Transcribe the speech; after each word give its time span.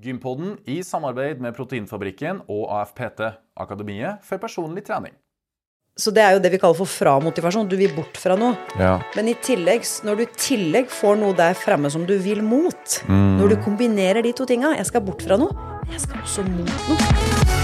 Gympodden 0.00 0.54
i 0.64 0.78
samarbeid 0.86 1.42
med 1.44 1.52
Proteinfabrikken 1.56 2.40
og 2.48 2.70
AFPT, 2.78 3.20
Akademiet 3.60 4.24
for 4.24 4.40
personlig 4.40 4.86
trening. 4.86 5.12
Så 6.00 6.12
det 6.14 6.22
er 6.24 6.36
jo 6.36 6.40
det 6.40 6.52
vi 6.54 6.60
kaller 6.62 6.78
for 6.78 6.88
framotivasjon. 6.88 7.68
Du 7.68 7.76
vil 7.76 7.92
bort 7.92 8.16
fra 8.16 8.36
noe. 8.40 8.56
Ja. 8.80 8.94
Men 9.18 9.28
i 9.28 9.36
tillegg, 9.44 9.84
når 10.06 10.16
du 10.16 10.24
i 10.24 10.30
tillegg 10.40 10.88
får 10.94 11.20
noe 11.20 11.36
der 11.36 11.58
fremme 11.58 11.92
som 11.92 12.06
du 12.08 12.16
vil 12.22 12.40
mot, 12.46 13.00
når 13.10 13.52
du 13.52 13.58
kombinerer 13.66 14.24
de 14.24 14.32
to 14.32 14.48
tinga 14.48 14.72
Jeg 14.78 14.88
skal 14.88 15.04
bort 15.04 15.26
fra 15.26 15.36
noe, 15.40 15.52
men 15.84 15.98
jeg 15.98 16.06
skal 16.06 16.24
også 16.24 16.46
mot 16.48 16.78
noe. 16.88 17.59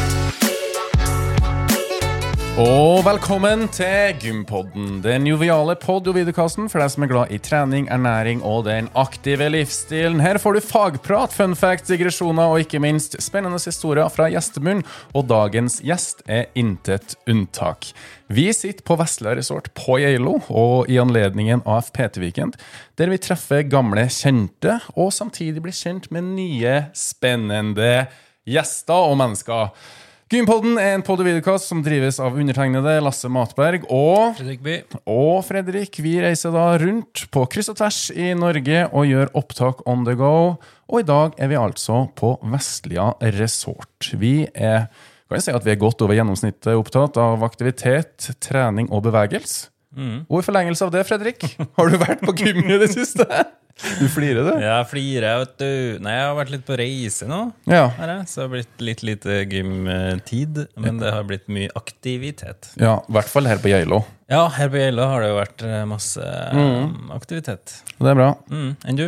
Og 2.57 3.03
velkommen 3.05 3.67
til 3.69 4.15
Gympodden, 4.17 5.03
den 5.05 5.27
joviale 5.29 5.75
pod- 5.77 6.07
og 6.09 6.15
videokassen 6.17 6.71
for 6.73 6.81
deg 6.81 6.89
som 6.89 7.03
er 7.05 7.11
glad 7.11 7.33
i 7.35 7.39
trening, 7.45 7.85
ernæring 7.93 8.39
og 8.49 8.63
den 8.65 8.87
aktive 8.97 9.51
livsstilen. 9.53 10.23
Her 10.25 10.41
får 10.41 10.57
du 10.57 10.61
fagprat, 10.65 11.35
fun 11.37 11.53
facts, 11.53 11.91
digresjoner 11.91 12.55
og 12.55 12.63
ikke 12.65 12.81
minst 12.81 13.19
spennende 13.21 13.61
historier 13.61 14.09
fra 14.09 14.31
gjestemunn. 14.33 14.81
Og 15.13 15.27
dagens 15.29 15.83
gjest 15.85 16.25
er 16.25 16.49
intet 16.57 17.19
unntak. 17.29 17.91
Vi 18.33 18.49
sitter 18.57 18.89
på 18.89 18.97
Vesla 19.03 19.37
Resort 19.37 19.69
på 19.77 19.99
Geilo 20.01 20.39
og 20.49 20.89
i 20.89 20.97
anledningen 21.03 21.61
AFPT-weekend, 21.69 22.57
der 22.97 23.13
vi 23.13 23.21
treffer 23.21 23.69
gamle 23.69 24.09
kjente 24.09 24.79
og 24.97 25.13
samtidig 25.13 25.61
blir 25.61 25.77
kjent 25.77 26.09
med 26.09 26.33
nye, 26.33 26.81
spennende 26.97 28.07
gjester 28.49 29.13
og 29.13 29.21
mennesker. 29.21 29.77
Gympodden 30.27 30.75
er 30.83 30.97
en 30.97 31.05
podd- 31.07 31.21
og 31.23 31.29
videokast 31.29 31.69
som 31.71 31.85
drives 31.87 32.17
av 32.19 32.35
undertegnede 32.35 32.97
Lasse 32.99 33.29
Matberg 33.31 33.85
og 33.95 34.33
Fredrik 34.35 34.63
By. 34.65 34.73
og 35.07 35.45
Fredrik. 35.47 36.01
Vi 36.03 36.17
reiser 36.19 36.51
da 36.51 36.65
rundt 36.83 37.29
på 37.31 37.45
kryss 37.47 37.71
og 37.71 37.77
tvers 37.79 38.01
i 38.11 38.33
Norge 38.35 38.81
og 38.89 39.07
gjør 39.07 39.31
opptak 39.39 39.85
on 39.87 40.03
the 40.09 40.17
go. 40.19 40.57
Og 40.91 40.99
i 40.99 41.07
dag 41.07 41.39
er 41.39 41.53
vi 41.53 41.61
altså 41.61 42.09
på 42.19 42.33
Vestlia 42.43 43.13
resort. 43.39 44.09
Vi 44.19 44.49
er 44.51 44.89
kan 45.29 45.39
jeg 45.39 45.47
si 45.47 45.55
at 45.55 45.65
vi 45.67 45.73
er 45.77 45.79
godt 45.79 46.03
over 46.03 46.19
gjennomsnittet 46.19 46.75
opptatt 46.75 47.17
av 47.23 47.47
aktivitet, 47.47 48.27
trening 48.43 48.91
og 48.91 49.05
bevegelse. 49.07 49.69
Og 50.27 50.43
i 50.43 50.47
forlengelse 50.47 50.87
av 50.87 50.91
det, 50.95 51.07
Fredrik, 51.07 51.47
har 51.79 51.87
du 51.95 51.97
vært 52.03 52.27
på 52.27 52.35
gym 52.43 52.65
i 52.67 52.83
det 52.83 52.91
siste? 52.99 53.27
Du 53.77 54.07
flirer, 54.09 54.41
du. 54.41 54.53
Jeg 54.63 54.89
flirer, 54.89 55.43
vet 55.43 55.57
du. 55.61 55.71
Nei, 56.05 56.15
jeg 56.17 56.25
har 56.25 56.37
vært 56.39 56.53
litt 56.55 56.65
på 56.65 56.77
reise 56.81 57.27
nå, 57.29 57.41
Ja. 57.69 57.85
Her, 57.99 58.13
så 58.25 58.41
det 58.41 58.45
har 58.47 58.53
blitt 58.55 58.85
litt 58.89 59.03
lite 59.05 59.41
gymtid. 59.53 60.63
Men 60.81 61.01
det 61.03 61.13
har 61.13 61.27
blitt 61.29 61.45
mye 61.53 61.69
aktivitet. 61.77 62.71
ja. 62.81 62.97
I 63.07 63.17
hvert 63.19 63.29
fall 63.29 63.49
her 63.51 63.61
på 63.61 63.69
Geilo. 63.73 64.01
Ja, 64.33 64.47
her 64.57 64.71
på 64.73 64.81
Geilo 64.81 65.05
har 65.11 65.23
det 65.23 65.29
jo 65.29 65.37
vært 65.37 65.67
eh, 65.67 65.83
masse 65.89 66.31
mm. 66.57 67.13
aktivitet. 67.15 67.77
Det 67.99 68.09
er 68.11 68.17
bra. 68.17 68.31
Mm. 68.49 68.73
Enn 68.89 68.99
du? 68.99 69.05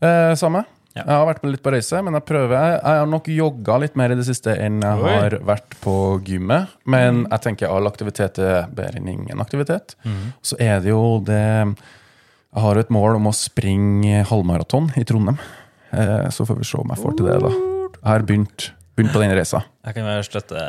Eh, 0.00 0.32
samme. 0.40 0.64
Ja. 0.96 1.02
Jeg 1.02 1.12
har 1.12 1.26
vært 1.28 1.44
litt 1.44 1.60
på 1.60 1.74
reise, 1.74 2.00
men 2.00 2.16
jeg 2.16 2.24
prøver 2.24 2.54
Jeg, 2.56 2.80
har 2.86 3.10
nok 3.12 3.26
jogga 3.28 3.76
litt 3.82 3.98
mer 4.00 4.14
i 4.14 4.16
det 4.16 4.24
siste 4.24 4.54
enn 4.56 4.80
jeg 4.80 5.02
Oi. 5.04 5.12
har 5.12 5.36
vært 5.44 5.76
på 5.82 5.94
gymmet. 6.24 6.72
Men 6.88 7.26
jeg 7.26 7.44
tenker 7.44 7.68
all 7.68 7.90
aktivitet 7.90 8.40
er 8.40 8.64
bedre 8.72 9.02
enn 9.02 9.12
ingen 9.12 9.44
aktivitet. 9.44 9.92
Så 10.40 10.56
er 10.56 10.80
det 10.80 10.94
jo 10.94 11.20
det 11.20 11.44
Jeg 12.56 12.64
har 12.64 12.78
et 12.80 12.88
mål 12.94 13.18
om 13.18 13.26
å 13.28 13.34
springe 13.36 14.22
halvmaraton 14.24 14.86
i 14.96 15.02
Trondheim. 15.04 15.36
Eh, 15.92 16.28
så 16.32 16.46
får 16.48 16.56
vi 16.56 16.64
se 16.64 16.78
om 16.80 16.88
jeg 16.88 17.02
får 17.02 17.16
til 17.18 17.26
det, 17.28 17.34
da. 17.44 17.50
Jeg 17.52 18.08
har 18.08 18.22
begynt, 18.24 18.64
begynt 18.96 19.12
på 19.12 19.20
den 19.20 19.34
reisa. 19.36 19.60
Jeg 19.84 19.98
kan 19.98 20.06
være 20.08 20.22
støtte 20.24 20.62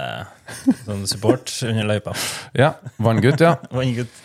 sånn 0.82 1.06
support 1.08 1.54
under 1.64 1.88
løypa. 1.88 2.12
Ja. 2.60 2.74
Vanngutt, 3.00 3.40
ja. 3.40 3.54
Vanngutt. 3.78 4.20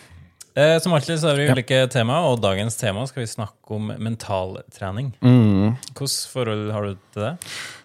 Eh, 0.55 0.79
som 0.79 0.93
alltid 0.93 1.19
så 1.19 1.31
har 1.31 1.39
vi 1.39 1.47
ulike 1.49 1.79
tema, 1.89 2.19
og 2.29 2.41
dagens 2.43 2.75
tema 2.77 3.07
skal 3.09 3.23
vi 3.23 3.29
snakke 3.31 3.73
om 3.73 3.89
mentaltrening. 3.97 5.13
Mm. 5.25 5.79
Hvilket 5.95 6.17
forhold 6.29 6.67
har 6.75 6.85
du 6.85 6.99
til 7.15 7.25
det? 7.25 7.31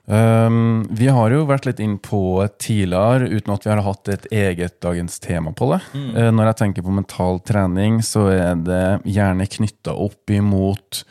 Um, 0.08 0.86
vi 0.96 1.08
har 1.12 1.32
jo 1.32 1.46
vært 1.48 1.66
litt 1.68 1.80
inn 1.84 1.98
på 2.00 2.40
tidligere 2.60 3.28
uten 3.28 3.52
at 3.52 3.64
vi 3.64 3.72
har 3.72 3.82
hatt 3.84 4.08
et 4.12 4.26
eget 4.32 4.78
dagens 4.84 5.16
tema 5.20 5.52
på 5.56 5.70
det. 5.72 5.80
Eh, 5.96 6.28
når 6.32 6.50
jeg 6.50 6.58
tenker 6.62 6.84
på 6.84 6.96
mental 6.96 7.40
trening, 7.44 8.02
så 8.04 8.26
er 8.32 8.60
det 8.64 8.84
gjerne 9.08 9.48
knytta 9.48 9.96
opp 9.96 10.32
imot 10.32 11.02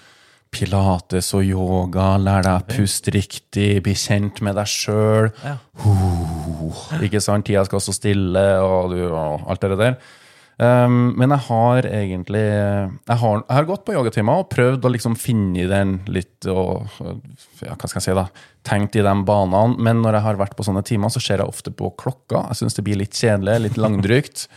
pilates 0.53 1.34
og 1.38 1.46
yoga, 1.46 2.16
lær 2.22 2.46
deg 2.46 2.53
å 2.62 2.78
puste 2.78 3.12
riktig, 3.13 3.81
bli 3.85 3.94
kjent 3.97 4.41
med 4.46 4.57
deg 4.57 4.69
sjøl. 4.69 5.29
Ja. 5.44 5.57
Ikke 7.03 7.22
sant? 7.22 7.46
Tida 7.50 7.66
skal 7.67 7.84
stå 7.84 7.97
stille, 7.97 8.46
og, 8.62 8.94
du, 8.94 9.03
og 9.09 9.50
alt 9.50 9.66
det 9.66 9.81
der. 9.81 10.00
Um, 10.57 11.12
men 11.13 11.29
jeg 11.35 11.45
har 11.51 11.85
egentlig 11.85 12.41
Jeg 12.41 13.18
har, 13.22 13.41
jeg 13.44 13.53
har 13.53 13.66
gått 13.69 13.84
på 13.85 13.94
yogatimer 13.94 14.40
og 14.41 14.47
prøvd 14.50 14.88
å 14.88 14.90
liksom 14.90 15.13
finne 15.22 15.68
den 15.69 15.91
litt 16.09 16.47
og 16.50 16.88
ja, 17.62 17.75
hva 17.75 17.85
skal 17.85 18.00
jeg 18.00 18.06
si 18.07 18.16
da, 18.18 18.23
tenkt 18.66 18.97
i 18.97 19.03
de 19.06 19.13
banene. 19.28 19.78
Men 19.78 20.01
når 20.01 20.17
jeg 20.17 20.25
har 20.25 20.41
vært 20.41 20.57
på 20.57 20.66
sånne 20.66 20.81
timer, 20.88 21.13
så 21.13 21.22
ser 21.22 21.44
jeg 21.44 21.53
ofte 21.53 21.73
på 21.78 21.91
klokka. 22.01 22.47
Jeg 22.50 22.63
syns 22.63 22.78
det 22.79 22.88
blir 22.88 22.97
litt 22.97 23.13
kjedelig, 23.13 23.59
litt 23.67 23.78
langdrygt. 23.78 24.47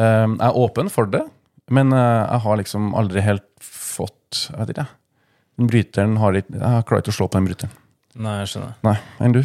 Um, 0.00 0.38
jeg 0.40 0.48
er 0.48 0.60
åpen 0.64 0.88
for 0.92 1.12
det, 1.12 1.26
men 1.68 1.92
uh, 1.92 2.24
jeg 2.24 2.44
har 2.46 2.60
liksom 2.62 2.92
aldri 2.98 3.24
helt 3.24 3.48
fått 3.60 4.48
Jeg 4.48 4.58
vet 4.58 4.72
ikke, 4.72 4.88
jeg. 4.88 5.68
Bryteren 5.70 6.16
har 6.18 6.34
ikke 6.34 6.56
Jeg 6.56 6.66
har 6.66 6.88
klart 6.88 7.08
å 7.08 7.14
slå 7.14 7.28
på 7.28 7.38
den 7.38 7.52
bryteren. 7.52 7.76
Nei, 8.24 8.40
jeg 8.40 8.54
skjønner. 8.54 8.74
Nei, 8.86 8.96
enn 9.22 9.36
du? 9.36 9.42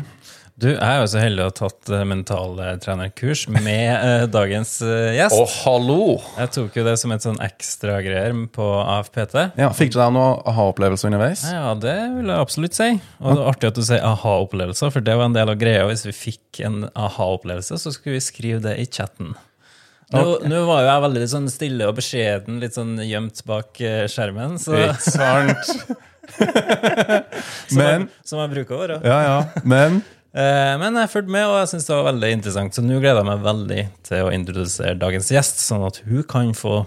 Du, 0.59 0.66
jeg 0.74 0.84
er 0.84 0.97
jo 1.00 1.08
så 1.08 1.22
heldig 1.22 1.40
å 1.40 1.46
ha 1.47 1.53
tatt 1.56 1.90
uh, 1.94 2.02
mentaltrenerkurs 2.09 3.46
med 3.53 3.94
uh, 3.96 4.25
dagens 4.28 4.74
uh, 4.84 5.14
gjest. 5.16 5.38
Å, 5.38 5.46
hallo! 5.62 6.18
Jeg 6.36 6.52
tok 6.58 6.75
jo 6.75 6.84
det 6.84 6.96
som 7.00 7.14
et 7.16 7.24
sånn 7.24 7.40
ekstra 7.46 8.02
greier 8.03 8.36
på 8.52 8.68
AFPT. 8.81 9.38
Ja, 9.62 9.70
Fikk 9.78 9.94
du 9.94 10.00
deg 10.02 10.12
noe 10.18 10.42
aha-opplevelse 10.52 11.08
underveis? 11.08 11.46
Ja, 11.47 11.72
det 11.80 11.96
vil 12.18 12.28
jeg 12.28 12.36
absolutt 12.36 12.75
si. 12.75 12.90
Og 13.22 13.38
det 13.38 13.46
er 13.46 13.52
artig 13.53 13.72
at 13.72 13.80
du 13.80 13.86
sier 13.88 14.03
aha-opplevelser, 14.09 14.92
for 14.97 15.08
det 15.08 15.16
var 15.22 15.30
en 15.30 15.40
del 15.40 15.53
av 15.53 15.62
greia. 15.64 15.88
Hvis 15.88 16.03
vi 16.09 16.16
fikk 16.18 16.62
en 16.68 16.81
aha-opplevelse, 16.91 17.80
så 17.80 17.96
skulle 17.96 18.18
vi 18.18 18.26
skrive 18.28 18.59
det 18.68 18.76
i 18.84 18.90
chatten. 18.91 19.38
Nå, 20.12 20.28
nå 20.44 20.62
var 20.68 20.84
jo 20.84 20.91
jeg 20.91 21.08
veldig 21.08 21.26
sånn 21.38 21.50
stille 21.53 21.88
og 21.88 22.00
beskjeden, 22.02 22.59
litt 22.59 22.76
sånn 22.76 22.97
gjemt 23.06 23.46
bak 23.47 23.80
eh, 23.80 24.08
skjermen, 24.12 24.59
så, 24.59 24.76
Ikke 24.90 25.16
sant? 25.16 25.76
som, 27.70 27.78
Men 27.80 27.91
jeg, 27.94 28.08
som 28.28 28.41
jeg 28.41 28.58
bruker 28.58 28.76
å 28.76 28.86
være. 28.88 29.03
Ja, 29.06 29.20
ja. 29.24 29.38
Men 29.64 30.02
Eh, 30.02 30.19
men 30.34 31.00
jeg 31.01 31.09
fulgte 31.09 31.34
med, 31.34 31.47
og 31.50 31.57
jeg 31.62 31.72
syns 31.73 31.88
det 31.90 31.95
var 31.95 32.07
veldig 32.12 32.31
interessant. 32.38 32.75
Så 32.78 32.84
nå 32.85 33.00
gleder 33.00 33.23
jeg 33.23 33.29
meg 33.31 33.44
veldig 33.47 33.84
til 34.09 34.28
å 34.28 34.31
introdusere 34.35 34.97
dagens 35.01 35.31
gjest, 35.34 35.63
sånn 35.66 35.88
at 35.88 36.01
hun 36.06 36.25
kan 36.29 36.53
få 36.57 36.84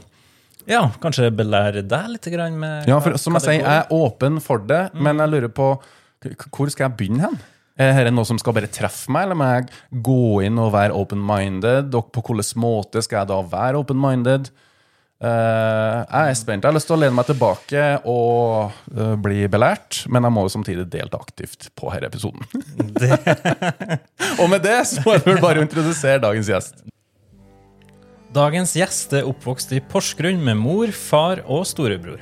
ja, 0.70 0.84
kanskje 1.02 1.32
belære 1.34 1.82
deg 1.90 2.10
litt 2.12 2.28
grann 2.30 2.58
med 2.60 2.86
Ja, 2.86 3.00
for 3.02 3.18
som 3.18 3.34
jeg 3.38 3.46
sier, 3.48 3.64
jeg 3.64 3.80
er 3.80 3.94
åpen 3.96 4.38
for 4.42 4.62
det, 4.62 4.84
men 4.94 5.18
jeg 5.18 5.32
lurer 5.32 5.50
på 5.50 5.72
hvor 6.54 6.70
skal 6.70 6.86
jeg 6.86 6.98
begynne 7.00 7.24
hen? 7.24 7.40
Er 7.82 8.04
det 8.06 8.12
noe 8.14 8.28
som 8.28 8.38
skal 8.38 8.54
bare 8.54 8.70
treffe 8.70 9.10
meg, 9.10 9.26
eller 9.26 9.38
må 9.38 9.48
jeg 9.48 10.02
gå 10.06 10.42
inn 10.46 10.60
og 10.62 10.74
være 10.74 10.94
open-minded? 10.94 11.94
Og 11.98 12.12
på 12.14 12.22
hvilken 12.28 12.60
måte 12.62 13.02
skal 13.02 13.22
jeg 13.22 13.32
da 13.32 13.40
være 13.42 13.80
open-minded? 13.80 14.52
Eh, 15.22 15.98
jeg 16.02 16.32
er 16.32 16.34
spent. 16.34 16.64
Jeg 16.64 16.72
har 16.72 16.74
lyst 16.74 16.88
til 16.90 16.96
å 16.96 17.02
lene 17.02 17.14
meg 17.14 17.28
tilbake 17.28 17.82
og 18.10 18.72
uh, 18.90 19.12
bli 19.22 19.44
belært, 19.50 20.00
men 20.10 20.26
jeg 20.26 20.34
må 20.34 20.42
jo 20.46 20.54
samtidig 20.56 20.88
delta 20.90 21.20
aktivt 21.22 21.68
på 21.78 21.92
denne 21.94 22.10
episoden. 22.10 22.42
og 24.42 24.50
med 24.50 24.66
det 24.66 24.80
så 24.90 25.04
må 25.04 25.14
jeg 25.14 25.26
vel 25.28 25.38
bare 25.44 25.62
introdusere 25.62 26.18
dagens 26.24 26.50
gjest. 26.50 26.82
Dagens 28.34 28.74
gjest 28.74 29.14
er 29.14 29.28
oppvokst 29.28 29.74
i 29.76 29.82
Porsgrunn 29.92 30.42
med 30.42 30.58
mor, 30.58 30.90
far 30.96 31.44
og 31.46 31.66
storebror. 31.70 32.18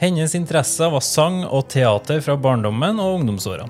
Hennes 0.00 0.32
interesser 0.38 0.88
var 0.90 1.04
sang 1.04 1.42
og 1.44 1.68
teater 1.70 2.22
fra 2.24 2.38
barndommen 2.40 3.00
og 3.02 3.20
ungdomsårene. 3.20 3.68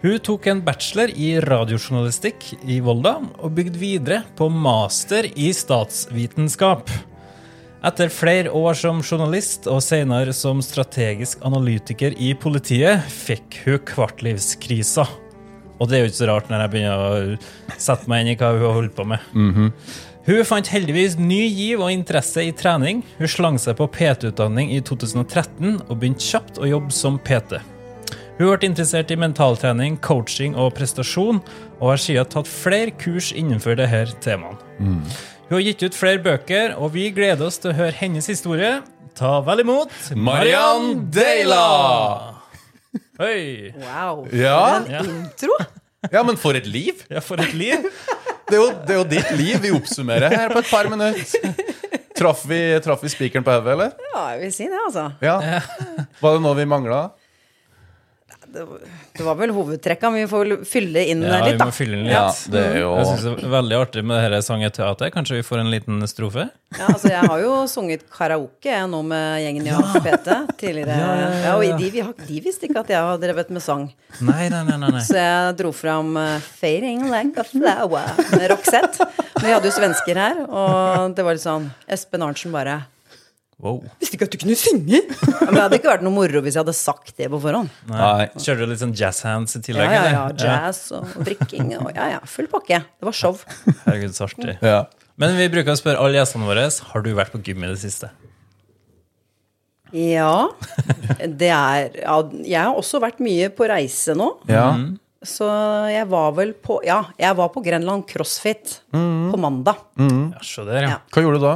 Hun 0.00 0.16
tok 0.24 0.46
en 0.48 0.62
bachelor 0.64 1.10
i 1.12 1.34
radiojournalistikk 1.44 2.46
i 2.64 2.78
Volda 2.84 3.18
og 3.20 3.52
bygde 3.56 3.80
videre 3.80 4.22
på 4.36 4.48
master 4.48 5.28
i 5.28 5.50
statsvitenskap. 5.52 6.88
Etter 7.80 8.10
flere 8.12 8.50
år 8.52 8.76
som 8.76 8.98
journalist 9.00 9.64
og 9.70 9.78
senere 9.80 10.34
som 10.36 10.58
strategisk 10.60 11.40
analytiker 11.48 12.12
i 12.20 12.34
politiet, 12.36 13.06
fikk 13.08 13.62
hun 13.64 13.78
kvartlivskrisa. 13.88 15.06
Og 15.80 15.88
det 15.88 15.96
er 15.96 16.04
jo 16.04 16.10
ikke 16.10 16.18
så 16.18 16.28
rart 16.28 16.50
når 16.52 16.66
jeg 16.66 16.72
begynner 16.74 17.00
å 17.00 17.78
sette 17.80 18.10
meg 18.12 18.20
inn 18.20 18.34
i 18.34 18.36
hva 18.36 18.52
hun 18.52 18.66
har 18.66 18.76
holdt 18.82 18.96
på 18.98 19.08
med. 19.08 19.24
Hun 20.28 20.44
fant 20.44 20.68
heldigvis 20.68 21.16
ny 21.16 21.40
giv 21.48 21.80
og 21.80 21.88
interesse 21.94 22.44
i 22.44 22.52
trening. 22.52 23.00
Hun 23.16 23.32
slang 23.32 23.56
seg 23.58 23.78
på 23.80 23.88
PT-utdanning 23.96 24.68
i 24.76 24.82
2013 24.84 25.80
og 25.86 25.96
begynte 25.96 26.20
kjapt 26.20 26.60
å 26.60 26.68
jobbe 26.68 26.92
som 26.92 27.16
PT. 27.16 27.56
Hun 28.36 28.52
ble 28.52 28.68
interessert 28.68 29.10
i 29.12 29.16
mentaltrening, 29.20 29.96
coaching 30.04 30.52
og 30.52 30.74
prestasjon, 30.76 31.40
og 31.80 31.94
har 31.94 32.00
siden 32.00 32.28
tatt 32.28 32.48
flere 32.48 32.92
kurs 33.00 33.32
innenfor 33.32 33.80
disse 33.80 34.20
temaene. 34.20 34.60
Hun 35.50 35.56
har 35.56 35.64
gitt 35.66 35.80
ut 35.82 35.96
flere 35.98 36.20
bøker, 36.22 36.76
og 36.78 36.92
vi 36.94 37.08
gleder 37.10 37.48
oss 37.48 37.56
til 37.58 37.72
å 37.72 37.74
høre 37.74 37.90
hennes 37.98 38.28
historie. 38.30 38.76
Ta 39.18 39.40
vel 39.42 39.64
imot 39.64 39.90
Mariann 40.14 41.08
Deila! 41.10 42.36
Hei! 43.18 43.72
Wow. 43.74 44.28
Ja. 44.30 44.60
For 44.78 44.94
en 44.94 45.08
intro! 45.10 45.56
Ja, 46.14 46.22
men 46.22 46.38
for 46.38 46.54
et 46.54 46.68
liv! 46.70 47.02
Ja, 47.10 47.18
for 47.18 47.42
et 47.42 47.50
liv! 47.58 47.82
Det 48.46 48.54
er, 48.54 48.62
jo, 48.62 48.68
det 48.86 48.94
er 48.94 49.00
jo 49.00 49.08
ditt 49.10 49.32
liv 49.40 49.58
vi 49.66 49.74
oppsummerer 49.74 50.30
her 50.36 50.54
på 50.54 50.62
et 50.62 50.70
par 50.70 50.86
minutter. 50.90 51.50
Traff 52.20 52.46
vi, 52.46 52.60
traff 52.86 53.02
vi 53.02 53.10
spikeren 53.10 53.42
på 53.42 53.58
hodet, 53.58 53.74
eller? 53.74 53.92
Ja, 54.14 54.22
jeg 54.36 54.44
vil 54.44 54.54
si 54.54 54.70
det, 54.70 54.78
altså. 54.86 55.08
Ja. 55.18 55.36
Var 56.22 56.38
det 56.38 56.44
noe 56.46 56.54
vi 56.62 56.70
mangla? 56.70 57.08
Det, 58.54 58.64
det 59.18 59.24
var 59.26 59.36
vel 59.38 59.52
hovedtrekka, 59.54 60.10
men 60.10 60.24
vi 60.24 60.28
får 60.30 60.42
vel 60.44 60.64
fylle 60.68 61.02
inn 61.12 61.22
Ja, 61.24 61.38
vi 61.44 61.50
litt, 61.52 61.58
da. 61.60 61.66
må 61.70 61.74
fylle 61.74 61.96
inn 61.98 62.04
litt. 62.08 62.14
Ja, 62.14 62.26
det 62.52 62.62
er 62.66 62.76
jo 62.80 62.90
Jeg 62.98 63.06
synes 63.10 63.24
det 63.26 63.46
er 63.46 63.52
veldig 63.54 63.78
artig 63.80 64.04
med 64.10 64.22
dette 64.24 64.40
sangeteateret. 64.46 65.14
Kanskje 65.14 65.38
vi 65.38 65.44
får 65.46 65.62
en 65.62 65.70
liten 65.72 66.02
strofe? 66.10 66.48
Ja, 66.78 66.86
altså 66.92 67.10
Jeg 67.12 67.24
har 67.30 67.42
jo 67.42 67.54
sunget 67.70 68.04
karaoke 68.14 68.70
jeg, 68.70 68.86
nå 68.92 69.00
med 69.06 69.40
gjengen 69.44 69.66
i 69.70 69.74
AKPT 69.78 70.28
tidligere. 70.62 70.98
Ja, 71.00 71.08
ja, 71.08 71.26
ja, 71.30 71.40
Ja, 71.48 71.56
og 71.56 71.80
de, 71.80 71.90
vi 71.96 72.04
de 72.30 72.40
visste 72.44 72.68
ikke 72.68 72.84
at 72.84 72.92
jeg 72.94 73.00
har 73.10 73.18
drevet 73.22 73.50
med 73.54 73.64
sang. 73.64 73.88
Nei, 74.20 74.48
nei, 74.52 74.62
nei. 74.68 74.76
nei, 74.84 74.92
nei. 74.98 75.02
Så 75.06 75.18
jeg 75.18 75.56
dro 75.62 75.72
fram 75.74 76.14
uh, 76.18 76.38
'Fading 76.60 77.06
Like 77.10 77.38
a 77.40 77.46
Flower' 77.46 78.16
med 78.36 78.48
Roxette. 78.52 79.06
Men 79.40 79.46
vi 79.48 79.52
hadde 79.56 79.70
jo 79.70 79.76
svensker 79.78 80.18
her, 80.20 80.42
og 80.46 81.14
det 81.16 81.24
var 81.24 81.36
litt 81.38 81.44
sånn 81.46 81.70
Espen 81.88 82.22
Arntzen 82.26 82.52
bare 82.54 82.82
Wow. 83.60 83.82
Visste 84.00 84.16
ikke 84.16 84.24
at 84.24 84.32
du 84.32 84.38
kunne 84.40 84.54
synge! 84.56 85.02
Ja, 85.04 85.34
men 85.44 85.56
det 85.58 85.62
hadde 85.66 85.78
ikke 85.80 85.90
vært 85.90 86.04
noe 86.06 86.14
moro 86.14 86.40
hvis 86.44 86.56
jeg 86.56 86.62
hadde 86.62 86.74
sagt 86.76 87.12
det 87.20 87.26
på 87.32 87.40
forhånd. 87.42 87.68
Nei. 87.90 88.30
Kjørte 88.40 88.64
du 88.64 88.70
litt 88.72 88.80
sånn 88.80 88.94
jazzhands 88.96 89.58
i 89.58 89.60
tillegg? 89.66 89.92
ja, 89.92 90.06
ja. 90.08 90.22
ja. 90.32 90.38
Jazz 90.40 90.86
og 90.96 91.10
vrikking 91.26 91.74
og 91.76 91.90
ja, 91.92 92.06
ja. 92.14 92.22
Full 92.30 92.48
pakke. 92.52 92.80
Det 92.96 93.08
var 93.10 93.16
show. 93.16 93.36
Herregud, 93.84 94.16
så 94.16 94.24
artig. 94.30 94.56
Ja. 94.64 94.86
Men 95.20 95.36
vi 95.36 95.50
bruker 95.52 95.74
å 95.74 95.76
spørre 95.76 96.00
alle 96.00 96.16
gjestene 96.16 96.48
våre 96.48 96.64
Har 96.94 97.04
du 97.04 97.10
vært 97.18 97.34
på 97.34 97.42
gym 97.44 97.66
i 97.66 97.72
det 97.74 97.80
siste. 97.82 98.08
Ja. 99.92 100.48
Det 101.26 101.50
er 101.50 101.96
ja, 101.98 102.16
Jeg 102.46 102.60
har 102.62 102.78
også 102.78 103.00
vært 103.02 103.20
mye 103.24 103.50
på 103.52 103.68
reise 103.70 104.16
nå. 104.16 104.32
ja. 104.50 104.72
Så 105.20 105.44
jeg 105.92 106.06
var 106.08 106.30
vel 106.32 106.54
på 106.56 106.78
Ja, 106.80 107.02
jeg 107.20 107.36
var 107.36 107.50
på 107.52 107.60
Grenland 107.60 108.06
CrossFit 108.08 108.78
på 108.88 109.36
mandag. 109.36 109.82
Ja, 110.00 110.40
så 110.40 110.64
der, 110.64 110.86
ja. 110.86 110.94
Ja. 110.94 110.98
Hva 111.12 111.24
gjorde 111.26 111.42
du 111.42 111.44
da? 111.44 111.52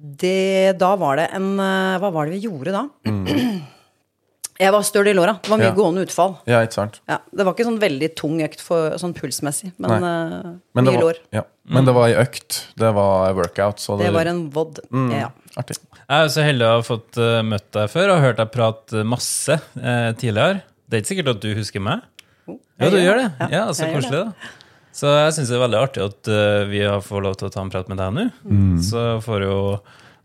Det, 0.00 0.78
da 0.80 0.94
var 0.96 1.18
det 1.20 1.26
en 1.36 1.50
eh, 1.60 1.98
Hva 2.00 2.08
var 2.14 2.26
det 2.30 2.38
vi 2.38 2.46
gjorde 2.46 2.72
da? 2.72 2.86
Jeg 4.60 4.74
var 4.74 4.82
støl 4.84 5.08
i 5.08 5.12
låra. 5.16 5.38
Det 5.40 5.48
var 5.48 5.56
mye 5.60 5.70
Ja. 5.70 5.76
gående 5.76 6.02
utfall. 6.04 6.34
Ja, 6.48 6.58
ikke 6.66 6.76
sant? 6.76 6.98
Ja, 7.08 7.16
det 7.32 7.44
var 7.46 7.54
ikke 7.54 7.64
sånn 7.64 7.78
veldig 7.80 8.10
tung 8.18 8.40
økt 8.44 8.60
for, 8.60 8.90
sånn 9.00 9.14
pulsmessig, 9.16 9.70
men 9.80 10.04
uh, 10.04 10.50
Men 10.76 10.84
mye 10.84 10.96
var, 10.98 11.00
lår. 11.06 11.20
ja. 11.32 11.42
Men 11.70 11.86
det 11.88 11.94
var 11.96 12.08
ei 12.10 12.16
økt. 12.20 12.58
Det 12.76 12.90
var 12.92 13.32
workout. 13.38 13.80
Så 13.80 13.96
Det 14.00 14.10
var 14.12 14.26
en 14.28 14.50
vod. 14.52 14.80
Ja. 15.14 15.30
Artig. 15.56 15.78
Jeg 16.10 16.26
er 16.26 16.28
så 16.34 16.44
heldig 16.44 16.66
å 16.66 16.74
ha 16.74 16.82
fått 16.84 17.16
uh, 17.22 17.40
møtt 17.46 17.70
deg 17.72 17.88
før 17.92 18.12
og 18.16 18.20
hørt 18.24 18.36
deg 18.42 18.50
prate 18.52 19.04
masse 19.06 19.54
eh, 19.80 20.10
tidligere. 20.18 20.60
Det 20.90 20.98
er 20.98 21.04
ikke 21.04 21.12
sikkert 21.14 21.32
at 21.36 21.40
du 21.44 21.52
husker 21.56 21.80
meg? 21.86 22.02
Ja, 22.50 22.88
du 22.90 22.98
gjør 22.98 23.16
det? 23.22 23.28
Ja, 23.40 23.48
Ja, 23.54 23.64
Så 23.72 23.86
koselig, 23.94 24.26
da. 24.26 24.50
Så 24.96 25.10
jeg 25.14 25.34
syns 25.36 25.50
det 25.52 25.56
er 25.56 25.64
veldig 25.64 25.80
artig 25.80 26.04
at 26.04 26.30
uh, 26.30 26.68
vi 26.70 26.82
har 26.82 27.02
fått 27.04 27.24
lov 27.24 27.36
til 27.38 27.48
å 27.48 27.52
ta 27.54 27.62
en 27.62 27.72
prat 27.72 27.90
med 27.90 28.00
deg 28.00 28.14
nå. 28.16 28.28
Så 28.84 29.04
får 29.24 29.46
jo 29.46 29.58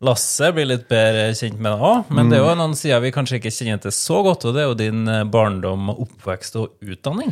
Lasse 0.04 0.50
bli 0.52 0.66
litt 0.68 0.90
bedre 0.92 1.30
kjent 1.38 1.56
med 1.56 1.72
deg 1.72 1.84
òg. 1.88 2.10
Men 2.14 2.30
det 2.30 2.38
er 2.38 2.44
jo 2.44 2.56
noen 2.60 2.76
sider 2.78 3.00
vi 3.04 3.14
kanskje 3.16 3.40
ikke 3.40 3.54
kjenner 3.54 3.80
til 3.86 3.94
så 3.96 4.20
godt, 4.26 4.44
og 4.46 4.56
det 4.56 4.64
er 4.64 4.68
jo 4.68 4.78
din 4.78 5.06
eh, 5.08 5.24
barndom, 5.32 5.88
og 5.94 6.02
oppvekst 6.04 6.58
og 6.60 6.76
utdanning. 6.84 7.32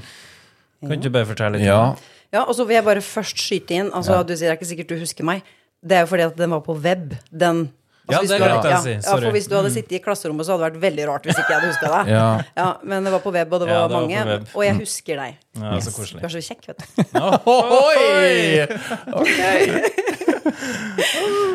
Kan 0.83 0.95
ikke 0.95 1.09
du 1.09 1.15
bare 1.17 1.29
fortelle 1.29 1.59
litt? 1.59 1.67
Ja. 1.67 1.93
Ja, 2.33 2.45
og 2.47 2.55
så 2.57 2.65
vil 2.65 2.79
jeg 2.79 2.87
bare 2.87 3.03
først 3.05 3.37
skyte 3.37 3.75
inn. 3.77 3.91
Altså, 3.93 4.23
Du 4.25 4.33
sier 4.33 4.47
det 4.47 4.55
er 4.55 4.57
ikke 4.57 4.71
sikkert 4.71 4.93
du 4.95 5.03
husker 5.03 5.27
meg. 5.27 5.43
Det 5.83 5.99
er 5.99 6.05
jo 6.05 6.11
fordi 6.13 6.25
at 6.31 6.39
den 6.39 6.55
var 6.55 6.63
på 6.65 6.75
web. 6.81 7.13
Den 7.29 7.67
Ja, 8.11 8.19
hvis 8.19 8.27
det 8.29 8.37
du 8.37 8.43
hadde- 8.43 8.67
jeg 8.67 8.71
ja, 8.73 8.81
si. 8.83 8.93
Ja, 8.99 9.15
for 9.15 9.31
hvis 9.31 9.47
du 9.47 9.55
hadde 9.55 9.69
sittet 9.71 9.91
i 9.95 9.99
klasserommet, 10.03 10.43
så 10.45 10.51
hadde 10.57 10.63
det 10.65 10.73
vært 10.73 10.81
veldig 10.83 11.05
rart 11.07 11.23
hvis 11.23 11.37
ikke 11.39 11.51
jeg 11.53 11.59
hadde 11.61 11.71
huska 11.71 11.87
deg. 11.93 12.07
Ja. 12.17 12.25
Ja, 12.57 12.73
men 12.83 13.03
det 13.07 13.11
var 13.13 13.19
på 13.23 13.31
web, 13.31 13.53
og 13.53 13.59
det 13.63 13.67
var 13.69 13.87
det 13.87 13.95
var 13.95 14.01
mange. 14.01 14.43
Og 14.53 14.63
jeg 14.65 14.75
husker 14.81 15.15
deg. 15.21 15.37
Ja, 15.61 15.79
så 15.79 15.91
koselig. 15.95 16.19
Du 16.19 16.25
er 16.27 16.31
så 16.35 16.41
kjekk, 16.43 16.67
vet 16.67 16.79
du. 16.83 16.87
ok! 19.19 19.29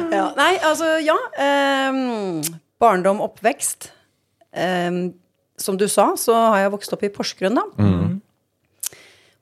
Ja, 0.08 0.30
nei, 0.36 0.54
altså, 0.64 0.84
ja. 1.04 1.16
Um, 1.92 2.40
barndom, 2.80 3.20
oppvekst. 3.24 3.90
Um, 4.56 5.12
som 5.60 5.76
du 5.78 5.84
sa, 5.90 6.12
så 6.16 6.32
har 6.54 6.60
jeg 6.64 6.72
vokst 6.74 6.92
opp 6.96 7.02
i 7.04 7.10
Porsgrunn, 7.12 7.58
da. 7.60 7.64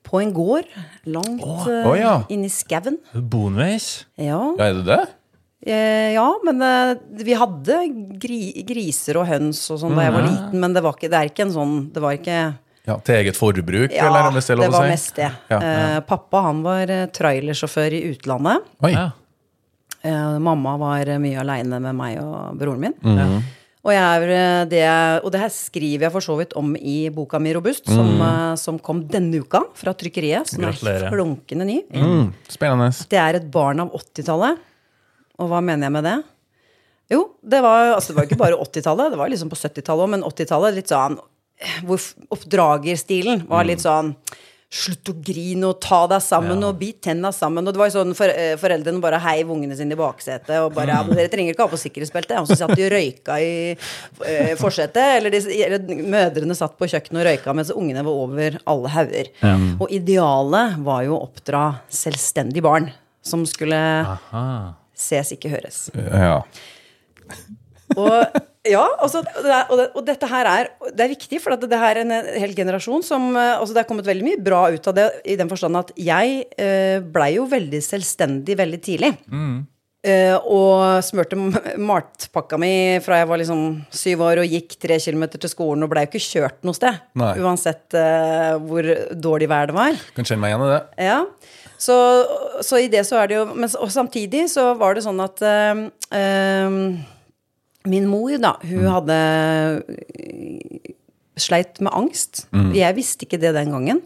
På 0.06 0.20
en 0.22 0.30
gård 0.34 0.64
langt 1.10 1.42
oh, 1.42 1.66
oh, 1.66 1.94
ja. 1.98 2.20
inne 2.30 2.46
i 2.46 2.50
skauen. 2.52 2.98
Bonveis? 3.14 4.04
Ja. 4.14 4.38
Ja, 4.58 4.64
er 4.68 4.72
det 4.78 4.84
det? 4.86 5.00
Eh, 5.64 6.12
ja, 6.12 6.26
men 6.44 6.60
eh, 6.62 6.92
vi 7.24 7.34
hadde 7.38 7.78
gri 8.20 8.40
griser 8.68 9.16
og 9.16 9.24
høns 9.30 9.62
og 9.72 9.80
sånn 9.80 9.96
da 9.96 10.04
jeg 10.04 10.14
var 10.14 10.26
liten, 10.26 10.60
men 10.62 10.76
det 10.76 10.82
var 10.84 10.98
ikke, 10.98 11.08
det 11.10 11.18
er 11.18 11.30
ikke 11.30 11.46
en 11.46 11.54
sånn 11.54 11.76
Det 11.96 12.02
var 12.04 12.18
ikke 12.18 12.36
Ja, 12.86 12.98
Til 13.00 13.16
eget 13.16 13.38
forbruk, 13.40 13.94
Ja, 13.96 14.10
eller? 14.10 14.28
Hvis 14.36 14.50
det 14.50 14.52
er 14.54 14.60
det 14.60 14.68
lov 14.68 14.76
å 14.76 14.82
var 14.82 14.90
mest 14.92 15.16
det. 15.16 15.30
Ja, 15.50 15.58
ja. 15.58 16.02
pappa 16.06 16.44
han 16.50 16.60
var 16.66 16.92
eh, 16.92 17.06
trailersjåfør 17.10 17.96
i 17.96 18.02
utlandet. 18.12 18.68
Oi. 18.84 18.92
Ja. 18.94 19.08
Eh, 20.06 20.38
mamma 20.38 20.76
var 20.78 21.08
eh, 21.08 21.18
mye 21.22 21.40
aleine 21.42 21.80
med 21.82 21.96
meg 21.98 22.20
og 22.22 22.58
broren 22.60 22.84
min. 22.84 22.94
Mm. 23.02 23.40
Og, 23.86 23.92
jeg 23.94 24.02
er, 24.02 24.32
eh, 24.34 24.62
det, 24.70 24.84
og 25.22 25.30
det 25.34 25.40
her 25.44 25.52
skriver 25.54 26.08
jeg 26.08 26.14
for 26.14 26.24
så 26.24 26.36
vidt 26.40 26.54
om 26.58 26.74
i 26.78 27.08
boka 27.14 27.38
mi 27.42 27.52
Robust, 27.54 27.86
som, 27.86 28.08
eh, 28.22 28.54
som 28.58 28.80
kom 28.82 29.04
denne 29.10 29.42
uka 29.42 29.62
fra 29.78 29.94
trykkeriet. 29.94 30.50
Som 30.50 30.66
Gratulerer. 30.66 31.06
er 31.06 31.14
flunkende 31.14 31.66
ny. 31.68 31.80
Mm, 31.94 32.32
spennende. 32.50 32.90
Det 33.10 33.20
er 33.22 33.38
et 33.40 33.50
barn 33.50 33.82
av 33.84 33.94
80-tallet. 33.94 34.58
Og 35.42 35.50
hva 35.50 35.60
mener 35.64 35.88
jeg 35.88 35.96
med 35.98 36.06
det? 36.08 36.16
Jo, 37.12 37.20
det 37.42 37.60
var, 37.62 37.92
altså 37.94 38.12
det 38.12 38.18
var 38.18 38.26
ikke 38.26 38.40
bare 38.40 38.58
80-tallet, 38.58 39.12
det 39.14 39.20
var 39.20 39.30
liksom 39.30 39.52
på 39.52 39.58
70-tallet 39.60 40.06
òg, 40.08 40.12
men 40.16 40.26
80-tallet 40.26 40.74
litt 40.80 40.90
sånn 40.90 41.20
Hvor 41.86 42.02
oppdragerstilen 42.34 43.46
var 43.48 43.68
litt 43.68 43.84
sånn 43.84 44.10
Slutt 44.76 45.08
å 45.08 45.12
grine 45.22 45.68
og 45.68 45.78
ta 45.80 46.00
deg 46.10 46.18
sammen 46.20 46.64
og 46.66 46.74
bit 46.80 46.98
tenna 47.06 47.30
sammen. 47.32 47.62
Og 47.62 47.72
det 47.72 47.78
var 47.78 47.86
jo 47.86 48.00
sånn 48.00 48.16
for, 48.18 48.26
eh, 48.28 48.56
Foreldrene 48.58 48.98
bare 49.00 49.20
heiv 49.22 49.52
ungene 49.54 49.76
sine 49.78 49.94
i 49.94 49.96
baksetet 49.96 50.58
og 50.58 50.74
bare 50.74 50.90
ja, 50.90 51.04
men 51.06 51.14
'Dere 51.14 51.30
trenger 51.30 51.54
ikke 51.54 51.62
ha 51.62 51.70
på 51.70 51.78
sikkerhetsbelte.' 51.78 52.40
Og 52.42 52.48
så 52.50 52.56
satt 52.58 52.74
de 52.74 52.84
og 52.84 52.90
røyka 52.90 53.38
i 53.40 53.78
eh, 54.26 54.56
forsetet. 54.58 54.98
Eller, 55.20 55.30
de, 55.30 55.38
eller 55.62 55.78
mødrene 55.86 56.56
satt 56.58 56.74
på 56.76 56.90
kjøkkenet 56.90 57.22
og 57.22 57.28
røyka 57.30 57.54
mens 57.54 57.70
ungene 57.70 58.02
var 58.04 58.18
over 58.26 58.58
alle 58.66 58.88
hauger. 58.88 59.30
Og 59.78 59.86
idealet 59.88 60.82
var 60.82 61.06
jo 61.06 61.14
å 61.14 61.22
oppdra 61.30 61.62
selvstendige 61.88 62.66
barn 62.66 62.90
som 63.22 63.46
skulle 63.46 63.78
Aha. 64.02 64.74
Ses, 64.96 65.32
ikke 65.36 65.52
høres. 65.52 65.86
Ja. 65.94 66.40
Og 67.96 68.42
ja, 68.66 68.82
altså, 69.02 69.22
og, 69.22 69.76
det, 69.78 69.86
og 69.94 70.02
dette 70.06 70.28
her 70.30 70.48
er 70.50 70.68
Det 70.90 71.04
er 71.04 71.12
viktig, 71.12 71.38
for 71.42 71.54
at 71.54 71.62
det 71.62 71.78
her 71.80 72.00
er 72.00 72.02
en 72.02 72.40
hel 72.40 72.54
generasjon 72.56 73.04
som 73.06 73.28
eh, 73.36 73.54
altså 73.54 73.76
Det 73.76 73.82
er 73.82 73.88
kommet 73.88 74.08
veldig 74.08 74.26
mye 74.26 74.42
bra 74.42 74.66
ut 74.74 74.90
av 74.90 74.96
det, 74.96 75.06
i 75.28 75.38
den 75.38 75.50
forstand 75.50 75.78
at 75.78 75.94
jeg 76.00 76.44
eh, 76.58 76.98
blei 77.00 77.36
jo 77.36 77.46
veldig 77.50 77.82
selvstendig 77.84 78.58
veldig 78.58 78.82
tidlig. 78.82 79.14
Mm. 79.30 79.64
og 80.46 81.02
smurte 81.02 81.34
matpakka 81.90 82.58
mi 82.62 83.00
fra 83.02 83.16
jeg 83.18 83.26
var 83.30 83.40
liksom 83.40 83.62
syv 83.90 84.22
år 84.22 84.40
og 84.44 84.52
gikk 84.54 84.76
tre 84.82 85.00
kilometer 85.02 85.40
til 85.42 85.50
skolen 85.50 85.82
og 85.82 85.90
blei 85.90 86.04
jo 86.04 86.12
ikke 86.12 86.26
kjørt 86.26 86.66
noe 86.66 86.78
sted. 86.78 87.00
Nei. 87.18 87.32
Uansett 87.42 87.96
eh, 87.98 88.54
hvor 88.66 88.86
dårlig 89.14 89.50
vær 89.50 89.70
det 89.70 89.78
var. 89.78 90.02
Kan 90.14 90.28
kjenne 90.28 90.44
meg 90.44 90.54
igjen 90.54 90.66
i 90.66 90.72
det. 90.74 90.82
Ja. 91.08 91.18
Så, 91.78 91.94
så 92.64 92.78
i 92.80 92.88
det 92.88 93.02
så 93.04 93.18
er 93.20 93.28
det 93.28 93.36
jo 93.36 93.44
Men 93.52 93.68
og 93.76 93.90
samtidig 93.92 94.46
så 94.48 94.70
var 94.80 94.94
det 94.96 95.02
sånn 95.04 95.20
at 95.20 95.42
eh, 95.44 95.74
Min 97.86 98.06
mor, 98.10 98.32
da, 98.42 98.54
hun 98.66 98.86
hadde 98.90 99.16
eh, 100.18 100.92
sleit 101.38 101.78
med 101.84 101.92
angst. 101.94 102.46
Jeg 102.74 102.96
visste 102.96 103.26
ikke 103.26 103.38
det 103.38 103.52
den 103.54 103.70
gangen. 103.70 104.00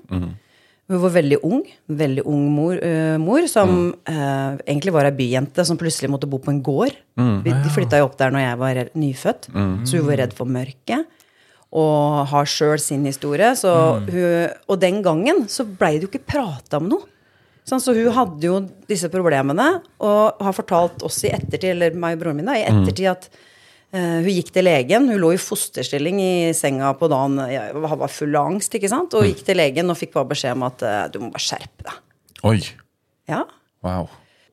Hun 0.91 0.99
var 1.05 1.13
veldig 1.15 1.39
ung. 1.47 1.61
Veldig 1.87 2.25
ung 2.27 2.49
mor, 2.51 2.75
eh, 2.83 3.15
mor 3.23 3.47
som 3.47 3.95
eh, 4.11 4.59
egentlig 4.67 4.93
var 4.93 5.07
ei 5.07 5.15
byjente 5.15 5.65
som 5.65 5.79
plutselig 5.79 6.11
måtte 6.11 6.27
bo 6.29 6.41
på 6.43 6.51
en 6.51 6.61
gård. 6.67 6.93
Vi, 7.45 7.53
de 7.55 7.71
flytta 7.71 8.01
jo 8.03 8.09
opp 8.11 8.19
der 8.19 8.31
når 8.35 8.43
jeg 8.43 8.59
var 8.59 8.81
nyfødt, 8.99 9.49
så 9.87 9.97
hun 10.01 10.07
var 10.11 10.19
redd 10.25 10.35
for 10.35 10.51
mørket. 10.51 11.07
Og 11.73 12.27
har 12.27 12.45
sjøl 12.51 12.81
sin 12.83 13.05
historie. 13.07 13.53
Så 13.57 13.71
hun, 14.11 14.51
og 14.67 14.81
den 14.83 15.01
gangen 15.07 15.45
så 15.49 15.63
blei 15.65 15.95
det 16.01 16.09
jo 16.09 16.11
ikke 16.11 16.27
prata 16.35 16.77
om 16.83 16.89
noe. 16.91 17.07
Sånn, 17.71 17.83
så 17.83 17.95
hun 17.95 18.11
hadde 18.17 18.49
jo 18.49 18.57
disse 18.91 19.07
problemene, 19.13 19.69
og 20.03 20.43
har 20.43 20.57
fortalt 20.57 21.05
oss 21.07 21.21
i 21.29 21.31
ettertid, 21.31 21.71
eller 21.77 21.95
meg 21.95 22.17
og 22.17 22.25
broren 22.25 22.41
min, 22.41 22.51
da, 22.51 22.57
i 22.59 22.67
ettertid 22.67 23.11
at 23.13 23.29
uh, 23.31 24.19
hun 24.25 24.31
gikk 24.33 24.51
til 24.57 24.67
legen. 24.67 25.07
Hun 25.13 25.23
lå 25.23 25.35
i 25.37 25.41
fosterstilling 25.41 26.19
i 26.25 26.33
senga 26.57 26.91
på 26.99 27.11
dagen, 27.13 27.39
var 27.85 28.11
full 28.11 28.35
av 28.35 28.51
angst, 28.57 28.75
ikke 28.75 28.91
sant, 28.91 29.15
og 29.15 29.29
gikk 29.29 29.45
til 29.47 29.61
legen 29.61 29.93
og 29.93 29.99
fikk 30.01 30.17
bare 30.17 30.33
beskjed 30.33 30.59
om 30.59 30.67
at 30.67 30.83
uh, 30.83 31.05
du 31.13 31.21
må 31.23 31.31
bare 31.31 31.47
skjerpe 31.47 31.87
deg. 31.87 32.03
Oi. 32.51 32.59
Ja. 33.31 33.45
Wow. 33.87 34.11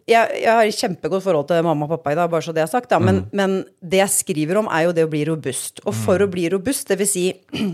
Jeg, 0.07 0.37
jeg 0.39 0.53
har 0.53 0.69
kjempegodt 0.71 1.25
forhold 1.25 1.49
til 1.49 1.65
mamma 1.65 1.83
og 1.87 1.97
pappa 1.97 2.13
i 2.13 2.19
dag, 2.19 2.29
bare 2.31 2.45
så 2.45 2.53
det 2.55 2.63
er 2.63 2.69
sagt. 2.71 2.93
Men, 3.03 3.25
men 3.35 3.57
det 3.81 3.99
jeg 4.05 4.13
skriver 4.13 4.61
om, 4.61 4.69
er 4.71 4.85
jo 4.85 4.93
det 4.95 5.03
å 5.03 5.11
bli 5.11 5.25
robust. 5.27 5.81
Og 5.83 5.97
for 6.05 6.23
å 6.23 6.29
bli 6.31 6.45
robust, 6.53 6.87
det 6.87 7.01
vil 7.01 7.09
si 7.09 7.25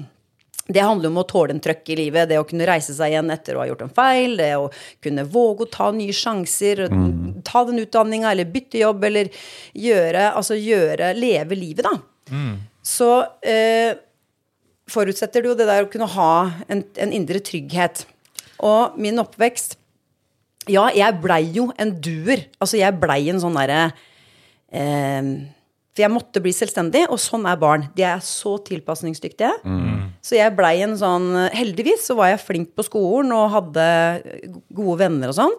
det 0.74 0.84
handler 0.84 1.12
om 1.12 1.20
å 1.22 1.26
tåle 1.30 1.54
en 1.56 1.62
trøkk 1.64 1.90
i 1.94 1.98
livet, 2.00 2.30
det 2.30 2.40
å 2.42 2.46
kunne 2.50 2.66
reise 2.68 2.96
seg 2.98 3.14
igjen 3.14 3.30
etter 3.34 3.56
å 3.58 3.62
ha 3.64 3.68
gjort 3.70 3.84
en 3.86 3.94
feil, 3.94 4.38
det 4.40 4.52
å 4.60 4.70
kunne 5.04 5.26
våge 5.30 5.68
å 5.68 5.72
ta 5.74 5.92
nye 5.96 6.14
sjanser, 6.16 6.86
ta 7.46 7.64
den 7.68 7.82
utdanninga, 7.84 8.32
eller 8.32 8.50
bytte 8.50 8.82
jobb, 8.82 9.04
eller 9.10 9.30
gjøre 9.74 10.30
Altså 10.34 10.56
gjøre 10.58 11.14
Leve 11.18 11.56
livet, 11.60 11.86
da. 11.86 11.94
Så 12.84 13.10
eh, 13.46 13.94
forutsetter 14.92 15.42
det 15.44 15.50
jo 15.52 15.56
det 15.60 15.68
der 15.70 15.86
å 15.86 15.92
kunne 15.92 16.10
ha 16.12 16.34
en, 16.68 16.84
en 17.00 17.14
indre 17.16 17.40
trygghet. 17.40 18.06
Og 18.64 18.98
min 19.00 19.20
oppvekst 19.22 19.78
Ja, 20.72 20.86
jeg 20.96 21.20
blei 21.20 21.42
jo 21.56 21.70
en 21.78 21.90
duer. 22.00 22.46
Altså, 22.64 22.78
jeg 22.80 22.96
blei 23.02 23.26
en 23.32 23.42
sånn 23.44 23.58
derre 23.60 23.82
eh, 24.72 25.24
For 25.94 26.02
jeg 26.02 26.10
måtte 26.10 26.42
bli 26.42 26.50
selvstendig, 26.58 27.04
og 27.14 27.20
sånn 27.22 27.44
er 27.46 27.58
barn. 27.62 27.84
De 27.94 28.02
er 28.08 28.22
så 28.26 28.56
tilpasningsdyktige. 28.66 29.52
Så 30.26 30.38
jeg 30.40 30.56
blei 30.58 30.78
en 30.82 30.96
sånn 30.98 31.28
Heldigvis 31.54 32.08
så 32.08 32.16
var 32.18 32.32
jeg 32.32 32.42
flink 32.42 32.72
på 32.74 32.86
skolen 32.88 33.30
og 33.36 33.52
hadde 33.54 33.86
gode 34.74 34.96
venner 35.04 35.30
og 35.30 35.38
sånn. 35.38 35.54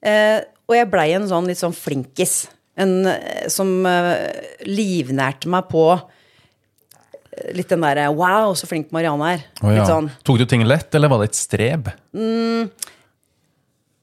Eh, 0.00 0.38
og 0.64 0.76
jeg 0.78 0.88
blei 0.88 1.10
en 1.16 1.28
sånn 1.28 1.48
litt 1.50 1.60
sånn 1.60 1.76
flinkis. 1.76 2.46
En 2.80 3.04
eh, 3.10 3.44
som 3.52 3.84
eh, 3.86 4.64
livnærte 4.66 5.50
meg 5.52 5.68
på 5.68 5.82
eh, 5.92 7.50
litt 7.58 7.68
den 7.70 7.84
derre 7.84 8.08
Wow, 8.14 8.54
så 8.56 8.66
flink 8.70 8.88
Marianne 8.94 9.34
er. 9.34 9.44
Oh, 9.60 9.68
ja. 9.68 9.82
Litt 9.82 9.90
sånn 9.92 10.08
Tok 10.24 10.40
du 10.40 10.46
ting 10.48 10.64
lett, 10.64 10.88
eller 10.96 11.12
var 11.12 11.20
det 11.20 11.28
et 11.32 11.38
strev? 11.42 11.92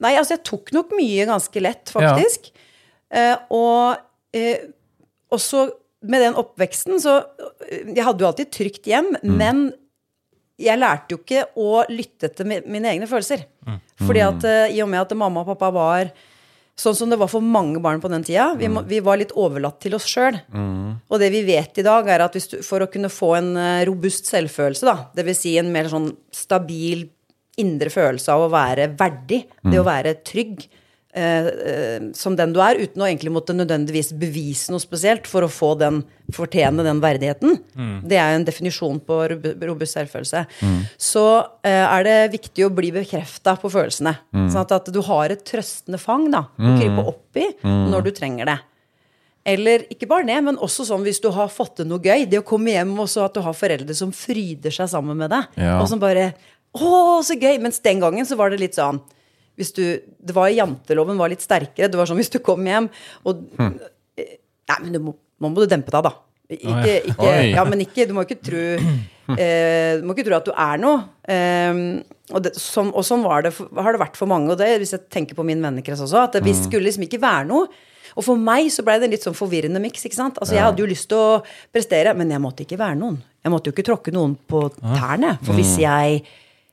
Nei, 0.01 0.13
altså 0.17 0.37
jeg 0.37 0.45
tok 0.47 0.71
nok 0.77 0.93
mye 0.97 1.25
ganske 1.29 1.65
lett, 1.65 1.89
faktisk. 1.93 2.51
Eh, 3.11 3.35
og 3.49 3.97
eh, 5.31 5.35
også 5.35 5.69
med 6.01 6.23
den 6.23 6.33
oppveksten, 6.33 6.97
så 6.97 7.21
Jeg 7.69 8.03
hadde 8.03 8.23
jo 8.23 8.27
alltid 8.27 8.47
et 8.47 8.55
trygt 8.57 8.87
hjem, 8.89 9.15
men 9.23 9.71
jeg 10.61 10.77
lærte 10.77 11.15
jo 11.15 11.21
ikke 11.21 11.45
å 11.57 11.83
lytte 11.89 12.29
til 12.35 12.49
mine 12.49 12.89
egne 12.91 13.07
følelser. 13.09 13.45
Fordi 14.01 14.21
at 14.25 14.43
eh, 14.45 14.75
i 14.75 14.81
og 14.83 14.89
med 14.91 15.01
at 15.01 15.15
mamma 15.17 15.41
og 15.41 15.49
pappa 15.53 15.71
var 15.73 16.11
sånn 16.81 16.95
som 16.97 17.11
det 17.11 17.19
var 17.21 17.29
for 17.29 17.43
mange 17.45 17.79
barn 17.83 18.01
på 18.01 18.09
den 18.09 18.23
tida, 18.25 18.55
vi, 18.57 18.69
må, 18.71 18.81
vi 18.87 19.01
var 19.05 19.19
litt 19.21 19.33
overlatt 19.37 19.79
til 19.83 19.93
oss 19.97 20.07
sjøl. 20.09 20.39
Og 21.11 21.19
det 21.21 21.29
vi 21.33 21.43
vet 21.45 21.77
i 21.77 21.85
dag, 21.85 22.07
er 22.09 22.23
at 22.25 22.33
hvis 22.37 22.49
du, 22.49 22.59
for 22.65 22.81
å 22.81 22.89
kunne 22.89 23.11
få 23.11 23.35
en 23.37 23.51
eh, 23.59 23.85
robust 23.89 24.29
selvfølelse, 24.31 24.87
da, 24.87 25.09
dvs. 25.17 25.41
Si 25.43 25.55
en 25.61 25.71
mer 25.73 25.89
sånn 25.91 26.11
stabil 26.33 27.05
indre 27.61 27.91
følelse 27.93 28.31
av 28.33 28.47
å 28.47 28.51
være 28.53 28.89
verdig, 28.97 29.43
det 29.67 29.81
å 29.81 29.85
være 29.85 30.15
trygg 30.25 30.63
som 32.15 32.35
den 32.39 32.53
du 32.55 32.61
er, 32.63 32.79
uten 32.79 33.01
å 33.03 33.07
egentlig 33.09 33.33
måtte 33.35 33.51
nødvendigvis 33.51 34.13
bevise 34.15 34.71
noe 34.71 34.79
spesielt 34.79 35.27
for 35.27 35.43
å 35.43 35.49
få 35.51 35.73
den, 35.75 36.01
fortjene 36.31 36.85
den 36.87 37.01
verdigheten. 37.03 37.57
Det 38.07 38.15
er 38.15 38.37
en 38.37 38.45
definisjon 38.47 39.01
på 39.03 39.17
robust 39.27 39.97
selvfølelse. 39.97 40.45
Så 40.95 41.25
eh, 41.67 41.83
er 41.83 42.07
det 42.07 42.17
viktig 42.37 42.63
å 42.63 42.71
bli 42.73 42.93
bekrefta 42.95 43.57
på 43.59 43.71
følelsene. 43.73 44.15
Sånn 44.31 44.63
at, 44.63 44.71
at 44.79 44.91
du 44.95 45.01
har 45.09 45.35
et 45.35 45.43
trøstende 45.47 45.99
fang 45.99 46.29
da, 46.31 46.45
å 46.55 46.75
krype 46.79 47.07
opp 47.11 47.41
i 47.43 47.49
når 47.67 48.07
du 48.07 48.13
trenger 48.15 48.53
det. 48.53 48.59
Eller 49.51 49.87
ikke 49.89 50.05
bare 50.09 50.27
det, 50.29 50.37
men 50.45 50.59
også 50.61 50.85
sånn 50.85 51.01
hvis 51.03 51.21
du 51.23 51.31
har 51.33 51.49
fått 51.49 51.79
til 51.79 51.87
noe 51.89 52.01
gøy. 52.03 52.27
Det 52.29 52.39
å 52.39 52.45
komme 52.45 52.75
hjem 52.75 52.93
og 53.01 53.09
at 53.23 53.33
du 53.33 53.41
har 53.41 53.57
foreldre 53.57 53.95
som 53.97 54.11
fryder 54.13 54.73
seg 54.73 54.91
sammen 54.91 55.17
med 55.17 55.33
deg. 55.33 55.47
Ja. 55.57 55.79
Og 55.81 55.89
som 55.89 56.01
bare 56.01 56.31
Å, 56.71 57.19
så 57.19 57.35
gøy! 57.35 57.57
Mens 57.59 57.81
den 57.83 57.99
gangen 57.99 58.23
så 58.23 58.37
var 58.39 58.53
det 58.53 58.61
litt 58.61 58.77
sånn 58.77 59.01
hvis 59.59 59.73
du, 59.75 59.83
det 60.21 60.33
var 60.35 60.49
Janteloven 60.53 61.17
var 61.19 61.29
litt 61.33 61.43
sterkere. 61.43 61.89
Det 61.91 61.99
var 61.99 62.07
sånn 62.09 62.17
hvis 62.21 62.31
du 62.33 62.39
kom 62.43 62.63
hjem 62.65 62.87
og 63.27 63.41
Nei, 64.71 64.77
men 64.85 64.91
du 64.95 64.99
må, 65.03 65.13
nå 65.41 65.49
må 65.51 65.63
du 65.63 65.67
dempe 65.71 65.91
deg, 65.91 66.05
da. 66.05 66.11
Ikke, 66.51 66.93
ikke, 67.11 67.31
ja, 67.55 67.63
men 67.67 67.79
ikke, 67.83 68.05
du 68.07 68.13
må 68.15 68.23
ikke 68.25 68.37
tro 68.43 68.61
eh, 69.39 69.93
Du 69.99 70.03
må 70.07 70.11
ikke 70.15 70.25
tro 70.27 70.35
at 70.37 70.47
du 70.47 70.51
er 70.55 70.81
noe. 70.81 70.97
Eh, 71.31 71.79
og, 72.31 72.41
det, 72.45 72.51
sånn, 72.59 72.89
og 72.95 73.03
sånn 73.07 73.23
var 73.23 73.43
det, 73.45 73.51
for- 73.55 73.71
har 73.83 73.95
det 73.95 74.01
vært 74.03 74.19
for 74.19 74.27
mange. 74.31 74.51
Og 74.53 74.59
det, 74.59 74.69
hvis 74.83 74.93
jeg 74.95 75.05
tenker 75.11 75.35
på 75.37 75.45
min 75.47 75.63
vennekrets 75.63 76.03
også, 76.05 76.25
at 76.29 76.37
vi 76.43 76.53
skulle 76.57 76.87
liksom 76.87 77.03
ikke 77.07 77.19
være 77.23 77.47
noe. 77.51 77.67
Og 78.19 78.25
for 78.27 78.35
meg 78.39 78.67
så 78.71 78.83
blei 78.83 78.97
det 78.99 79.07
en 79.07 79.13
litt 79.15 79.23
sånn 79.23 79.35
forvirrende 79.37 79.79
miks. 79.83 80.03
ikke 80.07 80.17
sant? 80.19 80.39
Altså 80.43 80.55
Jeg 80.57 80.65
hadde 80.67 80.83
jo 80.83 80.89
lyst 80.91 81.07
til 81.11 81.19
å 81.19 81.41
prestere, 81.71 82.11
men 82.19 82.31
jeg 82.31 82.43
måtte 82.43 82.65
ikke 82.65 82.79
være 82.79 82.99
noen. 82.99 83.19
Jeg 83.43 83.51
måtte 83.53 83.71
jo 83.71 83.75
ikke 83.75 83.87
tråkke 83.87 84.11
noen 84.15 84.35
på 84.51 84.65
tærne. 84.83 85.37
For 85.47 85.55
hvis 85.55 85.77
jeg 85.79 86.23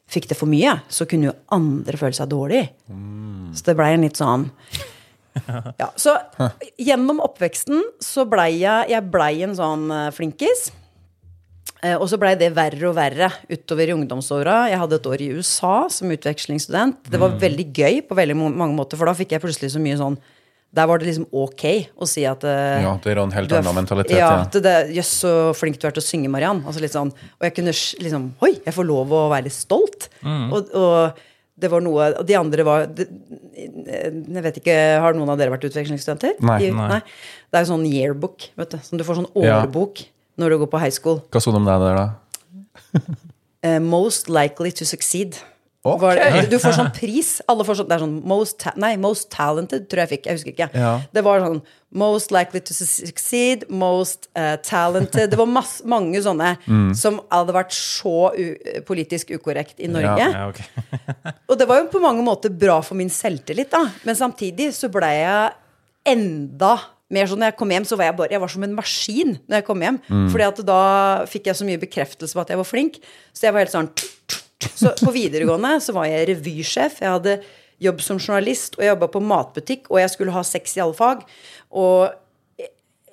fikk 0.09 0.29
det 0.31 0.39
for 0.39 0.51
mye, 0.51 0.79
så 0.89 1.07
kunne 1.09 1.31
jo 1.31 1.37
andre 1.55 2.01
føle 2.01 2.17
seg 2.17 2.31
dårlig. 2.33 2.65
Så 3.57 3.67
det 3.67 3.77
blei 3.79 3.93
en 3.95 4.07
litt 4.07 4.19
sånn 4.19 4.49
ja, 5.79 5.87
Så 5.97 6.17
gjennom 6.81 7.21
oppveksten 7.23 7.85
så 8.03 8.25
blei 8.27 8.57
jeg 8.59 8.91
Jeg 8.91 9.07
ble 9.13 9.29
en 9.47 9.55
sånn 9.55 9.85
eh, 9.95 10.09
flinkis. 10.17 10.65
Eh, 11.85 11.95
og 11.95 12.09
så 12.11 12.19
blei 12.19 12.33
det 12.41 12.51
verre 12.57 12.89
og 12.89 12.97
verre 12.97 13.29
utover 13.47 13.91
i 13.91 13.95
ungdomsåra. 13.95 14.65
Jeg 14.73 14.81
hadde 14.83 14.99
et 14.99 15.07
år 15.13 15.23
i 15.23 15.31
USA 15.37 15.77
som 15.93 16.11
utvekslingsstudent. 16.11 17.05
Det 17.13 17.21
var 17.23 17.39
veldig 17.39 17.69
gøy 17.71 18.01
på 18.09 18.19
veldig 18.19 18.39
mange 18.41 18.75
måter, 18.75 18.99
for 18.99 19.07
da 19.07 19.15
fikk 19.15 19.37
jeg 19.37 19.45
plutselig 19.45 19.71
så 19.77 19.83
mye 19.83 20.01
sånn 20.01 20.19
Der 20.75 20.85
var 20.87 20.99
det 21.01 21.07
liksom 21.09 21.25
ok 21.33 21.63
å 21.97 22.07
si 22.07 22.27
at 22.29 22.43
eh, 22.45 22.83
Ja, 22.85 22.91
det 23.03 23.13
er 23.15 23.19
en 23.23 23.33
helt 23.33 23.53
annen 23.57 23.75
mentalitet. 23.75 24.13
Ja, 24.19 24.27
Ja. 24.35 24.43
at 24.45 24.53
det, 24.63 24.75
jøss, 24.93 25.13
så 25.25 25.31
flink 25.57 25.79
du 25.81 25.87
er 25.89 25.95
til 25.97 26.03
å 26.03 26.05
synge, 26.05 26.29
Mariann. 26.29 26.61
Altså 26.69 26.83
litt 26.85 26.93
sånn, 26.93 27.09
og 27.11 27.43
jeg 27.47 27.55
kunne 27.57 27.73
liksom 27.73 28.27
Oi, 28.45 28.53
jeg 28.67 28.75
får 28.77 28.85
lov 28.87 29.15
å 29.17 29.23
være 29.33 29.47
litt 29.49 29.57
stolt. 29.57 30.11
Og, 30.23 30.69
og 30.77 31.25
det 31.59 31.71
var 31.73 31.81
noe 31.83 32.11
Og 32.21 32.27
de 32.29 32.37
andre 32.39 32.63
var 32.69 32.85
det, 32.87 33.09
Jeg 33.57 34.43
vet 34.45 34.61
ikke, 34.61 34.77
Har 35.03 35.17
noen 35.17 35.33
av 35.33 35.41
dere 35.41 35.51
vært 35.57 35.65
utvekslingsstudenter? 35.71 36.37
Nei. 36.45 36.59
I, 36.69 36.71
Nei. 36.77 37.01
Det 37.49 37.59
er 37.59 37.65
jo 37.65 37.73
sånn 37.73 37.87
yearbook, 37.89 38.51
vet 38.61 38.77
du. 38.77 38.79
Som 38.85 39.01
du 39.01 39.05
får 39.09 39.23
sånn 39.23 39.31
Ja. 39.43 39.63
årbok 39.65 40.05
når 40.39 40.51
du 40.55 40.59
går 40.61 40.71
på 40.71 40.79
high 40.85 40.93
school. 40.95 41.23
Hva 41.33 41.41
sto 41.43 41.51
det 41.51 41.59
om 41.59 41.67
deg 41.67 41.81
der, 41.83 41.97
da? 41.99 43.09
uh, 43.65 43.81
most 43.81 44.29
likely 44.31 44.71
to 44.71 44.85
succeed. 44.85 45.41
Ok. 45.87 46.01
Var, 46.03 46.19
du 46.51 46.57
får 46.59 46.75
sånn 46.75 46.89
pris. 46.93 47.29
Alle 47.49 47.65
får 47.65 47.79
sånn, 47.79 47.87
det 47.89 47.95
er 47.97 48.03
sånn 48.03 48.17
most, 48.29 48.57
ta 48.61 48.73
nei, 48.77 48.97
most 49.01 49.29
talented, 49.31 49.87
tror 49.89 50.03
jeg 50.03 50.09
jeg 50.09 50.13
fikk. 50.17 50.27
Jeg 50.27 50.39
husker 50.39 50.53
ikke. 50.55 50.67
Ja. 50.75 50.91
Det 51.15 51.23
var 51.25 51.45
sånn 51.45 51.61
most 52.03 52.33
likely 52.35 52.61
to 52.61 52.75
succeed, 52.75 53.63
most 53.71 54.27
uh, 54.37 54.57
talented. 54.67 55.31
Det 55.33 55.39
var 55.39 55.49
mass, 55.49 55.79
mange 55.89 56.21
sånne 56.25 56.51
Mm. 56.67 56.91
som 56.99 57.21
hadde 57.33 57.55
vært 57.57 57.73
så 57.73 58.33
u 58.35 58.45
politisk 58.89 59.31
ukorrekt 59.39 59.79
i 59.81 59.89
Norge. 59.89 60.19
Ja. 60.27 60.29
Ja, 60.35 60.49
okay. 60.51 60.67
Og 61.49 61.57
det 61.61 61.69
var 61.71 61.81
jo 61.81 61.89
på 61.95 62.03
mange 62.03 62.27
måter 62.27 62.51
bra 62.53 62.81
for 62.85 62.99
min 62.99 63.09
selvtillit, 63.13 63.71
da. 63.73 63.87
Men 64.05 64.19
samtidig 64.19 64.73
så 64.77 64.91
ble 64.93 65.09
jeg 65.15 65.55
enda 66.09 66.75
mer 67.09 67.25
sånn 67.31 67.41
når 67.41 67.53
jeg 67.55 67.59
kom 67.63 67.71
hjem, 67.73 67.87
så 67.89 67.97
var 67.97 68.11
jeg 68.11 68.17
bare 68.19 68.35
Jeg 68.35 68.41
var 68.43 68.51
som 68.53 68.65
en 68.67 68.75
maskin 68.77 69.31
når 69.49 69.61
jeg 69.63 69.65
kom 69.71 69.81
hjem. 69.87 69.99
Fordi 70.29 70.45
at 70.51 70.59
da 70.69 70.81
fikk 71.31 71.49
jeg 71.49 71.57
så 71.57 71.65
mye 71.69 71.81
bekreftelse 71.81 72.37
på 72.37 72.43
at 72.45 72.53
jeg 72.53 72.61
var 72.61 72.69
flink. 72.69 72.99
Så 73.33 73.47
jeg 73.49 73.55
var 73.57 73.65
helt 73.65 73.73
sånn 73.73 73.89
Så 74.59 74.95
på 74.99 75.13
videregående 75.15 75.77
så 75.83 75.95
var 75.97 76.09
jeg 76.11 76.29
revysjef. 76.33 77.01
Jeg 77.03 77.15
hadde 77.15 77.37
jobb 77.83 78.01
som 78.03 78.19
journalist, 78.19 78.75
og 78.79 78.83
jeg 78.83 78.91
jobba 78.91 79.09
på 79.13 79.23
matbutikk, 79.23 79.87
og 79.93 80.01
jeg 80.03 80.11
skulle 80.15 80.35
ha 80.35 80.43
sex 80.47 80.75
i 80.79 80.83
alle 80.83 80.97
fag. 80.99 81.23
Og 81.79 82.09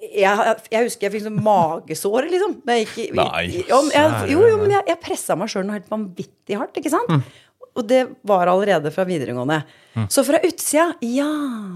jeg, 0.06 0.56
jeg 0.74 0.86
husker 0.88 1.08
jeg 1.08 1.14
fikk 1.16 1.26
sånn 1.28 1.42
magesår, 1.46 2.28
liksom. 2.34 2.60
Jeg 2.70 2.86
gikk 2.88 3.16
Nei, 3.18 3.46
jo, 3.62 3.80
jeg, 3.94 4.12
jo, 4.34 4.44
jo, 4.50 4.60
men 4.62 4.74
jeg, 4.76 4.86
jeg 4.92 5.02
pressa 5.06 5.38
meg 5.38 5.50
sjøl 5.54 5.66
noe 5.68 5.78
helt 5.80 5.90
vanvittig 5.92 6.60
hardt, 6.60 6.78
ikke 6.82 6.94
sant? 6.94 7.14
Og 7.76 7.84
det 7.90 8.06
var 8.24 8.48
allerede 8.48 8.92
fra 8.96 9.04
videregående. 9.08 9.62
Så 10.12 10.24
fra 10.28 10.40
utsida 10.48 10.94
Ja, 11.04 11.28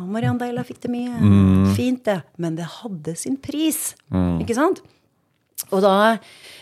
Mariann 0.07 0.37
Deila 0.39 0.63
fikk 0.67 0.79
det 0.85 0.91
mye. 0.93 1.17
Fint, 1.75 2.05
det. 2.07 2.21
Men 2.39 2.55
det 2.55 2.67
hadde 2.79 3.15
sin 3.19 3.35
pris. 3.41 3.91
Ikke 4.39 4.55
sant? 4.57 4.79
Og, 5.69 5.81
da, 5.85 5.95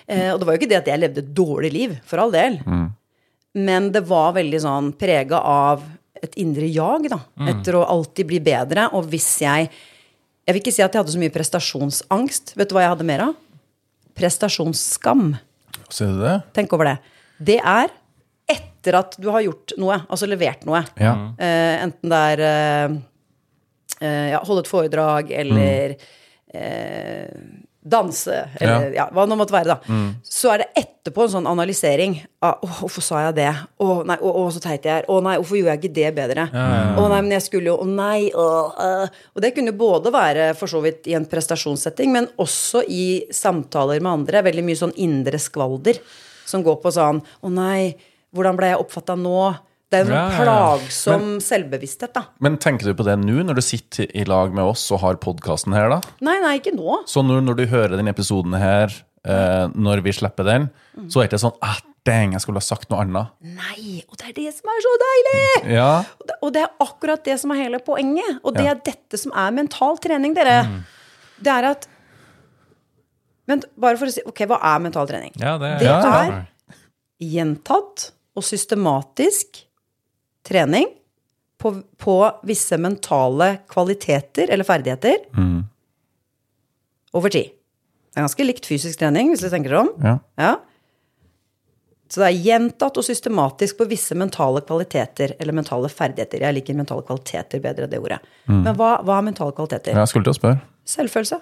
eh, 0.08 0.30
og 0.34 0.40
det 0.40 0.48
var 0.48 0.56
jo 0.56 0.62
ikke 0.62 0.72
det 0.72 0.80
at 0.82 0.90
jeg 0.92 1.02
levde 1.02 1.24
et 1.24 1.36
dårlig 1.36 1.72
liv, 1.74 1.98
for 2.08 2.24
all 2.24 2.34
del. 2.34 2.60
Men 3.58 3.92
det 3.94 4.04
var 4.06 4.36
veldig 4.38 4.60
sånn 4.62 4.92
prega 5.00 5.40
av 5.42 5.86
et 6.22 6.38
indre 6.42 6.68
jag, 6.70 7.08
da. 7.14 7.20
Etter 7.50 7.78
å 7.78 7.86
alltid 7.88 8.30
bli 8.30 8.42
bedre. 8.44 8.90
Og 8.98 9.10
hvis 9.12 9.30
jeg 9.46 9.70
Jeg 10.48 10.56
vil 10.56 10.62
ikke 10.62 10.72
si 10.72 10.80
at 10.80 10.94
jeg 10.96 11.02
hadde 11.02 11.12
så 11.12 11.20
mye 11.20 11.32
prestasjonsangst. 11.36 12.54
Vet 12.56 12.70
du 12.70 12.76
hva 12.78 12.86
jeg 12.86 12.92
hadde 12.94 13.04
mer 13.04 13.20
av? 13.26 13.34
Prestasjonsskam. 14.16 15.34
Ser 15.92 16.14
du 16.16 16.22
det? 16.22 16.38
Tenk 16.56 16.72
over 16.72 16.88
det. 16.88 16.94
Det 17.50 17.58
er 17.60 17.92
etter 18.48 18.96
at 18.96 19.18
du 19.20 19.28
har 19.34 19.44
gjort 19.44 19.74
noe, 19.76 19.98
altså 20.08 20.30
levert 20.30 20.64
noe. 20.64 20.86
Ja. 21.04 21.14
Uh, 21.36 21.76
enten 21.84 22.14
det 22.14 22.22
er 22.32 22.44
uh, 22.48 22.96
uh, 24.00 24.28
ja, 24.32 24.40
holde 24.48 24.64
et 24.64 24.72
foredrag 24.72 25.34
eller 25.36 25.98
eh, 26.54 27.28
danse, 27.88 28.36
eller 28.60 28.91
ja. 28.96 29.08
hva 29.13 29.25
det 29.27 29.38
måtte 29.39 29.56
være, 29.56 29.75
da. 29.75 29.98
Så 30.27 30.51
er 30.53 30.63
det 30.63 30.84
etterpå 30.84 31.24
en 31.25 31.34
sånn 31.38 31.50
analysering 31.50 32.17
av 32.44 32.62
Å, 32.63 32.70
hvorfor 32.82 33.03
sa 33.06 33.22
jeg 33.25 33.38
det? 33.39 33.50
Å, 33.82 33.88
nei, 34.08 34.17
å, 34.22 34.32
å, 34.41 34.44
så 34.53 34.62
teit 34.63 34.86
jeg 34.86 35.01
er. 35.01 35.08
Å 35.10 35.20
nei, 35.24 35.38
hvorfor 35.39 35.60
gjorde 35.60 35.75
jeg 35.75 35.82
ikke 35.84 35.98
det 35.98 36.12
bedre? 36.17 36.48
Å 36.51 37.08
nei, 37.12 37.22
men 37.24 37.34
jeg 37.38 37.46
skulle 37.48 37.72
jo 37.72 37.77
Å 37.82 37.88
nei, 37.89 38.27
å, 38.36 38.48
øh. 38.88 39.17
Og 39.36 39.44
det 39.46 39.53
kunne 39.56 39.75
både 39.77 40.13
være 40.13 40.50
for 40.60 40.72
så 40.72 40.82
vidt 40.84 41.08
i 41.10 41.15
en 41.17 41.27
prestasjonssetting, 41.29 42.12
men 42.13 42.29
også 42.41 42.84
i 42.91 43.08
samtaler 43.34 44.03
med 44.03 44.13
andre. 44.20 44.44
Veldig 44.50 44.65
mye 44.67 44.82
sånn 44.84 44.96
indre 45.03 45.41
skvalder 45.41 46.01
som 46.48 46.63
går 46.65 46.79
på 46.84 46.94
sånn 46.96 47.24
Å 47.24 47.53
nei, 47.53 47.96
hvordan 48.36 48.60
ble 48.60 48.74
jeg 48.74 48.84
oppfatta 48.84 49.17
nå? 49.20 49.39
Det 49.89 50.00
er 50.00 50.03
en 50.03 50.08
sånn 50.10 50.15
Ja, 50.17 50.24
ja, 50.27 50.38
ja. 50.38 50.44
plagsom 50.44 51.27
selvbevissthet, 51.44 52.12
da. 52.17 52.25
Men 52.44 52.58
tenker 52.60 52.89
du 52.89 52.94
på 53.00 53.06
det 53.08 53.15
nå, 53.22 53.38
når 53.48 53.56
du 53.56 53.63
sitter 53.63 54.10
i 54.20 54.25
lag 54.27 54.51
med 54.53 54.65
oss 54.67 54.84
og 54.91 55.00
har 55.00 55.15
podkasten 55.24 55.72
her, 55.77 55.88
da? 55.94 56.01
Nei, 56.27 56.39
nei, 56.44 56.58
ikke 56.60 56.74
nå. 56.75 57.03
Så 57.08 57.24
nå 57.24 57.38
når 57.44 57.56
du 57.62 57.65
hører 57.72 57.96
denne 57.96 58.12
episoden 58.12 58.58
her, 58.60 58.91
eh, 59.24 59.67
når 59.72 60.01
vi 60.03 60.12
slipper 60.12 60.44
den, 60.44 60.70
så 61.08 61.22
er 61.22 61.27
det 61.27 61.32
ikke 61.32 61.39
sånn 61.46 61.56
ah, 61.63 61.77
dang, 62.08 62.34
jeg 62.36 62.44
skulle 62.44 62.60
ha 62.60 62.67
sagt 62.67 62.89
noe 62.91 63.00
annet. 63.06 63.32
Nei, 63.44 64.03
og 64.12 64.17
det 64.20 64.29
er 64.29 64.36
det 64.41 64.51
som 64.56 64.70
er 64.72 64.84
så 64.84 64.94
deilig! 65.03 65.74
Ja. 65.75 65.89
Og 66.20 66.27
det- 66.27 66.38
Og 66.41 66.53
det 66.53 66.62
er 66.63 66.70
akkurat 66.84 67.24
det 67.24 67.39
som 67.39 67.51
er 67.51 67.56
hele 67.63 67.79
poenget. 67.79 68.39
Og 68.44 68.53
det 68.56 68.65
er 68.67 68.75
dette 68.84 69.17
som 69.17 69.32
er 69.36 69.51
mental 69.51 69.98
trening, 70.03 70.34
dere. 70.36 70.65
Det 71.39 71.48
er 71.53 71.63
at 71.72 71.88
Men 73.48 73.62
bare 73.79 73.96
for 73.96 74.08
å 74.08 74.12
si 74.12 74.20
Ok, 74.27 74.39
hva 74.50 74.58
er 74.62 74.79
mental 74.84 75.08
trening? 75.08 75.32
Ja, 75.39 75.58
det, 75.58 75.79
Det 75.79 75.86
ja. 75.88 76.01
er 76.03 76.48
gjentatt 77.24 78.12
og 78.36 78.44
systematisk 78.44 79.63
trening 80.48 80.88
på, 81.62 81.74
på 82.00 82.18
visse 82.48 82.77
mentale 82.82 83.58
kvaliteter 83.72 84.50
eller 84.54 84.68
ferdigheter 84.68 85.27
over 87.18 87.34
tid. 87.34 87.54
Det 88.13 88.22
er 88.22 88.25
ganske 88.25 88.48
likt 88.48 88.66
fysisk 88.66 89.00
trening, 89.01 89.32
hvis 89.34 89.44
du 89.46 89.50
tenker 89.51 89.74
deg 89.74 89.84
om. 89.84 89.92
Ja. 90.01 90.16
Ja. 90.42 90.56
Så 92.08 92.22
det 92.22 92.30
er 92.30 92.39
gjentatt 92.46 92.98
og 92.98 93.04
systematisk 93.04 93.82
på 93.82 93.88
visse 93.89 94.16
mentale 94.16 94.62
kvaliteter, 94.63 95.34
eller 95.42 95.56
mentale 95.58 95.89
ferdigheter. 95.92 96.46
Jeg 96.46 96.56
liker 96.56 96.77
mentale 96.77 97.04
kvaliteter 97.06 97.62
bedre, 97.63 97.89
det 97.92 98.00
ordet. 98.00 98.22
Men 98.48 98.72
hva, 98.80 98.96
hva 99.04 99.20
er 99.20 99.27
mentale 99.27 99.54
kvaliteter? 99.58 99.98
Jeg 99.98 100.12
skulle 100.12 100.30
til 100.30 100.36
å 100.36 100.39
spørre. 100.39 100.62
Selvfølelse. 100.88 101.42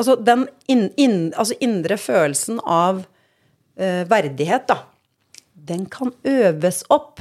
Altså 0.00 0.16
den 0.26 0.46
in, 0.72 0.88
in, 1.00 1.16
altså 1.38 1.54
indre 1.62 1.96
følelsen 2.00 2.58
av 2.66 3.04
uh, 3.04 4.02
verdighet, 4.10 4.66
da. 4.70 4.80
Den 5.68 5.86
kan 5.90 6.12
øves 6.26 6.82
opp. 6.92 7.20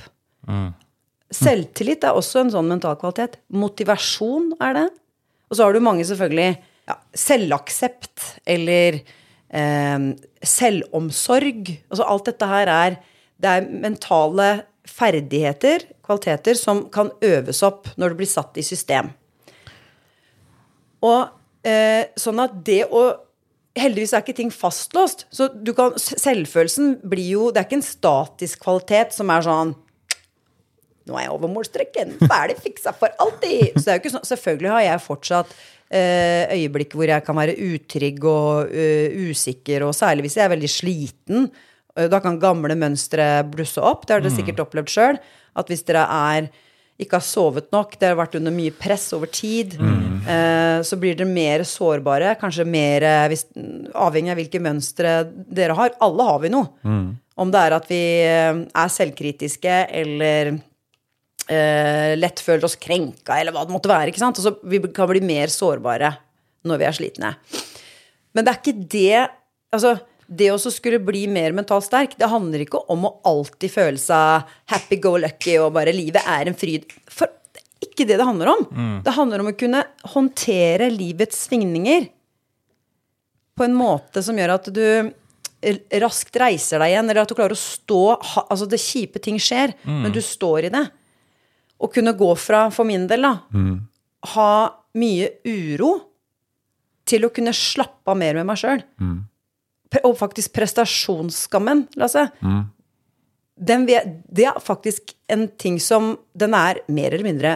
Selvtillit 1.29 2.05
er 2.07 2.17
også 2.17 2.43
en 2.43 2.53
sånn 2.53 2.69
mental 2.71 2.97
kvalitet. 2.99 3.37
Motivasjon 3.53 4.53
er 4.63 4.75
det. 4.77 4.87
Og 5.49 5.57
så 5.57 5.65
har 5.65 5.75
du 5.75 5.81
mange, 5.83 6.05
selvfølgelig, 6.05 6.49
ja, 6.89 6.95
selvaksept 7.17 8.25
eller 8.49 9.01
eh, 9.01 10.07
selvomsorg. 10.55 11.71
Altså 11.89 12.07
alt 12.07 12.31
dette 12.31 12.49
her 12.49 12.73
er 12.73 12.99
Det 13.39 13.47
er 13.47 13.69
mentale 13.71 14.49
ferdigheter, 14.83 15.85
kvaliteter, 16.03 16.57
som 16.59 16.89
kan 16.91 17.11
øves 17.23 17.61
opp 17.63 17.87
når 17.95 18.11
det 18.11 18.19
blir 18.19 18.27
satt 18.27 18.57
i 18.59 18.65
system. 18.65 19.13
Og 21.05 21.29
eh, 21.63 22.09
sånn 22.19 22.41
at 22.43 22.57
det 22.67 22.81
å 22.91 23.03
Heldigvis 23.79 24.13
er 24.13 24.23
ikke 24.23 24.35
ting 24.37 24.51
fastlåst. 24.53 25.25
Så 25.33 25.47
du 25.53 25.71
kan, 25.77 25.93
selvfølelsen 25.97 26.97
blir 27.09 27.29
jo 27.33 27.49
Det 27.51 27.61
er 27.61 27.67
ikke 27.69 27.79
en 27.79 27.85
statisk 27.85 28.61
kvalitet 28.65 29.15
som 29.15 29.31
er 29.33 29.45
sånn 29.45 29.75
Nå 31.09 31.17
er 31.17 31.25
jeg 31.25 31.33
over 31.33 31.49
målstreken. 31.49 32.11
Ferdig 32.21 32.59
fiksa 32.61 32.91
for 32.93 33.09
alltid. 33.23 33.71
Så 33.79 33.85
det 33.87 33.91
er 33.91 33.97
jo 33.97 34.01
ikke 34.03 34.11
sånn, 34.13 34.27
selvfølgelig 34.29 34.69
har 34.75 34.83
jeg 34.85 35.01
fortsatt 35.07 35.53
eh, 35.89 36.51
øyeblikk 36.59 36.93
hvor 36.93 37.09
jeg 37.09 37.25
kan 37.25 37.39
være 37.39 37.55
utrygg 37.65 38.27
og 38.29 38.69
eh, 38.69 39.15
usikker, 39.31 39.87
og 39.87 39.95
særlig 39.97 40.27
hvis 40.27 40.37
jeg 40.37 40.45
er 40.45 40.53
veldig 40.53 40.69
sliten. 40.69 41.47
Eh, 41.97 42.05
Da 42.13 42.19
kan 42.21 42.37
gamle 42.41 42.77
mønstre 42.77 43.25
blusse 43.49 43.81
opp. 43.81 44.05
Det 44.05 44.19
har 44.19 44.21
dere 44.21 44.35
sikkert 44.35 44.61
opplevd 44.67 44.93
sjøl. 44.93 45.17
At 45.57 45.71
hvis 45.73 45.81
dere 45.87 46.05
er 46.05 46.51
ikke 46.99 47.15
har 47.15 47.23
sovet 47.23 47.69
nok, 47.71 47.93
dere 47.99 48.11
har 48.11 48.19
vært 48.19 48.35
under 48.39 48.51
mye 48.51 48.73
press 48.75 49.07
over 49.15 49.29
tid, 49.31 49.77
eh, 49.79 50.79
så 50.83 50.97
blir 50.99 51.15
dere 51.15 51.29
mer 51.31 51.63
sårbare. 51.67 52.33
Kanskje 52.41 52.65
mer 52.67 53.05
eh, 53.07 53.27
hvis, 53.31 53.45
avhengig 53.95 54.33
av 54.33 54.39
hvilke 54.41 54.61
mønstre 54.63 55.13
dere 55.47 55.77
har. 55.79 55.95
Alle 56.03 56.25
har 56.27 56.41
vi 56.43 56.51
noe. 56.51 56.67
Om 57.39 57.53
det 57.53 57.61
er 57.63 57.75
at 57.77 57.87
vi 57.87 58.01
eh, 58.27 58.63
er 58.67 58.91
selvkritiske 58.91 59.77
eller 60.01 60.51
eh, 61.47 62.13
lett 62.19 62.43
føler 62.43 62.67
oss 62.67 62.75
krenka, 62.75 63.39
eller 63.39 63.55
hva 63.55 63.63
det 63.63 63.75
måtte 63.77 63.91
være. 63.91 64.11
ikke 64.11 64.23
sant? 64.25 64.41
Altså, 64.41 64.57
vi 64.67 64.81
kan 64.91 65.09
bli 65.11 65.23
mer 65.23 65.51
sårbare 65.53 66.13
når 66.67 66.81
vi 66.81 66.89
er 66.89 66.97
slitne. 66.99 67.33
Men 68.35 68.45
det 68.45 68.51
er 68.51 68.63
ikke 68.63 68.89
det 68.91 69.27
Altså, 69.69 69.91
det 70.29 70.51
å 70.53 70.59
skulle 70.61 70.99
bli 71.01 71.23
mer 71.31 71.55
mentalt 71.57 71.87
sterk, 71.87 72.11
det 72.19 72.29
handler 72.29 72.61
ikke 72.61 72.83
om 72.93 73.07
å 73.07 73.15
alltid 73.25 73.71
føle 73.73 73.97
seg 74.01 74.45
happy 74.69 74.99
go 75.01 75.15
lucky 75.17 75.55
og 75.57 75.73
bare 75.73 75.93
livet 75.95 76.21
er 76.29 76.51
en 76.51 76.57
fryd. 76.57 76.85
For 77.09 77.31
det 77.55 77.63
er 77.63 77.87
ikke 77.89 78.05
det 78.05 78.19
det 78.21 78.27
handler 78.27 78.51
om. 78.53 78.67
Det 79.05 79.15
handler 79.15 79.41
om 79.41 79.49
å 79.49 79.57
kunne 79.57 79.81
håndtere 80.13 80.91
livets 80.93 81.47
svingninger 81.47 82.05
på 83.57 83.65
en 83.65 83.73
måte 83.75 84.21
som 84.23 84.37
gjør 84.39 84.53
at 84.59 84.69
du 84.71 84.85
raskt 85.99 86.37
reiser 86.39 86.79
deg 86.79 86.93
igjen, 86.93 87.09
eller 87.09 87.25
at 87.25 87.31
du 87.33 87.35
klarer 87.35 87.51
å 87.51 87.59
stå 87.59 87.97
Altså, 88.45 88.63
det 88.71 88.77
kjipe 88.79 89.19
ting 89.19 89.35
skjer, 89.41 89.73
men 89.83 90.13
du 90.15 90.21
står 90.23 90.69
i 90.69 90.71
det. 90.71 90.85
Å 91.79 91.89
kunne 91.91 92.13
gå 92.15 92.29
fra, 92.39 92.67
for 92.71 92.87
min 92.87 93.07
del, 93.09 93.25
da, 93.25 93.33
ha 94.35 94.51
mye 94.99 95.27
uro 95.47 95.91
til 97.09 97.25
å 97.25 97.33
kunne 97.33 97.51
slappe 97.55 98.11
av 98.11 98.17
mer 98.21 98.35
med 98.39 98.45
meg 98.45 98.57
sjøl. 98.61 98.83
Og 100.05 100.13
faktisk 100.19 100.53
prestasjonsskammen, 100.53 101.87
Lasse. 101.97 102.27
Den, 103.59 103.85
ve- 103.89 104.05
det 104.31 104.45
er 104.47 104.59
faktisk 104.63 105.15
en 105.27 105.47
ting 105.59 105.79
som 105.83 106.13
Den 106.37 106.53
er 106.55 106.77
mer 106.87 107.11
eller 107.11 107.25
mindre 107.25 107.55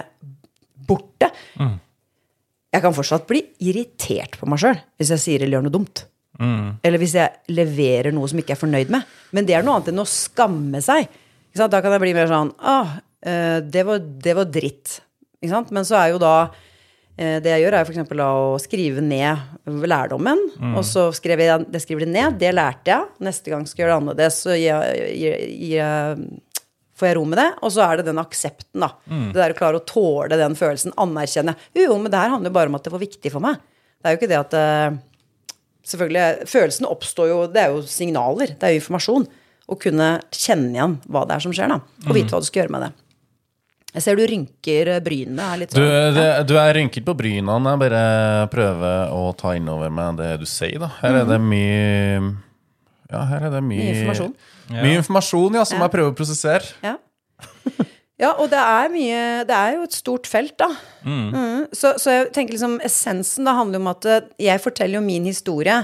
borte. 0.87 1.29
Jeg 2.73 2.81
kan 2.81 2.93
fortsatt 2.97 3.27
bli 3.29 3.43
irritert 3.61 4.39
på 4.39 4.47
meg 4.49 4.59
sjøl 4.59 4.79
hvis 4.97 5.11
jeg 5.13 5.21
sier 5.21 5.43
eller 5.45 5.59
gjør 5.59 5.67
noe 5.67 5.75
dumt. 5.77 6.05
Eller 6.83 6.97
hvis 6.99 7.13
jeg 7.13 7.53
leverer 7.53 8.11
noe 8.11 8.27
som 8.27 8.39
ikke 8.41 8.55
er 8.55 8.59
fornøyd 8.63 8.89
med. 8.89 9.05
Men 9.31 9.45
det 9.45 9.53
er 9.55 9.63
noe 9.63 9.77
annet 9.77 9.91
enn 9.93 10.01
å 10.01 10.07
skamme 10.09 10.81
seg. 10.81 11.05
Da 11.53 11.69
kan 11.69 11.93
jeg 11.93 12.01
bli 12.01 12.15
mer 12.17 12.27
sånn 12.31 12.49
ah, 12.59 12.95
eh, 13.21 13.59
det, 13.61 13.85
det 14.25 14.33
var 14.35 14.49
dritt. 14.49 14.97
Men 15.45 15.85
så 15.85 15.99
er 16.01 16.09
jo 16.15 16.19
da 16.23 16.33
Det 17.13 17.45
jeg 17.45 17.61
gjør, 17.61 17.75
er 17.77 17.85
f.eks. 17.85 18.13
å 18.25 18.57
skrive 18.63 19.01
ned 19.05 19.67
lærdommen. 19.85 20.39
Og 20.73 20.81
så 20.87 21.07
skriver 21.13 21.45
jeg 21.45 21.67
det 21.69 21.81
skriver 21.83 22.07
det 22.07 22.13
ned. 22.15 22.39
Det 22.41 22.49
lærte 22.55 22.89
jeg. 22.89 23.11
Neste 23.27 23.53
gang 23.53 23.67
skal 23.69 23.83
jeg 23.83 23.85
gjøre 23.85 23.93
det 23.93 24.01
annerledes. 24.01 24.39
Så 24.41 24.55
jeg, 24.57 25.13
gir 25.19 25.75
jeg, 25.77 26.23
får 26.97 27.09
jeg 27.11 27.17
ro 27.19 27.25
med 27.29 27.37
det. 27.37 27.47
Og 27.61 27.73
så 27.75 27.83
er 27.85 28.01
det 28.01 28.07
den 28.09 28.21
aksepten, 28.23 28.81
da. 28.81 28.89
Det 29.29 29.37
der 29.37 29.53
å 29.53 29.59
klare 29.59 29.77
å 29.81 29.85
tåle 29.85 30.41
den 30.41 30.57
følelsen. 30.57 30.95
Anerkjenne. 31.05 31.53
Jo, 31.77 31.99
men 32.01 32.09
det 32.09 32.17
her 32.23 32.33
handler 32.33 32.49
jo 32.49 32.57
bare 32.57 32.73
om 32.73 32.79
at 32.81 32.89
det 32.89 32.95
var 32.95 33.05
viktig 33.05 33.33
for 33.35 33.45
meg. 33.45 33.61
Det 34.01 34.09
er 34.09 34.15
jo 34.17 34.21
ikke 34.23 34.31
det 34.33 34.41
at 34.41 34.57
eh, 34.59 35.01
Selvfølgelig, 35.83 36.45
Følelsene 36.47 36.87
oppstår 36.87 37.27
jo 37.27 37.37
Det 37.51 37.59
er 37.59 37.73
jo 37.75 37.81
signaler. 37.91 38.53
Det 38.55 38.63
er 38.67 38.73
jo 38.73 38.79
informasjon. 38.81 39.25
Å 39.67 39.75
kunne 39.79 40.09
kjenne 40.31 40.73
igjen 40.75 40.97
hva 41.11 41.25
det 41.27 41.37
er 41.37 41.43
som 41.43 41.53
skjer, 41.55 41.71
da. 41.71 41.77
Og 42.07 42.15
vite 42.17 42.31
hva 42.33 42.39
du 42.43 42.47
skal 42.47 42.63
gjøre 42.63 42.73
med 42.73 42.85
det. 42.87 42.91
Jeg 43.93 44.01
ser 44.01 44.17
du 44.17 44.23
rynker 44.25 44.89
brynene. 45.05 45.43
Er 45.53 45.59
litt 45.61 45.73
Du, 45.75 45.77
sånn, 45.81 46.15
det, 46.17 46.25
du 46.49 46.55
er 46.57 46.73
rynket 46.79 47.05
på 47.05 47.13
brynene. 47.17 47.73
Jeg 47.75 47.81
bare 47.83 48.03
prøver 48.53 49.13
å 49.13 49.27
ta 49.37 49.53
innover 49.57 49.91
meg 49.93 50.17
det 50.17 50.31
du 50.41 50.45
sier. 50.49 50.79
da 50.81 50.89
Her 51.01 51.19
er 51.21 51.29
det 51.29 51.39
mye 51.43 52.33
Ja, 53.13 53.21
her 53.29 53.45
er 53.49 53.53
det 53.53 53.61
mye 53.61 53.83
Mye 53.83 53.93
informasjon. 53.99 54.33
Mye 54.73 54.97
informasjon, 54.97 55.57
ja, 55.59 55.63
som 55.69 55.77
Ja. 55.77 55.85
jeg 55.85 55.93
prøver 55.93 56.13
å 56.13 56.17
prosessere. 56.17 56.71
Ja. 56.81 56.95
ja, 58.23 58.31
og 58.39 58.49
det 58.49 58.59
er 58.61 58.89
mye 58.93 59.19
Det 59.49 59.57
er 59.59 59.75
jo 59.77 59.83
et 59.85 59.97
stort 59.97 60.27
felt, 60.29 60.55
da. 60.57 60.69
Mm. 61.05 61.67
Så, 61.73 61.93
så 62.01 62.15
jeg 62.17 62.31
tenker 62.33 62.55
liksom 62.57 62.79
essensen 62.85 63.45
da 63.45 63.53
handler 63.59 63.79
om 63.83 63.91
at 63.93 64.05
eh, 64.09 64.25
jeg 64.49 64.61
forteller 64.63 64.97
jo 64.99 65.05
min 65.05 65.25
historie 65.29 65.83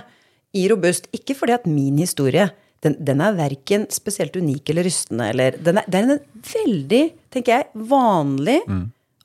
i 0.57 0.65
Robust. 0.71 1.05
Ikke 1.13 1.35
fordi 1.37 1.53
at 1.59 1.67
min 1.69 1.97
historie 2.01 2.49
den, 2.85 2.95
den 3.03 3.19
er 3.21 3.35
verken 3.35 3.87
spesielt 3.91 4.35
unik 4.39 4.69
eller 4.71 4.85
rystende. 4.87 5.29
Eller, 5.33 5.57
den, 5.59 5.81
er, 5.81 5.87
det 5.91 5.99
er 5.99 6.07
en 6.13 6.21
veldig, 6.53 7.01
tenker 7.33 7.57
jeg, 7.57 7.67
vanlig 7.91 8.59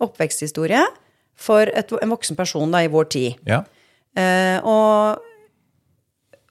oppveksthistorie 0.03 0.83
for 1.39 1.71
et, 1.71 1.93
en 2.03 2.11
voksen 2.15 2.37
person 2.39 2.71
da, 2.75 2.83
i 2.85 2.91
vår 2.91 3.07
tid. 3.15 3.39
Ja. 3.49 3.63
Eh, 4.19 4.59
og, 4.63 5.23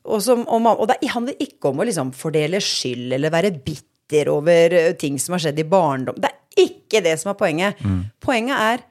og, 0.03 0.17
som, 0.23 0.45
og, 0.47 0.61
ma- 0.63 0.75
og 0.79 0.89
det 0.91 0.97
handler 1.13 1.35
ikke 1.43 1.71
om 1.71 1.79
å 1.83 1.87
liksom 1.87 2.11
fordele 2.15 2.59
skyld 2.63 3.13
eller 3.15 3.31
være 3.31 3.51
bitter 3.63 4.31
over 4.31 4.73
eh, 4.79 4.89
ting 4.99 5.19
som 5.19 5.35
har 5.37 5.43
skjedd 5.45 5.59
i 5.63 5.67
barndom. 5.67 6.19
Det 6.19 6.31
er 6.31 6.67
ikke 6.67 7.03
det 7.05 7.15
som 7.21 7.31
er 7.31 7.39
poenget. 7.39 7.79
Poenget 8.23 8.59
er 8.59 8.83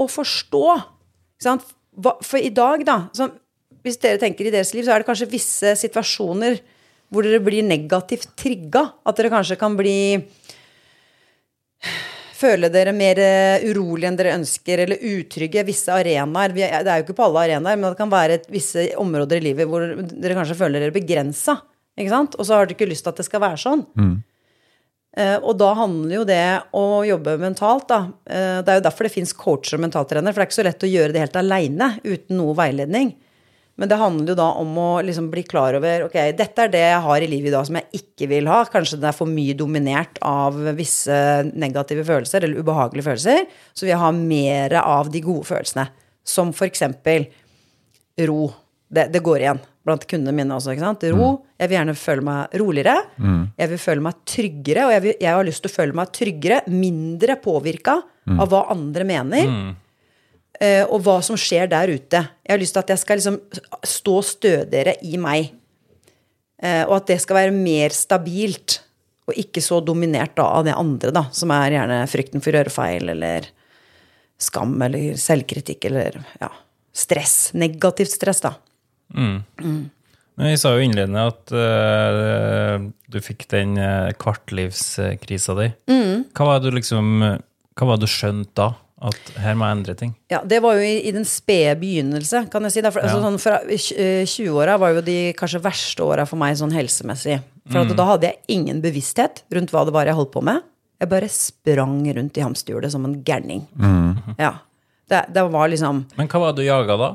å 0.00 0.08
forstå. 0.10 0.66
Sant? 1.42 1.64
For 2.24 2.40
i 2.40 2.50
dag, 2.50 2.82
da 2.86 2.96
Hvis 3.84 3.98
dere 4.02 4.18
tenker 4.18 4.46
i 4.48 4.50
deres 4.54 4.72
liv, 4.74 4.84
så 4.86 4.94
er 4.94 5.02
det 5.02 5.06
kanskje 5.08 5.28
visse 5.30 5.74
situasjoner 5.78 6.56
hvor 7.12 7.26
dere 7.26 7.40
blir 7.44 7.62
negativt 7.66 8.32
trigga. 8.40 8.86
At 9.06 9.16
dere 9.20 9.30
kanskje 9.32 9.58
kan 9.60 9.76
bli 9.78 9.96
føle 12.34 12.68
dere 12.72 12.92
mer 12.96 13.18
urolig 13.64 13.74
urolige 13.74 14.08
enn 14.10 14.18
dere 14.18 14.34
ønsker, 14.38 14.82
eller 14.84 15.00
utrygge 15.00 15.64
visse 15.66 15.92
arenaer. 15.92 16.50
Er- 16.58 16.84
Det 16.84 16.90
er 16.92 16.98
jo 17.00 17.04
ikke 17.06 17.16
på 17.16 17.24
alle 17.28 17.44
arenaer, 17.44 17.76
men 17.78 17.90
det 17.90 17.98
kan 17.98 18.10
være 18.10 18.40
visse 18.50 18.94
områder 18.96 19.36
i 19.38 19.44
livet 19.52 19.68
hvor 19.68 19.80
dere 19.96 20.34
kanskje 20.34 20.56
føler 20.58 20.80
dere 20.80 20.92
begrensa. 20.92 21.60
Ikke 21.96 22.10
sant? 22.10 22.34
Og 22.38 22.44
så 22.44 22.54
har 22.54 22.66
dere 22.66 22.74
ikke 22.76 22.90
lyst 22.90 23.04
til 23.04 23.10
at 23.14 23.16
det 23.16 23.24
skal 23.26 23.40
være 23.40 23.56
sånn. 23.60 23.86
Eh, 25.16 25.38
og 25.46 25.56
da 25.56 25.74
handler 25.78 26.16
jo 26.16 26.24
det 26.24 26.62
å 26.74 27.06
jobbe 27.06 27.38
mentalt, 27.38 27.86
da. 27.86 28.00
Uh, 28.26 28.62
det 28.66 28.68
er 28.68 28.80
jo 28.80 28.88
derfor 28.88 29.04
det 29.06 29.12
fins 29.14 29.32
coacher 29.32 29.76
og 29.78 29.84
mentaltrenere, 29.86 30.34
for 30.34 30.42
det 30.42 30.42
er 30.42 30.50
ikke 30.50 30.58
så 30.58 30.64
lett 30.66 30.82
å 30.82 30.90
gjøre 30.90 31.12
det 31.14 31.20
helt 31.22 31.36
aleine 31.38 32.00
uten 32.02 32.36
noe 32.36 32.52
veiledning. 32.58 33.14
Men 33.76 33.90
det 33.90 33.98
handler 33.98 34.30
jo 34.30 34.36
da 34.38 34.46
om 34.60 34.76
å 34.78 34.88
liksom 35.02 35.32
bli 35.32 35.42
klar 35.42 35.74
over 35.74 36.04
ok, 36.06 36.14
dette 36.38 36.62
er 36.62 36.70
det 36.70 36.82
jeg 36.84 37.02
har 37.08 37.24
i 37.24 37.28
livet 37.30 37.50
i 37.50 37.54
dag 37.56 37.66
som 37.66 37.78
jeg 37.80 38.00
ikke 38.00 38.28
vil 38.30 38.46
ha. 38.52 38.60
Kanskje 38.70 39.00
det 39.02 39.08
er 39.10 39.16
for 39.16 39.30
mye 39.30 39.56
dominert 39.58 40.20
av 40.22 40.60
visse 40.78 41.16
negative 41.50 42.04
følelser 42.06 42.46
eller 42.46 42.62
ubehagelige 42.62 43.08
følelser. 43.08 43.46
Så 43.74 43.86
vil 43.86 43.94
jeg 43.96 44.02
ha 44.04 44.12
mer 44.14 44.78
av 44.84 45.10
de 45.10 45.24
gode 45.26 45.48
følelsene. 45.50 45.88
Som 46.24 46.54
eksempel 46.54 47.26
ro. 48.30 48.46
Det, 48.94 49.08
det 49.10 49.24
går 49.26 49.42
igjen 49.42 49.62
blant 49.84 50.06
kundene 50.08 50.32
mine 50.38 50.54
også. 50.54 50.72
ikke 50.72 50.86
sant? 50.86 51.02
Ro. 51.12 51.32
Jeg 51.60 51.68
vil 51.68 51.76
gjerne 51.76 51.94
føle 51.98 52.24
meg 52.24 52.54
roligere. 52.62 52.94
Jeg 53.58 53.72
vil 53.74 53.80
føle 53.82 54.04
meg 54.06 54.22
tryggere, 54.30 54.86
og 54.86 54.92
jeg, 54.94 55.02
vil, 55.04 55.16
jeg 55.26 55.34
har 55.36 55.44
lyst 55.50 55.64
til 55.66 55.72
å 55.72 55.74
føle 55.74 55.98
meg 55.98 56.12
tryggere, 56.14 56.60
mindre 56.72 57.36
påvirka 57.42 57.98
av 58.40 58.48
hva 58.48 58.62
andre 58.72 59.04
mener 59.04 59.42
eh, 59.44 59.74
og 60.62 61.00
hva 61.02 61.16
som 61.26 61.36
skjer 61.40 61.66
der 61.68 61.90
ute. 61.90 62.20
Jeg 62.46 62.52
har 62.52 62.60
lyst 62.60 62.76
til 62.76 62.82
at 62.84 62.90
jeg 62.92 63.00
skal 63.00 63.18
liksom 63.18 63.38
stå 63.90 64.14
stødigere 64.22 64.94
i 65.02 65.18
meg. 65.20 65.48
Eh, 66.64 66.84
og 66.86 66.98
at 67.00 67.10
det 67.12 67.20
skal 67.22 67.40
være 67.42 67.56
mer 67.56 67.94
stabilt, 67.94 68.78
og 69.28 69.38
ikke 69.40 69.62
så 69.64 69.80
dominert 69.84 70.36
da, 70.38 70.46
av 70.58 70.66
det 70.66 70.76
andre, 70.76 71.10
da, 71.14 71.26
som 71.34 71.52
er 71.54 71.78
gjerne 71.78 71.98
frykten 72.10 72.44
for 72.44 72.52
å 72.52 72.60
gjøre 72.60 72.72
feil, 72.72 73.10
eller 73.14 73.48
skam, 74.40 74.76
eller 74.84 75.18
selvkritikk, 75.20 75.88
eller 75.90 76.20
ja, 76.40 76.50
stress. 76.94 77.36
Negativt 77.56 78.12
stress, 78.14 78.42
da. 78.44 78.54
Men 80.34 80.50
vi 80.50 80.56
sa 80.58 80.72
jo 80.74 80.82
innledende 80.82 81.24
at 81.30 81.52
uh, 81.54 82.82
du 82.82 83.18
fikk 83.22 83.46
den 83.52 83.76
kvartlivskrisa 84.18 85.54
di. 85.60 85.68
Mm. 85.90 86.24
Hva 86.34 86.48
var 86.48 86.58
det 86.58 86.72
du 86.72 86.78
liksom 86.80 87.12
Hva 87.22 87.86
var 87.86 88.00
det 88.00 88.08
du 88.08 88.10
skjønte 88.10 88.56
da? 88.58 88.72
At 89.04 89.32
her 89.36 89.56
må 89.58 89.66
jeg 89.68 89.76
endre 89.76 89.94
ting? 90.00 90.12
Ja, 90.32 90.40
Det 90.48 90.62
var 90.64 90.78
jo 90.78 90.84
i, 90.86 90.94
i 91.08 91.12
den 91.12 91.26
spede 91.28 91.74
begynnelse, 91.80 92.46
kan 92.52 92.64
jeg 92.64 92.72
si. 92.72 92.84
Derfor, 92.84 93.04
altså, 93.04 93.20
sånn, 93.20 93.40
fra 93.42 93.58
eh, 93.68 94.22
20-åra 94.24 94.78
var 94.80 94.94
jo 94.96 95.02
de 95.04 95.18
kanskje 95.36 95.60
verste 95.64 96.06
åra 96.06 96.24
for 96.28 96.40
meg 96.40 96.56
sånn 96.60 96.72
helsemessig. 96.72 97.40
For 97.68 97.80
at 97.80 97.92
da 97.96 98.06
hadde 98.14 98.28
jeg 98.30 98.56
ingen 98.58 98.80
bevissthet 98.84 99.42
rundt 99.52 99.72
hva 99.72 99.84
det 99.88 99.94
var 99.96 100.08
jeg 100.08 100.16
holdt 100.16 100.32
på 100.34 100.42
med. 100.44 100.64
Jeg 101.00 101.10
bare 101.10 101.28
sprang 101.32 101.98
rundt 102.16 102.38
i 102.38 102.44
hamsterhjulet 102.44 102.92
som 102.92 103.04
en 103.08 103.18
gærning. 103.26 103.66
Ja. 104.40 104.54
Det, 105.10 105.20
det 105.36 105.42
var 105.52 105.68
liksom 105.68 106.06
Men 106.16 106.28
hva 106.32 106.40
var 106.40 106.54
det 106.56 106.64
du 106.64 106.68
jaga 106.68 106.96
da? 106.96 107.08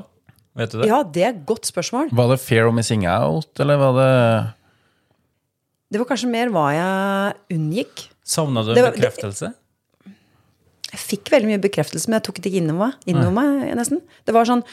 Vet 0.60 0.74
du 0.74 0.80
det? 0.80 0.88
Ja, 0.90 1.00
det 1.02 1.24
er 1.24 1.32
et 1.32 1.42
godt 1.46 1.66
spørsmål. 1.66 2.10
Var 2.14 2.30
det 2.30 2.38
fear 2.42 2.68
of 2.68 2.74
missing 2.76 3.06
out, 3.10 3.50
eller 3.62 3.80
var 3.80 3.96
det 3.98 4.10
Det 5.90 6.02
var 6.02 6.10
kanskje 6.12 6.30
mer 6.30 6.52
hva 6.54 6.68
jeg 6.74 7.56
unngikk. 7.56 8.04
Savna 8.22 8.62
du 8.62 8.70
en 8.74 8.78
bekreftelse? 8.92 9.50
det-? 9.50 9.56
Jeg 10.90 11.02
fikk 11.02 11.30
veldig 11.30 11.52
mye 11.52 11.62
bekreftelse, 11.62 12.10
men 12.10 12.18
jeg 12.18 12.26
tok 12.28 12.40
det 12.40 12.50
ikke 12.50 12.62
innover 12.64 12.96
innover 13.10 13.34
meg 13.36 13.74
nesten. 13.78 14.00
Det 14.26 14.34
var 14.34 14.48
sånn 14.48 14.64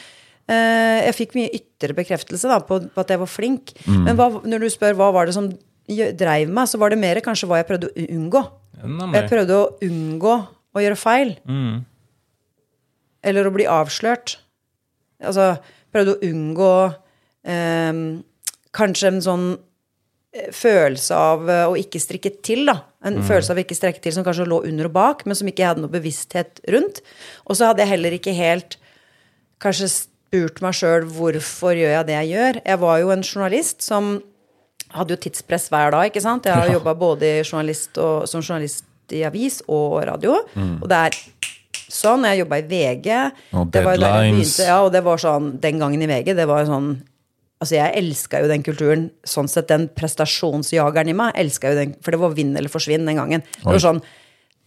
eh, 0.50 1.04
Jeg 1.06 1.14
fikk 1.14 1.36
mye 1.38 1.52
ytre 1.54 1.94
bekreftelse 1.94 2.50
da, 2.50 2.58
på, 2.66 2.80
på 2.90 3.04
at 3.04 3.12
jeg 3.14 3.22
var 3.22 3.30
flink. 3.30 3.74
Men 3.86 4.18
hva, 4.18 4.30
når 4.42 4.64
du 4.64 4.70
spør 4.74 4.98
hva 4.98 5.12
var 5.14 5.28
det 5.28 5.36
som 5.38 5.50
dreiv 5.88 6.50
meg, 6.52 6.68
så 6.68 6.80
var 6.80 6.92
det 6.92 7.00
mer 7.00 7.20
kanskje 7.24 7.48
hva 7.48 7.62
jeg 7.62 7.68
prøvde 7.70 7.90
å 7.90 8.08
unngå. 8.18 8.42
Jeg 9.14 9.30
prøvde 9.30 9.56
å 9.56 9.70
unngå 9.86 10.34
å 10.74 10.82
gjøre 10.84 10.98
feil. 10.98 11.32
Mm. 11.48 11.78
Eller 13.30 13.48
å 13.48 13.54
bli 13.54 13.66
avslørt. 13.70 14.36
Altså 15.24 15.54
prøvde 15.94 16.14
å 16.16 16.20
unngå 16.28 16.72
eh, 17.48 18.02
kanskje 18.76 19.14
en 19.14 19.24
sånn 19.24 19.46
følelse 20.52 21.16
av 21.16 21.48
eh, 21.50 21.64
å 21.70 21.76
ikke 21.80 22.00
strekke 22.02 22.32
til, 22.44 22.66
da. 22.68 22.80
En 23.08 23.20
følelse 23.24 23.54
av 23.54 23.58
å 23.60 23.62
ikke 23.62 23.76
strekke 23.78 24.02
til 24.04 24.12
som 24.16 24.24
kanskje 24.26 24.46
lå 24.48 24.60
under 24.68 24.88
og 24.90 24.94
bak, 24.96 25.24
men 25.26 25.38
som 25.38 25.48
ikke 25.48 25.62
jeg 25.62 25.70
hadde 25.72 25.84
noe 25.84 25.92
bevissthet 25.94 26.60
rundt. 26.74 27.00
Og 27.46 27.56
så 27.56 27.70
hadde 27.70 27.84
jeg 27.84 27.92
heller 27.94 28.16
ikke 28.18 28.34
helt 28.36 28.76
kanskje 29.62 29.88
spurt 29.94 30.60
meg 30.62 30.76
sjøl 30.76 31.06
hvorfor 31.16 31.78
gjør 31.78 31.94
jeg 31.96 32.08
det 32.10 32.16
jeg 32.18 32.32
gjør. 32.34 32.60
Jeg 32.66 32.80
var 32.84 32.98
jo 33.02 33.12
en 33.14 33.24
journalist 33.24 33.86
som 33.86 34.10
hadde 34.94 35.14
jo 35.14 35.20
tidspress 35.24 35.68
hver 35.72 35.92
dag, 35.94 36.10
ikke 36.10 36.22
sant. 36.24 36.46
Jeg 36.48 36.56
har 36.58 36.70
jobba 36.72 36.94
både 36.98 37.32
journalist 37.42 37.98
og, 38.00 38.28
som 38.30 38.44
journalist 38.44 38.84
i 39.14 39.22
avis 39.24 39.62
og 39.68 40.02
radio. 40.08 40.36
Og 40.82 40.86
det 40.90 40.98
er 41.08 41.18
sånn. 41.88 42.26
Jeg 42.28 42.42
jobba 42.42 42.58
i 42.60 42.66
VG. 42.68 43.08
Og 43.56 43.70
Det 43.72 43.84
var 43.84 43.96
jo 43.96 44.02
der 44.02 44.08
jeg 44.08 44.32
deadlines. 44.34 44.52
begynte, 44.52 44.66
ja, 44.68 44.78
og 44.84 44.92
det 44.92 45.02
var 45.06 45.22
sånn 45.22 45.48
den 45.62 45.80
gangen 45.80 46.04
i 46.04 46.08
VG. 46.10 46.34
Det 46.36 46.46
var 46.50 46.66
sånn 46.68 46.90
Altså, 47.58 47.74
jeg 47.74 47.94
elska 47.98 48.42
jo 48.42 48.50
den 48.50 48.64
kulturen. 48.66 49.08
Sånn 49.26 49.50
sett, 49.50 49.68
den 49.70 49.88
prestasjonsjageren 49.98 51.10
i 51.10 51.16
meg 51.18 51.38
elska 51.38 51.72
jo 51.72 51.78
den, 51.80 51.94
for 52.04 52.14
det 52.14 52.22
var 52.22 52.36
vinn 52.36 52.54
eller 52.56 52.72
forsvinn 52.72 53.08
den 53.08 53.18
gangen. 53.18 53.46
Det 53.58 53.66
var 53.66 53.82
sånn 53.82 54.02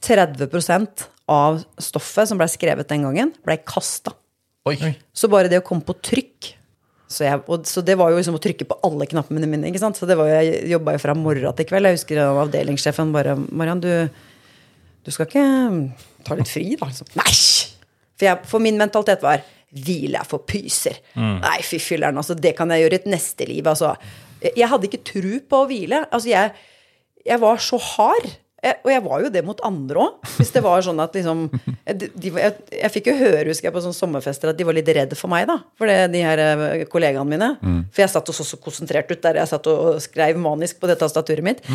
30 0.03 1.05
av 1.31 1.61
stoffet 1.79 2.27
som 2.27 2.39
blei 2.39 2.49
skrevet 2.51 2.89
den 2.89 3.05
gangen, 3.07 3.31
blei 3.45 3.61
kasta. 3.63 4.15
Så 5.15 5.29
bare 5.31 5.49
det 5.49 5.61
å 5.61 5.65
komme 5.65 5.85
på 5.85 5.95
trykk 6.03 6.55
så, 7.11 7.25
jeg, 7.25 7.41
og, 7.51 7.65
så 7.67 7.83
det 7.83 7.97
var 7.99 8.11
jo 8.11 8.19
liksom 8.19 8.37
å 8.37 8.41
trykke 8.41 8.65
på 8.69 8.77
alle 8.87 9.07
knappene 9.11 9.47
mine. 9.49 9.67
ikke 9.67 9.81
sant? 9.81 9.99
Så 9.99 10.07
det 10.07 10.15
var 10.19 10.29
jo, 10.29 10.37
Jeg 10.39 10.69
jobba 10.71 10.95
jo 10.95 11.01
fra 11.03 11.15
morgen 11.17 11.57
til 11.57 11.67
kveld. 11.67 11.89
Jeg 11.89 11.99
husker 11.99 12.21
av 12.23 12.39
avdelingssjefen 12.45 13.11
bare 13.11 13.35
'Mariann, 13.35 13.83
du, 13.83 13.91
du 15.03 15.11
skal 15.11 15.27
ikke 15.27 15.43
ta 16.23 16.37
litt 16.39 16.51
fri, 16.51 16.77
da?' 16.79 16.87
Liksom. 16.87 17.11
Nei! 17.19 17.33
For, 18.15 18.27
jeg, 18.29 18.39
for 18.47 18.63
min 18.63 18.79
mentalitet 18.79 19.25
var 19.25 19.43
'hvile 19.71 20.19
er 20.19 20.27
for 20.27 20.43
pyser'. 20.47 20.99
Nei, 21.15 21.59
fy 21.63 21.79
filler'n, 21.79 22.17
altså. 22.17 22.35
Det 22.35 22.55
kan 22.57 22.71
jeg 22.71 22.85
gjøre 22.85 22.97
i 22.97 23.01
et 23.01 23.09
neste 23.11 23.47
liv. 23.47 23.67
Altså. 23.67 23.95
Jeg 24.41 24.69
hadde 24.69 24.89
ikke 24.89 25.03
tru 25.05 25.33
på 25.47 25.63
å 25.63 25.67
hvile. 25.69 26.05
Altså, 26.11 26.29
jeg, 26.29 26.51
jeg 27.25 27.41
var 27.41 27.57
så 27.57 27.77
hard. 27.77 28.29
Jeg, 28.61 28.77
og 28.85 28.91
jeg 28.93 29.01
var 29.01 29.21
jo 29.23 29.29
det 29.33 29.41
mot 29.41 29.61
andre 29.65 30.03
òg. 30.03 30.27
Hvis 30.37 30.51
det 30.53 30.61
var 30.61 30.83
sånn 30.85 30.99
at 31.01 31.15
liksom 31.17 31.47
de, 31.49 32.09
de, 32.13 32.29
jeg, 32.29 32.53
jeg 32.77 32.91
fikk 32.93 33.07
jo 33.09 33.15
høre 33.17 33.47
husker 33.47 33.67
jeg, 33.67 33.73
på 33.73 33.81
sånne 33.81 33.97
sommerfester 33.97 34.51
at 34.51 34.59
de 34.59 34.67
var 34.67 34.77
litt 34.77 34.91
redde 34.93 35.17
for 35.17 35.33
meg, 35.33 35.47
da. 35.49 35.55
For 35.81 35.89
det, 35.89 35.95
de 36.13 36.21
her 36.21 36.41
eh, 36.43 36.83
kollegaene 36.91 37.25
mine. 37.31 37.49
For 37.89 38.03
jeg 38.03 38.13
satt 38.13 38.29
og 38.29 38.37
så 38.37 38.45
så 38.45 38.59
konsentrert 38.61 39.09
ut 39.09 39.23
der 39.25 39.41
jeg 39.41 39.49
satt 39.49 39.71
og 39.71 39.97
skrev 40.05 40.37
manisk 40.41 40.77
på 40.77 40.91
det 40.91 40.99
tastaturet 41.01 41.45
mitt. 41.45 41.65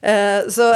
Eh, 0.00 0.46
så, 0.54 0.70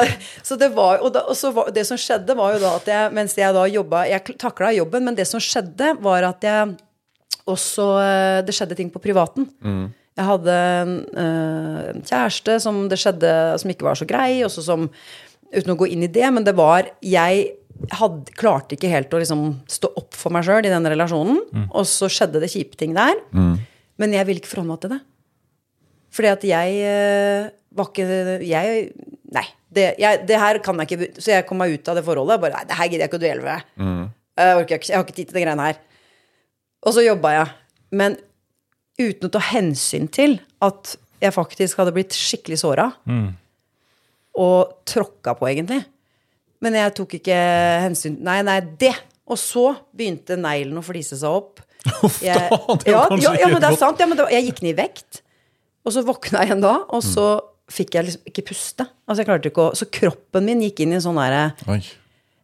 så 0.44 0.58
det 0.60 0.72
var 0.74 0.98
Og, 1.04 1.12
da, 1.14 1.22
og 1.30 1.38
så 1.38 1.52
var, 1.54 1.70
det 1.72 1.86
som 1.88 1.96
skjedde, 2.00 2.34
var 2.36 2.56
jo 2.56 2.62
da 2.64 2.74
at 2.76 2.90
jeg 2.90 3.14
mens 3.16 3.38
jeg 3.38 3.54
da 3.56 3.62
jobba 3.70 4.02
Jeg 4.10 4.36
takla 4.42 4.74
jobben, 4.74 5.06
men 5.06 5.16
det 5.16 5.24
som 5.30 5.40
skjedde, 5.42 5.94
var 6.02 6.26
at 6.28 6.44
jeg 6.44 6.74
også 7.46 7.86
eh, 8.02 8.38
Det 8.44 8.56
skjedde 8.56 8.76
ting 8.82 8.90
på 8.92 9.02
privaten. 9.04 9.46
Jeg 10.14 10.28
hadde 10.28 10.54
en 10.54 10.90
øh, 11.18 12.02
kjæreste 12.06 12.60
som 12.62 12.84
det 12.90 13.00
skjedde 13.02 13.30
som 13.58 13.70
ikke 13.72 13.86
var 13.88 13.98
så 13.98 14.06
grei, 14.06 14.44
også 14.46 14.62
som 14.62 14.84
Uten 15.54 15.74
å 15.74 15.78
gå 15.78 15.86
inn 15.94 16.02
i 16.06 16.10
det, 16.10 16.26
men 16.34 16.44
det 16.46 16.54
var 16.58 16.88
Jeg 17.04 17.44
hadde, 17.94 18.32
klarte 18.38 18.76
ikke 18.76 18.90
helt 18.92 19.12
å 19.14 19.18
liksom 19.20 19.42
stå 19.70 19.90
opp 19.98 20.14
for 20.16 20.32
meg 20.34 20.44
sjøl 20.46 20.64
i 20.66 20.72
den 20.72 20.86
relasjonen. 20.88 21.40
Og 21.74 21.84
så 21.90 22.08
skjedde 22.10 22.40
det 22.42 22.52
kjipe 22.52 22.78
ting 22.80 22.94
der. 22.96 23.18
Men 24.00 24.14
jeg 24.14 24.26
ville 24.26 24.40
ikke 24.42 24.50
forholde 24.52 24.72
meg 24.74 24.80
til 24.84 24.94
det. 24.94 25.00
Fordi 26.14 26.30
at 26.30 26.44
jeg 26.46 26.74
eh, 26.86 27.48
var 27.74 27.88
ikke 27.90 28.06
Jeg 28.46 28.90
Nei. 29.34 29.46
Det, 29.74 29.88
jeg, 29.98 30.20
det 30.28 30.36
her 30.38 30.60
kan 30.62 30.78
jeg 30.78 30.86
ikke 30.94 31.18
Så 31.18 31.32
jeg 31.32 31.44
kom 31.48 31.58
meg 31.58 31.72
ut 31.74 31.88
av 31.90 31.96
det 31.98 32.04
forholdet. 32.06 32.38
Bare, 32.42 32.54
nei, 32.60 32.66
det 32.70 32.76
her 32.78 32.86
gidder 32.86 33.02
jeg 33.02 33.10
ikke 33.10 33.18
å 33.18 33.24
dvele 33.24 33.42
med. 33.42 33.64
Jeg, 34.38 34.58
orker 34.60 34.76
jeg 34.78 34.94
har 34.94 35.02
ikke 35.06 35.16
tid 35.16 35.30
til 35.30 35.34
de 35.38 35.42
greiene 35.42 35.66
her. 35.66 35.80
Og 36.86 36.94
så 36.94 37.02
jobba 37.02 37.32
jeg. 37.34 37.48
Men 37.98 38.14
uten 39.00 39.26
å 39.26 39.32
ta 39.34 39.42
hensyn 39.42 40.06
til 40.14 40.36
at 40.62 40.94
jeg 41.22 41.34
faktisk 41.34 41.78
hadde 41.82 41.94
blitt 41.96 42.14
skikkelig 42.14 42.60
såra. 42.62 42.92
Og 44.35 44.73
tråkka 44.88 45.37
på, 45.38 45.47
egentlig. 45.51 45.85
Men 46.64 46.75
jeg 46.79 46.94
tok 46.97 47.12
ikke 47.20 47.37
hensyn 47.85 48.16
Nei, 48.25 48.40
nei, 48.47 48.59
det! 48.81 48.94
Og 49.31 49.38
så 49.40 49.70
begynte 49.97 50.37
neglen 50.37 50.77
å 50.81 50.85
flise 50.85 51.16
seg 51.16 51.31
opp. 51.33 51.62
Uff 52.05 52.18
da, 52.20 52.33
ja, 52.88 53.03
kanskje 53.09 53.25
ja, 53.25 53.33
ja, 53.44 53.49
men 53.53 53.61
det 53.62 53.70
er 53.70 53.79
sant. 53.81 54.01
Ja, 54.01 54.09
men 54.09 54.18
det, 54.18 54.25
var- 54.27 54.35
jeg 54.35 54.49
gikk 54.51 54.62
ned 54.64 54.73
i 54.75 54.79
vekt. 54.83 55.20
Og 55.85 55.92
så 55.94 56.03
våkna 56.05 56.42
jeg 56.42 56.51
igjen 56.51 56.64
da, 56.64 56.75
og 56.88 57.03
så 57.05 57.27
fikk 57.73 57.94
jeg 57.97 58.07
liksom 58.09 58.29
ikke 58.31 58.44
puste. 58.51 58.87
Altså 59.09 59.23
jeg 59.23 59.29
klarte 59.29 59.51
ikke 59.53 59.66
å 59.70 59.75
Så 59.77 59.87
kroppen 59.92 60.44
min 60.49 60.61
gikk 60.64 60.83
inn 60.85 60.92
i 60.92 60.99
en 60.99 61.05
sånn 61.05 61.16
derre 61.20 61.44
Oi. 61.73 61.79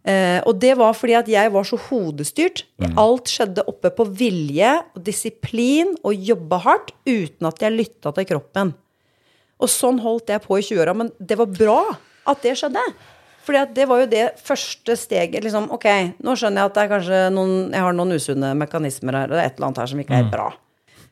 Eh, 0.08 0.38
og 0.48 0.56
det 0.62 0.70
var 0.80 0.94
fordi 0.96 1.12
at 1.18 1.26
jeg 1.28 1.50
var 1.52 1.66
så 1.68 1.76
hodestyrt. 1.90 2.62
Alt 3.00 3.28
skjedde 3.28 3.64
oppe 3.68 3.90
på 3.92 4.06
vilje 4.16 4.70
og 4.96 5.02
disiplin 5.04 5.90
og 6.00 6.16
jobba 6.16 6.56
hardt 6.64 6.94
uten 7.04 7.48
at 7.50 7.60
jeg 7.60 7.74
lytta 7.76 8.12
til 8.16 8.28
kroppen. 8.30 8.72
Og 9.60 9.68
sånn 9.68 9.98
holdt 10.00 10.32
jeg 10.32 10.40
på 10.46 10.56
i 10.58 10.62
20-åra, 10.64 10.94
men 10.96 11.10
det 11.20 11.36
var 11.40 11.46
bra 11.52 11.80
at 12.30 12.42
det 12.42 12.56
skjedde. 12.56 12.80
Fordi 13.44 13.58
at 13.62 13.74
det 13.74 13.86
var 13.88 14.00
jo 14.02 14.06
det 14.12 14.24
første 14.44 14.94
steget. 14.96 15.42
liksom, 15.44 15.70
Ok, 15.72 15.86
nå 16.22 16.34
skjønner 16.36 16.62
jeg 16.62 16.70
at 16.70 16.74
det 16.76 16.82
er 16.84 16.90
kanskje 16.94 17.20
noen, 17.34 17.54
jeg 17.72 17.80
har 17.84 17.92
noen 17.96 18.12
usunne 18.16 18.50
mekanismer 18.56 19.16
her, 19.16 19.30
og 19.30 19.36
det 19.36 19.42
er 19.44 19.48
et 19.50 19.56
eller 19.58 19.68
annet 19.70 19.80
her 19.82 19.90
som 19.92 20.02
ikke 20.02 20.12
er 20.16 20.22
helt 20.22 20.32
bra. 20.34 20.48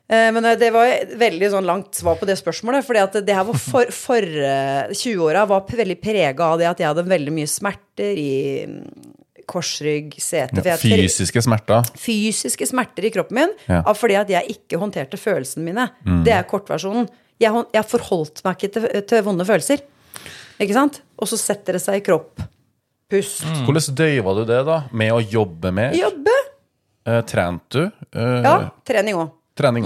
Eh, 0.09 0.31
Men 0.33 0.43
det 0.57 0.69
var 0.73 0.85
et 0.89 1.11
veldig 1.19 1.49
sånn 1.53 1.65
langt 1.69 1.93
svar 1.97 2.17
på 2.17 2.25
det 2.29 2.37
spørsmålet. 2.39 2.85
fordi 2.85 2.99
at 3.03 3.17
det 3.25 3.35
her 3.35 3.43
var 3.49 3.57
for, 3.61 3.85
for 3.93 4.21
eh, 4.21 4.89
20-åra 4.93 5.45
var 5.49 5.65
veldig 5.69 5.99
prega 6.01 6.45
av 6.53 6.57
det 6.61 6.69
at 6.69 6.79
jeg 6.79 6.87
hadde 6.89 7.05
veldig 7.09 7.33
mye 7.33 7.49
smerter 7.49 8.17
i 8.17 8.65
mm, 8.65 8.83
korsrygg, 9.49 10.13
sete 10.21 10.61
Ja, 10.65 10.77
fysiske 10.77 11.41
smerter. 11.41 11.85
fysiske 11.97 12.67
smerter 12.69 13.05
i 13.05 13.11
kroppen 13.13 13.35
min 13.41 13.53
Ja. 13.67 13.81
fordi 13.93 14.15
at 14.17 14.29
jeg 14.29 14.57
ikke 14.57 14.77
håndterte 14.81 15.17
følelsene 15.17 15.63
mine. 15.65 15.89
Det 16.25 16.33
er 16.33 16.43
kortversjonen. 16.43 17.09
Jeg, 17.39 17.65
jeg 17.73 17.87
forholdt 17.87 18.41
meg 18.45 18.57
ikke 18.57 18.71
til, 18.75 18.87
til 19.07 19.23
vonde 19.25 19.45
følelser. 19.47 19.83
Ikke 20.59 20.75
sant? 20.75 21.01
Og 21.19 21.29
så 21.31 21.39
setter 21.39 21.77
det 21.77 21.83
seg 21.83 22.01
i 22.01 22.03
kropp. 22.05 22.41
Pust. 23.09 23.45
Hvordan 23.65 23.95
døyva 23.97 24.33
du 24.37 24.43
det, 24.45 24.59
da? 24.67 24.81
Med 24.91 25.13
å 25.15 25.19
jobbe 25.23 25.71
mer? 25.73 25.95
Jobbe. 25.97 26.35
Eh, 27.07 27.21
trente 27.25 27.79
du? 27.79 27.85
Eh, 28.13 28.41
Ja, 28.45 28.55
trening 28.85 29.17
òg. 29.17 29.31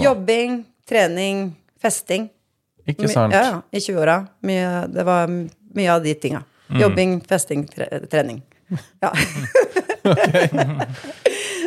Jobbing, 0.02 0.58
trening, 0.86 1.44
festing. 1.80 2.28
Ikke 2.86 3.08
sant? 3.08 3.32
Ja, 3.32 3.44
ja, 3.48 3.60
I 3.72 3.80
20-åra. 3.80 4.18
Det 4.92 5.06
var 5.08 5.30
mye 5.30 5.94
av 5.94 6.02
de 6.04 6.12
tinga. 6.20 6.42
Mm. 6.68 6.80
Jobbing, 6.82 7.14
festing, 7.28 7.64
tre 7.70 7.88
trening. 8.10 8.42
Ja. 9.02 9.10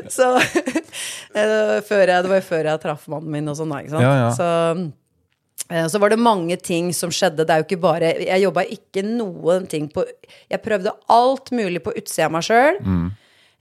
så 0.09 0.29
eh, 1.37 1.77
før 1.85 2.03
jeg, 2.09 2.23
Det 2.23 2.31
var 2.31 2.39
jo 2.39 2.45
før 2.45 2.69
jeg 2.71 2.81
traff 2.83 3.07
mannen 3.11 3.33
min 3.33 3.49
og 3.51 3.57
sånn, 3.59 3.73
da. 3.73 3.81
Ikke 3.83 3.95
sant? 3.95 4.05
Ja, 4.05 4.13
ja. 4.21 4.29
Så, 4.37 4.47
så 5.67 5.99
var 5.99 6.13
det 6.13 6.19
mange 6.21 6.55
ting 6.63 6.93
som 6.95 7.11
skjedde. 7.11 7.43
Det 7.43 7.53
er 7.53 7.61
jo 7.61 7.67
ikke 7.67 7.81
bare 7.83 8.13
Jeg 8.23 8.43
jobba 8.45 8.63
ikke 8.71 9.03
noen 9.03 9.65
ting 9.67 9.89
på 9.91 10.05
Jeg 10.47 10.61
prøvde 10.63 10.93
alt 11.11 11.51
mulig 11.51 11.81
på 11.83 11.95
utsida 11.97 12.29
av 12.29 12.35
meg 12.37 12.45
sjøl. 12.47 12.79
Mm. 12.79 13.09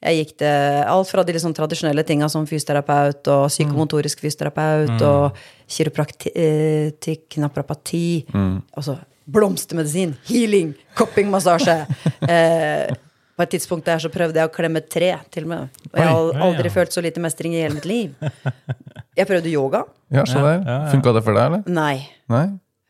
Jeg 0.06 0.20
gikk 0.20 0.32
til 0.44 0.84
alt 0.92 1.10
fra 1.10 1.24
de 1.26 1.34
liksom 1.34 1.54
tradisjonelle 1.56 2.04
tinga 2.06 2.28
som 2.30 2.46
fysioterapeut 2.46 3.26
og 3.32 3.46
psykomotorisk 3.50 4.20
fysioterapeut 4.22 5.02
og 5.02 5.38
kiropraktikk, 5.72 7.38
naprapati. 7.42 8.06
Altså 8.76 8.98
blomstermedisin, 9.26 10.14
healing, 10.28 10.74
koppingmassasje. 10.94 11.80
eh, 12.30 12.94
På 13.36 13.44
et 13.44 13.52
tidspunkt 13.52 13.84
der 13.84 14.00
så 14.00 14.08
prøvde 14.12 14.40
jeg 14.40 14.48
å 14.48 14.52
klemme 14.52 14.80
et 14.80 14.88
tre, 14.92 15.10
til 15.32 15.44
og 15.44 15.50
med. 15.50 15.80
Og 15.90 15.98
jeg 16.00 16.08
har 16.08 16.44
aldri 16.46 16.70
ja. 16.70 16.74
følt 16.78 16.94
så 16.94 17.02
lite 17.04 17.20
mestring 17.20 17.56
i 17.56 17.60
hele 17.60 17.76
mitt 17.76 17.88
liv. 17.88 18.14
Jeg 19.16 19.24
prøvde 19.30 19.48
yoga. 19.48 19.78
Ja, 20.12 20.26
så 20.28 20.42
der. 20.44 20.64
Funka 20.92 21.14
det 21.16 21.22
for 21.24 21.32
deg, 21.32 21.46
eller? 21.48 21.62
Nei. 21.72 22.02
Nei? 22.28 22.44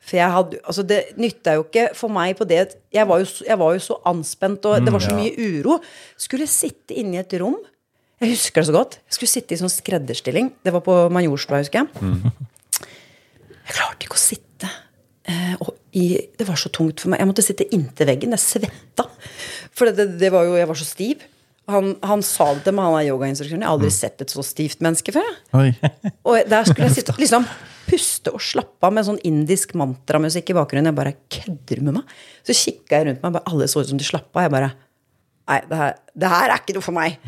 For 0.07 0.19
jeg 0.19 0.31
hadde, 0.31 0.59
altså 0.63 0.83
det 0.87 0.99
nytta 1.19 1.57
jo 1.57 1.63
ikke 1.65 1.85
for 1.99 2.15
meg 2.15 2.37
på 2.39 2.47
det 2.47 2.61
Jeg 2.95 3.07
var 3.11 3.23
jo, 3.23 3.27
jeg 3.47 3.59
var 3.59 3.73
jo 3.75 3.83
så 3.83 3.97
anspent, 4.07 4.67
og 4.67 4.85
det 4.87 4.95
var 4.95 5.03
så 5.03 5.15
mye 5.15 5.33
uro. 5.35 5.79
Skulle 6.19 6.47
sitte 6.51 6.95
inne 6.99 7.19
i 7.19 7.23
et 7.23 7.37
rom. 7.43 7.57
Jeg 8.23 8.33
husker 8.33 8.63
det 8.63 8.69
så 8.71 8.75
godt. 8.77 8.99
Jeg 9.07 9.19
skulle 9.19 9.33
sitte 9.35 9.55
i 9.55 9.61
sånn 9.61 9.73
skredderstilling. 9.73 10.51
Det 10.65 10.75
var 10.75 10.83
på 10.87 10.95
Majorstua, 11.13 11.61
husker 11.63 11.85
jeg. 11.85 12.35
Jeg 13.67 13.75
klarte 13.75 14.07
ikke 14.07 14.17
å 14.17 14.23
sitte. 14.23 14.71
Eh, 15.27 15.55
og 15.59 15.75
i, 15.99 16.07
det 16.39 16.47
var 16.49 16.59
så 16.61 16.71
tungt 16.73 17.03
for 17.03 17.13
meg. 17.13 17.21
Jeg 17.21 17.31
måtte 17.33 17.45
sitte 17.45 17.67
inntil 17.75 18.09
veggen. 18.09 18.37
Jeg 18.37 18.45
svetta. 18.45 19.09
For 19.77 19.93
det, 19.93 20.09
det 20.21 20.31
var 20.33 20.47
jo, 20.49 20.57
jeg 20.57 20.69
var 20.71 20.79
så 20.81 20.87
stiv. 20.89 21.25
Han, 21.71 21.97
han 22.07 22.23
sa 22.23 22.53
det 22.55 22.63
til 22.69 22.77
meg, 22.77 22.87
han 22.87 23.01
er 23.01 23.09
yogainstruktøren. 23.11 23.65
Jeg 23.65 23.69
har 23.69 23.77
aldri 23.77 23.91
sett 23.93 24.23
et 24.23 24.33
så 24.33 24.45
stivt 24.47 24.83
menneske 24.87 25.13
før. 25.17 25.33
Og 26.29 26.39
der 26.49 26.69
skulle 26.69 26.89
jeg 26.89 27.01
sitte 27.01 27.17
liksom 27.19 27.47
puste 27.87 28.33
og 28.35 28.43
slappe 28.43 28.87
av 28.89 28.95
med 28.97 29.07
sånn 29.07 29.21
indisk 29.27 29.75
mantramusikk 29.79 30.51
i 30.51 30.57
bakgrunnen. 30.59 30.91
Jeg 30.91 30.99
bare 30.99 31.15
kødder 31.31 31.83
med 31.87 31.99
meg? 32.01 32.15
Så 32.47 32.57
kikka 32.59 32.99
jeg 33.01 33.09
rundt 33.11 33.23
meg, 33.23 33.35
bare 33.37 33.51
alle 33.53 33.69
så 33.71 33.83
ut 33.83 33.91
som 33.93 34.01
de 34.01 34.07
slappa 34.07 34.41
av. 34.41 34.47
Jeg 34.49 34.55
bare 34.57 34.73
Nei, 35.47 35.61
det 35.71 35.77
her, 35.79 35.93
det 36.19 36.31
her 36.33 36.51
er 36.51 36.59
ikke 36.59 36.75
noe 36.75 36.83
for 36.83 36.97
meg. 36.97 37.21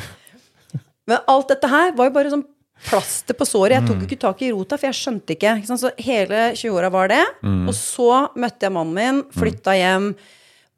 Men 1.06 1.20
alt 1.30 1.52
dette 1.52 1.68
her 1.70 1.92
var 1.94 2.08
jo 2.08 2.14
bare 2.16 2.32
sånn 2.32 2.42
plaster 2.88 3.36
på 3.38 3.46
såret. 3.46 3.76
Jeg 3.76 3.86
tok 3.86 4.00
jo 4.02 4.06
ikke 4.08 4.18
tak 4.24 4.42
i 4.42 4.48
rota, 4.50 4.74
for 4.78 4.88
jeg 4.88 4.96
skjønte 4.98 5.34
ikke. 5.36 5.52
ikke 5.60 5.70
sant? 5.70 5.82
Så 5.84 5.92
hele 6.02 6.40
20-åra 6.58 6.90
var 6.94 7.12
det. 7.12 7.20
Og 7.68 7.70
så 7.78 8.08
møtte 8.38 8.66
jeg 8.66 8.74
mannen 8.74 8.96
min, 8.98 9.20
flytta 9.38 9.76
hjem. 9.78 10.08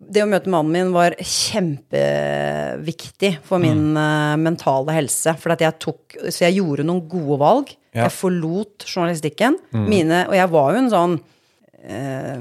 Det 0.01 0.23
å 0.25 0.29
møte 0.31 0.49
mannen 0.49 0.73
min 0.73 0.93
var 0.95 1.13
kjempeviktig 1.21 3.35
for 3.47 3.61
min 3.63 3.97
eh, 4.01 4.37
mentale 4.41 4.95
helse. 4.97 5.35
For 5.43 5.53
at 5.53 5.61
jeg 5.65 5.77
tok, 5.83 6.17
så 6.33 6.47
jeg 6.47 6.57
gjorde 6.61 6.87
noen 6.89 7.05
gode 7.11 7.37
valg. 7.43 7.67
Ja. 7.93 8.07
Jeg 8.07 8.17
forlot 8.17 8.87
journalistikken. 8.89 9.59
Mine, 9.75 10.19
og 10.31 10.35
jeg 10.39 10.49
var 10.53 10.69
jo 10.73 10.79
en 10.81 10.93
sånn 10.93 11.15
uh, 11.21 12.37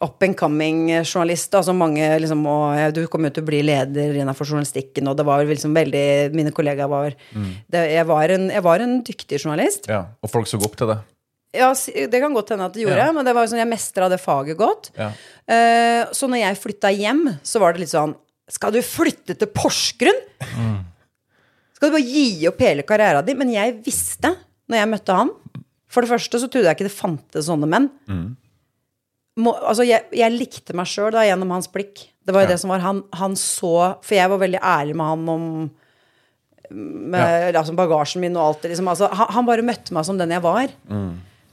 up 0.00 0.22
and 0.24 0.36
coming 0.38 0.88
journalist. 1.02 1.54
Altså 1.54 1.72
mange 1.76 2.18
liksom, 2.22 2.46
og 2.48 2.94
Du 2.96 3.06
kommer 3.10 3.28
jo 3.28 3.34
til 3.38 3.44
å 3.46 3.50
bli 3.50 3.60
leder 3.66 4.08
innenfor 4.16 4.46
journalistikken, 4.48 5.08
og 5.10 5.14
det 5.18 5.26
var 5.28 5.38
liksom 5.44 5.72
veldig 5.76 6.06
Mine 6.36 6.52
kollegaer 6.56 6.88
var 6.90 7.10
det, 7.12 7.82
jeg, 7.92 8.04
var 8.08 8.24
en, 8.34 8.44
jeg 8.54 8.62
var 8.64 8.78
en 8.84 8.94
dyktig 9.04 9.36
journalist. 9.42 9.82
Ja, 9.90 10.00
Og 10.22 10.28
folk 10.32 10.46
så 10.50 10.56
opp 10.62 10.76
til 10.78 10.88
det. 10.92 10.98
Ja, 11.56 11.70
det 11.72 12.20
kan 12.20 12.34
godt 12.36 12.50
hende 12.52 12.66
at 12.68 12.74
det 12.76 12.82
gjorde, 12.84 12.98
Ja. 13.06 13.12
men 13.12 13.24
det 13.24 13.32
var 13.34 13.46
sånn, 13.48 13.58
jeg 13.62 13.68
mestra 13.70 14.08
det 14.12 14.18
faget 14.20 14.56
godt. 14.60 14.90
Ja. 14.98 15.12
Eh, 15.48 16.04
så 16.12 16.28
når 16.28 16.42
jeg 16.42 16.58
flytta 16.60 16.90
hjem, 16.92 17.22
så 17.42 17.58
var 17.62 17.72
det 17.72 17.80
litt 17.86 17.94
sånn 17.94 18.14
Skal 18.50 18.72
du 18.72 18.80
flytte 18.80 19.34
til 19.36 19.48
Porsgrunn? 19.52 20.20
Skal 21.76 21.90
du 21.90 21.94
bare 21.98 22.04
gi 22.04 22.46
opp 22.48 22.58
hele 22.64 22.82
karrieren 22.82 23.24
din? 23.26 23.36
Men 23.38 23.50
jeg 23.52 23.74
visste, 23.84 24.34
når 24.68 24.78
jeg 24.80 24.88
møtte 24.88 25.16
han 25.16 25.30
For 25.88 26.00
det 26.04 26.10
første 26.10 26.40
så 26.40 26.48
trodde 26.48 26.64
jeg 26.68 26.76
ikke 26.76 26.88
det 26.88 26.96
fantes 26.96 27.46
sånne 27.48 27.68
menn. 27.68 27.90
Må, 29.38 29.52
altså 29.62 29.84
jeg, 29.86 30.04
jeg 30.12 30.32
likte 30.34 30.74
meg 30.74 30.88
sjøl 30.90 31.12
gjennom 31.14 31.52
hans 31.54 31.68
blikk. 31.70 32.08
Det 32.26 32.34
var 32.34 32.42
jo 32.42 32.48
Ja. 32.48 32.52
det 32.54 32.60
som 32.60 32.70
var 32.72 32.80
han, 32.80 33.04
han 33.14 33.36
så 33.36 33.96
For 34.02 34.16
jeg 34.16 34.28
var 34.32 34.38
veldig 34.42 34.60
ærlig 34.60 34.96
med 34.96 35.06
han 35.06 35.28
om 35.28 35.70
med 36.70 37.54
altså 37.56 37.72
bagasjen 37.76 38.20
min 38.20 38.36
og 38.36 38.42
alt 38.44 38.62
det. 38.62 38.70
Liksom. 38.74 38.88
Altså, 38.92 39.06
han, 39.08 39.26
han 39.32 39.46
bare 39.46 39.62
møtte 39.64 39.94
meg 39.96 40.04
som 40.04 40.18
den 40.18 40.30
jeg 40.34 40.42
var. 40.44 40.68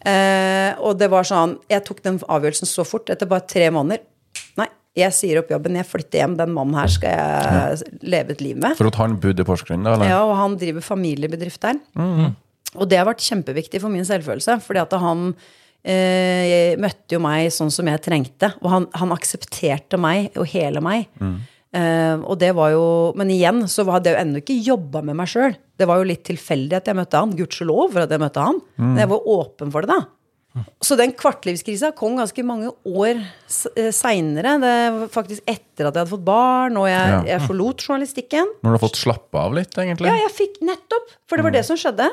Eh, 0.06 0.72
og 0.86 1.00
det 1.00 1.08
var 1.10 1.26
sånn 1.26 1.56
Jeg 1.72 1.82
tok 1.88 2.04
den 2.06 2.20
avgjørelsen 2.30 2.70
så 2.70 2.84
fort, 2.86 3.10
etter 3.10 3.30
bare 3.30 3.48
tre 3.50 3.72
måneder. 3.74 4.04
Nei, 4.60 4.68
jeg 4.96 5.16
sier 5.18 5.42
opp 5.42 5.50
jobben, 5.52 5.78
jeg 5.80 5.88
flytter 5.90 6.22
hjem. 6.22 6.38
Den 6.40 6.54
mannen 6.56 6.78
her 6.78 6.92
skal 6.92 7.16
jeg 7.18 8.00
leve 8.06 8.36
et 8.36 8.44
liv 8.46 8.60
med. 8.62 8.78
For 8.78 8.92
at 8.92 9.00
han 9.02 9.18
bodde 9.24 9.44
i 9.44 9.48
Porsgrunn, 9.48 9.86
eller? 9.86 10.08
Ja, 10.08 10.22
og 10.28 10.36
han 10.40 10.58
driver 10.62 10.86
familiebedrift 10.86 11.64
der. 11.66 11.80
Og 12.76 12.90
det 12.92 13.00
har 13.00 13.08
vært 13.08 13.24
kjempeviktig 13.24 13.80
for 13.84 13.94
min 13.94 14.06
selvfølelse, 14.08 14.58
fordi 14.64 14.82
at 14.84 14.96
han 15.00 15.30
eh, 15.88 16.76
møtte 16.82 17.16
jo 17.16 17.22
meg 17.24 17.50
sånn 17.56 17.72
som 17.72 17.88
jeg 17.88 18.04
trengte. 18.04 18.52
Og 18.62 18.70
han, 18.72 18.88
han 19.00 19.14
aksepterte 19.16 20.00
meg 20.02 20.36
og 20.40 20.50
hele 20.52 20.84
meg. 20.84 21.08
Eh, 21.76 22.16
og 22.24 22.38
det 22.40 22.54
var 22.56 22.70
jo 22.72 22.84
Men 23.20 23.28
igjen 23.34 23.66
så 23.68 23.84
hadde 23.90 24.08
jeg 24.08 24.16
jo 24.16 24.22
ennå 24.24 24.40
ikke 24.40 24.56
jobba 24.64 25.02
med 25.04 25.18
meg 25.20 25.28
sjøl. 25.28 25.56
Det 25.76 25.88
var 25.90 26.00
jo 26.00 26.08
litt 26.08 26.24
tilfeldig 26.24 26.78
at 26.78 26.88
jeg 26.88 26.96
møtte 26.96 27.20
han. 27.20 27.34
Gudskjelov 27.36 27.92
for 27.92 28.06
at 28.06 28.14
jeg 28.16 28.22
møtte 28.24 28.44
han. 28.46 28.62
Men 28.80 29.02
jeg 29.04 29.10
var 29.12 29.26
åpen 29.36 29.74
for 29.74 29.84
det, 29.84 29.92
da. 29.92 30.06
Så 30.80 30.96
den 30.96 31.12
kvartlivskrisa 31.12 31.90
kom 32.00 32.16
ganske 32.16 32.40
mange 32.48 32.70
år 32.88 33.20
seinere. 33.92 34.54
Faktisk 35.12 35.44
etter 35.52 35.90
at 35.90 35.98
jeg 35.98 36.06
hadde 36.06 36.14
fått 36.14 36.24
barn, 36.24 36.78
og 36.80 36.88
jeg, 36.88 37.10
Ja. 37.12 37.24
jeg 37.34 37.42
forlot 37.50 37.84
journalistikken. 37.84 38.48
Når 38.64 38.70
du 38.72 38.78
har 38.78 38.86
fått 38.88 39.02
slappe 39.04 39.36
av 39.36 39.52
litt, 39.54 39.76
egentlig? 39.76 40.08
Ja, 40.08 40.16
jeg 40.16 40.32
fikk 40.32 40.62
nettopp! 40.64 41.12
For 41.28 41.36
det 41.36 41.44
var 41.44 41.52
det 41.52 41.66
som 41.68 41.76
skjedde. 41.76 42.08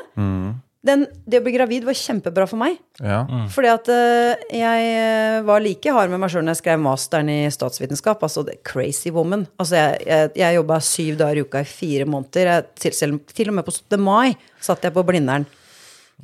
Den, 0.83 1.05
det 1.23 1.39
å 1.39 1.43
bli 1.45 1.53
gravid 1.55 1.85
var 1.87 1.95
kjempebra 1.95 2.43
for 2.49 2.59
meg. 2.59 2.75
Ja. 2.99 3.21
Fordi 3.53 3.69
at 3.71 3.87
uh, 3.87 4.41
jeg 4.51 4.87
eh, 4.91 5.37
var 5.47 5.63
like 5.63 5.93
hard 5.95 6.11
med 6.11 6.19
meg 6.19 6.33
sjøl 6.33 6.43
når 6.43 6.57
jeg 6.57 6.59
skrev 6.59 6.81
masteren 6.83 7.31
i 7.31 7.37
statsvitenskap. 7.55 8.19
Altså 8.27 8.43
the 8.43 8.57
crazy 8.67 9.13
woman. 9.15 9.45
Altså 9.55 9.79
jeg, 9.79 10.01
jeg, 10.09 10.33
jeg 10.41 10.57
jobba 10.59 10.81
syv 10.83 11.21
dager 11.21 11.39
i 11.39 11.45
uka 11.47 11.63
i 11.63 11.69
fire 11.69 12.07
måneder. 12.11 12.51
Jeg, 12.51 12.67
til, 12.83 12.97
selv, 12.99 13.21
til 13.31 13.53
og 13.53 13.55
med 13.61 13.67
på 13.69 13.75
17. 13.77 13.95
mai 14.03 14.35
satt 14.59 14.83
jeg 14.83 14.95
på 14.97 15.05
Blindern. 15.07 15.47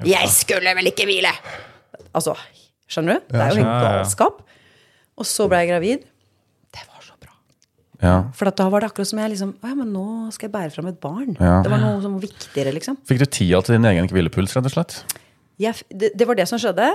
Jeg 0.06 0.28
skulle 0.32 0.76
vel 0.76 0.92
ikke 0.92 1.08
hvile! 1.08 1.32
Altså, 2.16 2.36
skjønner 2.90 3.20
du? 3.20 3.32
Det 3.32 3.40
er 3.40 3.50
jo 3.56 3.62
helt 3.62 3.66
Ja, 3.66 3.72
ja, 3.72 3.80
ja. 3.80 3.98
galskap. 4.04 4.44
Og 5.20 5.28
så 5.28 5.48
ble 5.52 5.64
jeg 5.64 5.72
gravid. 5.72 6.06
Det 6.76 6.84
var 6.84 7.04
så 7.04 7.16
bra. 7.20 7.32
Ja. 8.00 8.16
For 8.38 8.48
at 8.48 8.56
da 8.60 8.70
var 8.72 8.84
det 8.84 8.90
akkurat 8.94 9.10
som 9.10 9.20
jeg 9.20 9.34
liksom 9.34 9.50
Å 9.60 9.72
ja, 9.72 9.76
men 9.76 9.90
nå 9.92 10.06
skal 10.32 10.48
jeg 10.48 10.54
bære 10.54 10.72
fram 10.72 10.88
et 10.88 11.00
barn. 11.04 11.34
Ja. 11.36 11.58
Det 11.66 11.72
var 11.72 11.82
noe 11.84 12.00
som 12.04 12.16
var 12.16 12.24
viktigere, 12.24 12.72
liksom. 12.76 12.96
Fikk 13.10 13.20
du 13.20 13.26
tida 13.28 13.60
til 13.66 13.76
din 13.76 13.88
egen 13.92 14.08
hvilepuls, 14.12 14.56
rett 14.56 14.70
og 14.70 14.76
slett? 14.76 14.96
Ja, 15.60 15.74
det, 15.92 16.14
det 16.16 16.28
var 16.28 16.40
det 16.40 16.48
som 16.48 16.62
skjedde. 16.62 16.88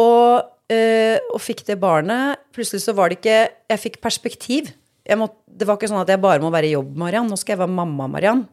Og, 0.00 0.48
øh, 0.72 1.18
og 1.36 1.40
fikk 1.44 1.66
det 1.68 1.76
barnet. 1.82 2.40
Plutselig 2.56 2.80
så 2.86 2.94
var 2.96 3.12
det 3.12 3.20
ikke 3.20 3.38
Jeg 3.74 3.82
fikk 3.84 4.00
perspektiv. 4.04 4.72
Jeg 5.04 5.18
må, 5.20 5.28
det 5.46 5.68
var 5.68 5.76
ikke 5.76 5.90
sånn 5.90 6.00
at 6.00 6.08
jeg 6.14 6.22
bare 6.22 6.40
må 6.40 6.48
være 6.54 6.70
i 6.70 6.76
jobb, 6.76 6.94
Mariann. 6.96 7.28
Nå 7.28 7.36
skal 7.36 7.56
jeg 7.56 7.64
være 7.66 7.76
mamma, 7.76 8.08
Mariann. 8.08 8.46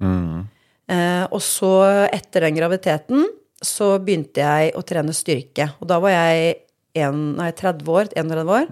Eh, 0.89 1.25
og 1.29 1.39
så, 1.45 1.73
etter 2.09 2.47
den 2.47 2.57
graviditeten, 2.57 3.27
så 3.63 3.93
begynte 4.03 4.43
jeg 4.43 4.73
å 4.75 4.83
trene 4.87 5.15
styrke. 5.15 5.69
Og 5.79 5.87
da 5.91 5.99
var 6.03 6.11
jeg 6.15 6.57
en, 6.99 7.37
nei, 7.37 7.51
30 7.55 7.93
år. 7.93 8.09
31 8.17 8.51
år. 8.57 8.67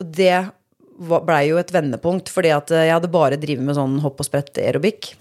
Og 0.00 0.12
det 0.16 0.36
blei 0.96 1.42
jo 1.50 1.60
et 1.60 1.72
vendepunkt, 1.74 2.30
fordi 2.32 2.52
at 2.54 2.72
eh, 2.74 2.88
jeg 2.88 2.96
hadde 2.96 3.12
bare 3.12 3.38
drevet 3.40 3.64
med 3.66 3.76
sånn 3.78 3.98
hopp 4.04 4.22
og 4.22 4.28
sprett 4.28 4.60
aerobikk. 4.62 5.12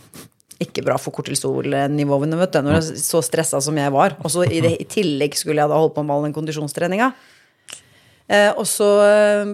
Ikke 0.64 0.86
bra 0.86 0.96
for 1.02 1.16
kortisolnivåene, 1.16 2.40
vet 2.40 2.56
du, 2.56 2.62
når 2.64 2.78
jeg 2.78 3.00
så 3.04 3.22
stressa 3.26 3.60
som 3.64 3.76
jeg 3.80 3.92
var. 3.92 4.16
Og 4.24 4.32
så 4.32 4.46
i, 4.48 4.62
i 4.72 4.88
tillegg 4.88 5.36
skulle 5.36 5.64
jeg 5.64 5.72
da 5.72 5.80
holde 5.80 5.96
på 5.98 6.06
med 6.06 6.16
all 6.16 6.28
den 6.28 6.36
kondisjonstreninga. 6.36 7.12
Eh, 8.26 8.52
og 8.56 8.64
så 8.66 8.88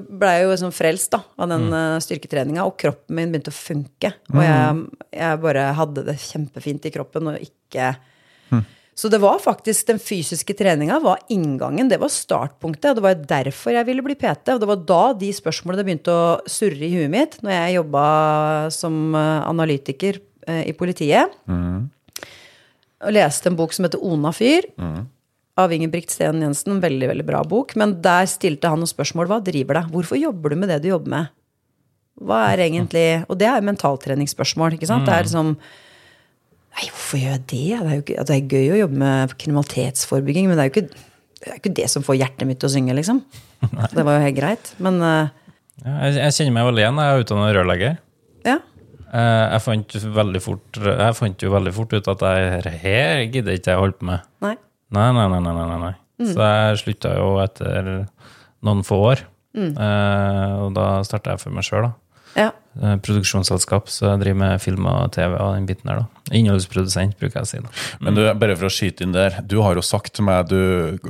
blei 0.07 0.35
jeg 0.37 0.45
jo 0.45 0.51
liksom 0.53 0.75
frelst 0.75 1.11
da, 1.11 1.23
av 1.41 1.49
den 1.51 1.65
mm. 1.73 2.03
styrketreninga, 2.05 2.67
og 2.69 2.77
kroppen 2.79 3.17
min 3.17 3.33
begynte 3.33 3.51
å 3.51 3.57
funke. 3.57 4.13
Og 4.31 4.45
jeg, 4.45 4.85
jeg 5.17 5.41
bare 5.47 5.65
hadde 5.81 6.05
det 6.07 6.21
kjempefint 6.21 6.87
i 6.87 6.93
kroppen 6.93 7.33
og 7.33 7.49
ikke 7.49 7.95
Så 8.97 9.07
det 9.09 9.21
var 9.23 9.39
faktisk 9.39 9.87
den 9.87 10.01
fysiske 10.03 10.53
treninga 10.57 10.97
var 11.01 11.21
inngangen, 11.31 11.87
det 11.89 12.01
var 12.01 12.11
startpunktet. 12.11 12.91
Og 12.91 12.99
det 12.99 13.05
var 13.05 13.21
derfor 13.29 13.73
jeg 13.73 13.87
ville 13.87 14.03
bli 14.05 14.17
PT. 14.19 14.51
Og 14.53 14.59
det 14.61 14.67
var 14.69 14.83
da 14.89 15.03
de 15.17 15.31
spørsmålene 15.33 15.85
begynte 15.87 16.11
å 16.11 16.25
surre 16.49 16.83
i 16.85 16.91
huet 16.97 17.11
mitt, 17.13 17.37
når 17.41 17.55
jeg 17.55 17.77
jobba 17.79 18.03
som 18.75 19.15
eh, 19.15 19.39
analytiker 19.47 20.19
eh, 20.47 20.65
i 20.69 20.75
politiet. 20.77 21.33
Og 23.01 23.15
leste 23.15 23.49
en 23.49 23.57
bok 23.57 23.73
som 23.73 23.87
heter 23.87 24.03
Ona 24.05 24.29
fyr 24.35 24.67
av 25.57 25.71
Ingebrigt 25.73 26.13
Steen 26.13 26.43
Jensen. 26.43 26.75
En 26.75 26.83
veldig 26.83 27.07
veldig 27.13 27.25
bra 27.25 27.41
bok. 27.47 27.73
Men 27.79 27.95
der 28.03 28.27
stilte 28.29 28.69
han 28.69 28.83
noen 28.83 28.91
spørsmål. 28.91 29.31
Hva 29.31 29.39
driver 29.43 29.79
deg? 29.79 29.93
Hvorfor 29.95 30.19
jobber 30.19 30.53
du 30.53 30.59
med 30.61 30.69
det 30.69 30.81
du 30.83 30.91
jobber 30.91 31.15
med? 31.15 31.31
Hva 32.21 32.43
er 32.51 32.67
egentlig 32.67 33.23
Og 33.31 33.39
det 33.39 33.47
er 33.49 33.63
mentaltreningsspørsmål. 33.65 34.75
ikke 34.75 34.89
sant? 34.89 35.07
Det 35.07 35.15
er 35.15 35.25
liksom 35.25 35.55
Nei, 36.71 36.87
hvorfor 36.87 37.19
gjør 37.19 37.33
jeg 37.35 37.43
det? 37.51 37.61
Det 37.67 37.79
er 37.91 37.95
jo 37.97 38.03
ikke, 38.05 38.17
altså, 38.21 38.31
det 38.33 38.37
er 38.39 38.53
gøy 38.55 38.73
å 38.75 38.79
jobbe 38.85 38.99
med 39.01 39.33
kriminalitetsforebygging, 39.43 40.47
men 40.47 40.57
det 40.57 40.63
er 40.63 40.69
jo 40.69 40.73
ikke 40.75 40.87
det, 41.41 41.49
er 41.49 41.57
ikke 41.57 41.73
det 41.81 41.87
som 41.91 42.03
får 42.05 42.19
hjertet 42.21 42.47
mitt 42.47 42.59
til 42.61 42.69
å 42.69 42.73
synge, 42.75 42.95
liksom. 42.95 43.23
Det 43.95 44.03
var 44.05 44.17
jo 44.19 44.25
helt 44.27 44.37
greit. 44.37 44.71
Men 44.81 44.99
uh, 45.01 45.29
Ja, 45.83 45.95
jeg, 46.05 46.15
jeg 46.21 46.35
kjenner 46.37 46.53
meg 46.59 46.67
veldig 46.69 46.83
igjen. 46.83 46.99
Jeg 47.01 47.13
er 47.17 47.23
utdannet 47.25 47.55
rørlegger. 47.57 47.95
ja. 48.47 48.57
Eh, 49.11 49.45
Jeg 49.51 49.61
fant, 49.65 49.95
fort, 50.45 50.77
jeg 50.87 51.15
fant 51.17 51.43
jo 51.43 51.49
veldig 51.51 51.73
fort 51.75 51.91
ut 51.97 52.07
at 52.13 52.21
jeg, 52.23 52.75
her 52.85 53.23
gidder 53.33 53.57
ikke 53.57 53.73
jeg 53.73 53.81
holde 53.81 53.97
på 53.99 54.07
med. 54.07 54.21
Nei. 54.45 54.53
Nei, 54.95 55.07
nei, 55.17 55.25
nei. 55.33 55.41
nei, 55.43 55.53
nei, 55.57 55.79
nei. 55.81 55.91
Så 56.29 56.37
jeg 56.39 56.77
slutta 56.79 57.11
jo 57.17 57.33
etter 57.43 57.89
noen 58.63 58.85
få 58.87 59.01
år. 59.09 59.25
Eh, 59.57 60.53
og 60.63 60.71
da 60.77 60.85
starta 61.03 61.33
jeg 61.35 61.41
for 61.43 61.51
meg 61.57 61.65
sjøl, 61.67 61.89
da. 61.89 61.91
Ja. 62.37 62.51
Eh, 62.81 62.95
Produksjonsselskap, 63.03 63.89
så 63.91 64.13
jeg 64.13 64.21
driver 64.21 64.39
med 64.39 64.61
film 64.63 64.85
og 64.87 65.11
TV 65.11 65.33
og 65.35 65.55
den 65.57 65.65
biten 65.67 65.89
der, 65.91 66.03
da. 66.03 66.33
Innholdsprodusent, 66.37 67.17
bruker 67.19 67.41
jeg 67.41 67.47
å 67.47 67.49
si. 67.49 67.59
da. 67.65 67.71
Men 67.99 68.15
du, 68.15 68.21
bare 68.39 68.55
for 68.55 68.69
å 68.69 68.71
skyte 68.71 69.03
inn 69.03 69.11
der, 69.15 69.41
du 69.43 69.57
har 69.65 69.75
jo 69.75 69.83
sagt 69.83 70.13
til 70.15 70.27
meg 70.29 70.47
du, 70.51 70.57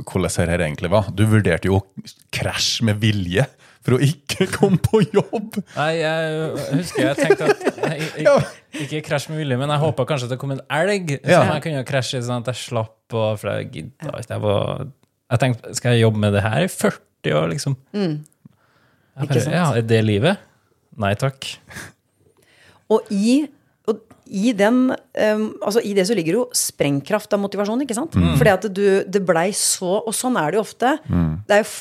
hvordan 0.01 0.29
dette 0.31 0.57
egentlig 0.65 0.89
var. 0.93 1.11
Du 1.13 1.25
vurderte 1.29 1.69
jo 1.69 1.77
å 1.81 1.83
krasje 2.33 2.87
med 2.89 2.97
vilje 3.03 3.45
for 3.81 3.97
å 3.97 4.01
ikke 4.05 4.45
komme 4.57 4.77
på 4.81 4.99
jobb? 5.09 5.55
Nei, 5.75 5.91
jeg 6.01 6.49
husker 6.77 7.05
jeg 7.07 7.15
tenkte 7.17 7.47
at 7.49 7.63
jeg, 7.81 8.09
jeg, 8.25 8.49
Ikke 8.85 8.99
krasj 9.07 9.29
med 9.31 9.39
vilje, 9.41 9.57
men 9.57 9.71
jeg 9.73 9.81
håpa 9.81 10.05
kanskje 10.09 10.27
at 10.29 10.33
det 10.35 10.39
kom 10.41 10.53
en 10.53 10.61
elg 10.69 11.15
Ja. 11.25 11.39
jeg 11.55 11.63
kunne 11.65 11.81
krasje 11.89 12.19
i, 12.19 12.25
sånn 12.27 12.43
at 12.45 12.51
jeg 12.53 12.59
slapp 12.61 13.15
Og, 13.17 13.39
For 13.41 13.49
jeg 13.57 13.71
gidda 13.73 14.13
ikke. 14.21 14.35
Jeg, 14.35 14.41
var- 14.45 14.85
jeg 15.33 15.41
tenkte, 15.41 15.73
skal 15.79 15.95
jeg 15.97 16.03
jobbe 16.05 16.21
med 16.21 16.33
det 16.37 16.43
her 16.45 16.61
i 16.67 16.69
40 16.69 17.33
år, 17.41 17.49
liksom? 17.55 17.75
Mm. 17.97 18.13
Ikke 19.21 19.27
bare, 19.33 19.41
sant? 19.47 19.55
ja, 19.57 19.65
er 19.81 19.85
det 19.89 20.01
livet? 20.05 20.37
Nei 21.01 21.13
takk. 21.19 21.47
Og 22.91 23.07
i, 23.13 23.41
og 23.89 24.01
i 24.27 24.51
den 24.57 24.89
um, 24.91 25.45
altså 25.63 25.83
I 25.87 25.93
det 25.97 26.07
så 26.09 26.17
ligger 26.17 26.41
jo 26.41 26.47
sprengkraft 26.55 27.31
av 27.33 27.41
motivasjon, 27.43 27.85
ikke 27.85 27.97
sant? 27.97 28.17
Fordi 28.39 28.51
at 28.53 28.67
du, 28.71 28.83
det 29.07 29.21
blei 29.27 29.49
så 29.55 30.01
Og 30.01 30.13
sånn 30.15 30.37
er 30.39 30.51
det 30.51 30.59
jo 30.59 30.65
ofte. 30.65 30.97
Det 31.47 31.57
er 31.57 31.65
jo 31.65 31.71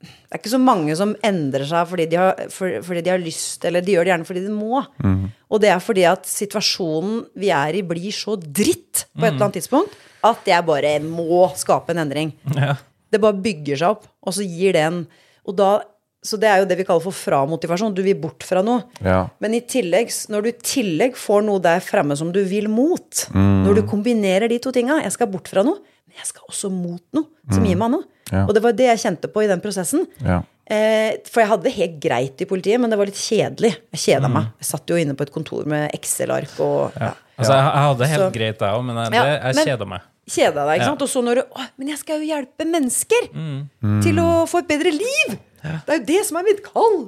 det 0.00 0.36
er 0.36 0.40
ikke 0.40 0.52
så 0.54 0.60
mange 0.62 0.94
som 0.96 1.10
endrer 1.26 1.66
seg 1.68 1.88
fordi 1.90 2.04
de, 2.08 2.16
har, 2.16 2.38
for, 2.54 2.78
fordi 2.86 3.00
de 3.04 3.10
har 3.12 3.20
lyst, 3.20 3.64
eller 3.68 3.82
de 3.84 3.92
gjør 3.92 4.06
det 4.06 4.12
gjerne 4.14 4.28
fordi 4.28 4.42
de 4.46 4.52
må. 4.54 4.78
Og 5.50 5.60
det 5.60 5.68
er 5.74 5.82
fordi 5.84 6.06
at 6.08 6.28
situasjonen 6.30 7.18
vi 7.36 7.50
er 7.52 7.76
i, 7.76 7.82
blir 7.84 8.14
så 8.14 8.36
dritt 8.40 9.02
på 9.10 9.26
et 9.26 9.34
eller 9.34 9.48
annet 9.48 9.58
tidspunkt 9.58 9.98
at 10.24 10.48
jeg 10.48 10.64
bare 10.68 10.94
må 11.04 11.42
skape 11.58 11.92
en 11.92 12.00
endring. 12.06 12.32
Ja. 12.56 12.78
Det 13.10 13.20
bare 13.20 13.42
bygger 13.42 13.82
seg 13.82 13.98
opp, 13.98 14.06
og 14.24 14.38
så 14.38 14.46
gir 14.46 14.78
det 14.78 14.86
en 14.86 15.02
og 15.48 15.56
da, 15.56 15.68
Så 16.22 16.36
det 16.36 16.50
er 16.52 16.58
jo 16.60 16.66
det 16.68 16.76
vi 16.76 16.84
kaller 16.84 17.00
for 17.00 17.16
framotivasjon. 17.16 17.94
Du 17.96 18.02
vil 18.04 18.18
bort 18.20 18.44
fra 18.44 18.60
noe. 18.62 18.82
Ja. 19.00 19.22
Men 19.40 19.54
i 19.56 19.62
tillegg, 19.64 20.10
når 20.28 20.42
du 20.44 20.48
i 20.50 20.56
tillegg 20.60 21.14
får 21.16 21.42
noe 21.46 21.62
der 21.64 21.80
fremme 21.80 22.16
som 22.18 22.28
du 22.34 22.42
vil 22.44 22.68
mot, 22.68 23.22
når 23.32 23.80
du 23.80 23.82
kombinerer 23.88 24.48
de 24.52 24.58
to 24.60 24.72
tinga 24.76 24.98
Jeg 25.02 25.12
skal 25.16 25.30
bort 25.32 25.48
fra 25.48 25.64
noe, 25.64 25.80
men 25.80 26.18
jeg 26.20 26.28
skal 26.28 26.44
også 26.50 26.68
mot 26.74 27.00
noe 27.16 27.54
som 27.54 27.64
gir 27.64 27.78
meg 27.80 27.94
noe. 27.94 28.04
Ja. 28.30 28.44
Og 28.46 28.52
det 28.54 28.62
var 28.62 28.76
det 28.76 28.90
jeg 28.92 29.00
kjente 29.06 29.30
på 29.32 29.42
i 29.42 29.48
den 29.50 29.62
prosessen. 29.64 30.04
Ja. 30.22 30.42
Eh, 30.70 31.16
for 31.26 31.40
jeg 31.42 31.50
hadde 31.50 31.64
det 31.66 31.72
helt 31.74 31.96
greit 32.04 32.44
i 32.44 32.46
politiet, 32.46 32.78
men 32.78 32.92
det 32.92 32.98
var 33.00 33.08
litt 33.08 33.18
kjedelig. 33.18 33.72
Jeg 33.96 34.04
kjeda 34.04 34.28
meg. 34.30 34.52
Jeg 34.60 34.68
satt 34.68 34.92
jo 34.92 35.00
inne 35.00 35.16
på 35.18 35.24
et 35.26 35.32
kontor 35.34 35.64
med 35.66 35.88
Excel-ark 35.96 36.52
og 36.62 36.94
ja. 37.00 37.14
Altså, 37.40 37.56
jeg, 37.56 37.64
jeg 37.64 37.84
hadde 37.88 38.06
helt 38.12 38.22
Så- 38.26 38.32
greit, 38.36 38.60
jeg 38.60 38.76
òg, 38.76 38.84
men 38.84 38.96
jeg, 39.00 39.12
jeg, 39.16 39.54
jeg 39.56 39.66
kjeda 39.72 39.86
meg. 39.88 40.00
Kjeda 40.30 40.62
deg, 40.68 40.74
ikke 40.76 40.84
Ja. 40.84 40.90
sant? 40.92 41.02
Og 41.02 41.08
så 41.10 41.22
når 41.24 41.40
du 41.40 41.42
Å, 41.56 41.64
men 41.80 41.88
jeg 41.88 41.98
skal 41.98 42.20
jo 42.20 42.28
hjelpe 42.28 42.66
mennesker 42.68 43.30
til 44.04 44.20
å 44.22 44.28
få 44.46 44.60
et 44.60 44.68
bedre 44.68 44.92
liv! 44.94 45.38
Det 45.62 45.94
er 45.94 45.98
jo 46.00 46.06
det 46.08 46.20
som 46.28 46.38
er 46.40 46.46
mitt 46.46 46.60
kall! 46.64 46.98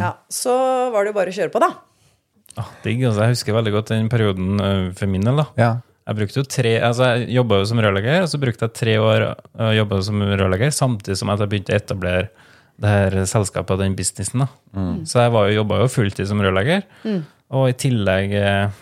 Ja, 0.00 0.12
så 0.32 0.54
var 0.92 1.04
det 1.06 1.12
jo 1.14 1.18
bare 1.18 1.32
å 1.32 1.36
kjøre 1.36 1.52
på, 1.54 1.62
da. 1.64 1.70
Ah, 2.56 2.70
digg, 2.84 3.02
altså. 3.04 3.24
Jeg 3.26 3.34
husker 3.36 3.56
veldig 3.56 3.72
godt 3.74 3.90
den 3.92 4.08
perioden 4.12 4.60
øh, 4.64 4.86
for 4.96 5.10
min 5.12 5.24
del. 5.26 5.42
da. 5.42 5.46
Ja. 5.60 5.70
Jeg 6.06 6.18
brukte 6.20 6.38
jo 6.38 6.46
tre, 6.46 6.72
altså 6.86 7.08
jeg 7.16 7.32
jobba 7.34 7.56
jo 7.58 7.66
som 7.66 7.80
rørlegger, 7.82 8.20
og 8.22 8.28
så 8.30 8.38
brukte 8.38 8.68
jeg 8.68 8.76
tre 8.78 8.92
år 9.02 9.24
å 9.58 9.70
jobbe 9.74 9.96
som 10.06 10.20
rørlegger, 10.22 10.70
samtidig 10.76 11.16
som 11.18 11.32
at 11.34 11.42
jeg 11.42 11.50
begynte 11.50 11.74
å 11.74 11.80
etablere 11.80 12.28
det 12.78 12.92
her 12.92 13.16
selskapet 13.26 13.74
og 13.74 13.80
den 13.82 13.96
businessen. 13.98 14.44
da. 14.44 14.84
Så 15.08 15.24
jeg 15.24 15.32
var 15.34 15.48
jo, 15.48 15.56
jobba 15.62 15.80
jo 15.82 15.88
fulltid 15.90 16.28
som 16.30 16.42
rørlegger, 16.44 16.84
og 17.56 17.66
i 17.72 17.74
tillegg 17.80 18.36
eh, 18.38 18.78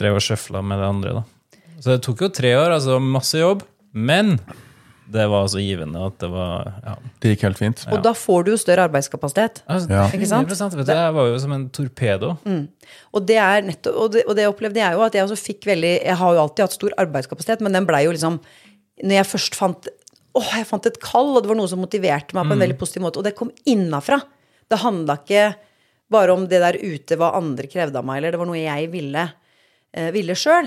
drev 0.00 0.16
og 0.16 0.24
sjøfla 0.24 0.62
med 0.64 0.80
det 0.80 0.88
andre. 0.88 1.14
da. 1.20 1.60
Så 1.84 1.90
det 1.92 2.00
tok 2.06 2.24
jo 2.24 2.30
tre 2.32 2.54
år, 2.56 2.78
altså 2.78 2.96
masse 3.02 3.36
jobb, 3.42 3.66
men 3.92 4.38
det 5.12 5.24
var 5.28 5.46
så 5.52 5.60
givende 5.60 6.00
at 6.06 6.14
det 6.22 6.28
var 6.32 6.70
ja. 6.84 6.94
Det 7.20 7.34
gikk 7.34 7.42
helt 7.44 7.58
fint. 7.60 7.82
Og 7.92 8.02
da 8.04 8.12
får 8.16 8.44
du 8.46 8.50
jo 8.54 8.58
større 8.60 8.86
arbeidskapasitet. 8.88 9.62
Altså, 9.68 9.90
Ja. 9.92 10.04
Ikke 10.08 10.28
sant? 10.30 10.48
100%, 10.48 10.76
vet 10.80 10.86
du, 10.88 10.92
jeg 10.96 11.16
var 11.16 11.28
jo 11.28 11.38
som 11.42 11.52
en 11.52 11.66
torpedo. 11.68 12.30
Og 13.12 13.26
det, 13.28 13.36
er 13.36 13.66
nettopp, 13.66 13.98
og, 14.00 14.12
det, 14.14 14.24
og 14.28 14.36
det 14.38 14.46
opplevde 14.48 14.80
jeg 14.80 14.96
jo 14.96 15.02
at 15.04 15.14
jeg 15.18 15.26
også 15.26 15.36
fikk 15.40 15.68
veldig 15.68 15.92
Jeg 16.04 16.16
har 16.20 16.34
jo 16.34 16.40
alltid 16.44 16.64
hatt 16.64 16.76
stor 16.78 16.96
arbeidskapasitet, 17.04 17.60
men 17.64 17.76
den 17.76 17.86
blei 17.88 18.04
jo 18.06 18.14
liksom 18.16 18.40
Når 19.04 19.14
jeg 19.20 19.28
først 19.32 19.54
fant 19.58 19.88
Åh, 20.34 20.48
jeg 20.58 20.66
fant 20.66 20.86
et 20.88 20.96
kall, 20.98 21.28
og 21.36 21.44
det 21.44 21.50
var 21.52 21.58
noe 21.60 21.70
som 21.70 21.78
motiverte 21.78 22.34
meg 22.34 22.48
på 22.48 22.56
en 22.56 22.62
veldig 22.64 22.76
positiv 22.80 23.04
måte. 23.04 23.20
Og 23.20 23.24
det 23.28 23.36
kom 23.38 23.52
innafra. 23.70 24.16
Det 24.66 24.80
handla 24.82 25.14
ikke 25.20 25.44
bare 26.10 26.34
om 26.34 26.48
det 26.50 26.58
der 26.58 26.74
ute 26.82 27.14
hva 27.20 27.28
andre 27.38 27.68
krevde 27.70 28.00
av 28.00 28.04
meg, 28.08 28.18
eller 28.18 28.34
det 28.34 28.40
var 28.40 28.48
noe 28.50 28.58
jeg 28.58 28.88
ville, 28.90 29.22
eh, 29.94 30.10
ville 30.10 30.34
sjøl. 30.34 30.66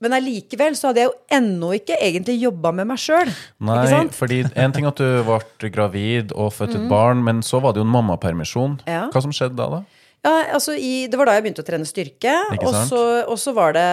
Men 0.00 0.14
allikevel 0.14 0.76
så 0.78 0.88
hadde 0.92 1.02
jeg 1.02 1.08
jo 1.10 1.16
ennå 1.34 1.72
ikke 1.74 1.96
egentlig 1.98 2.36
jobba 2.40 2.70
med 2.72 2.86
meg 2.86 3.00
sjøl. 3.02 3.30
Nei, 3.66 4.04
fordi 4.14 4.44
en 4.54 4.74
ting 4.76 4.86
at 4.86 5.00
du 5.00 5.22
ble 5.26 5.70
gravid 5.74 6.30
og 6.38 6.52
fødte 6.54 6.78
et 6.78 6.88
barn, 6.90 7.24
men 7.26 7.40
så 7.42 7.58
var 7.64 7.74
det 7.74 7.82
jo 7.82 7.86
en 7.88 7.94
mammapermisjon. 7.96 8.76
Ja. 8.86 9.08
Hva 9.10 9.22
som 9.24 9.34
skjedde 9.34 9.58
da, 9.58 9.66
da? 9.78 9.80
Ja, 10.26 10.32
altså 10.56 10.72
i, 10.74 11.06
Det 11.06 11.14
var 11.18 11.28
da 11.28 11.34
jeg 11.36 11.44
begynte 11.44 11.62
å 11.62 11.66
trene 11.66 11.86
styrke. 11.86 12.32
Og 12.66 12.74
så, 12.90 13.02
og 13.30 13.36
så 13.38 13.52
var 13.54 13.72
det 13.76 13.84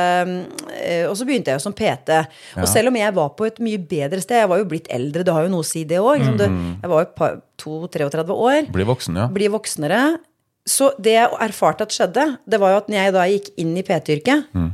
eh, 0.73 1.03
Og 1.05 1.13
så 1.19 1.25
begynte 1.27 1.53
jeg 1.53 1.59
jo 1.59 1.63
som 1.67 1.73
PT. 1.77 2.15
Og 2.57 2.65
selv 2.69 2.89
om 2.89 2.97
jeg 2.97 3.13
var 3.13 3.29
på 3.37 3.45
et 3.45 3.59
mye 3.61 3.77
bedre 3.77 4.17
sted 4.23 4.41
Jeg 4.41 4.49
var 4.49 4.57
jo 4.57 4.65
blitt 4.71 4.89
eldre, 4.93 5.21
det 5.25 5.35
har 5.35 5.45
jo 5.45 5.51
noe 5.53 5.61
å 5.61 5.67
si, 5.69 5.83
det 5.85 5.99
òg. 6.01 6.25
Mm. 6.25 6.79
Jeg 6.81 6.89
var 6.91 7.03
jo 7.03 7.05
et 7.05 7.13
par- 7.17 7.37
2-33 7.61 8.33
år. 8.35 8.71
Bli 8.73 8.83
voksen, 8.89 9.15
ja. 9.21 9.27
Bli 9.31 9.47
voksnere. 9.53 9.99
Så 10.65 10.89
det 10.97 11.13
jeg 11.13 11.29
erfarte 11.45 11.85
at 11.85 11.93
skjedde, 11.93 12.25
det 12.49 12.59
var 12.59 12.73
jo 12.73 12.77
at 12.81 12.89
når 12.89 12.97
jeg 13.03 13.13
da 13.15 13.27
gikk 13.29 13.51
inn 13.61 13.77
i 13.77 13.83
PT-yrket, 13.85 14.49
Mm. 14.57 14.71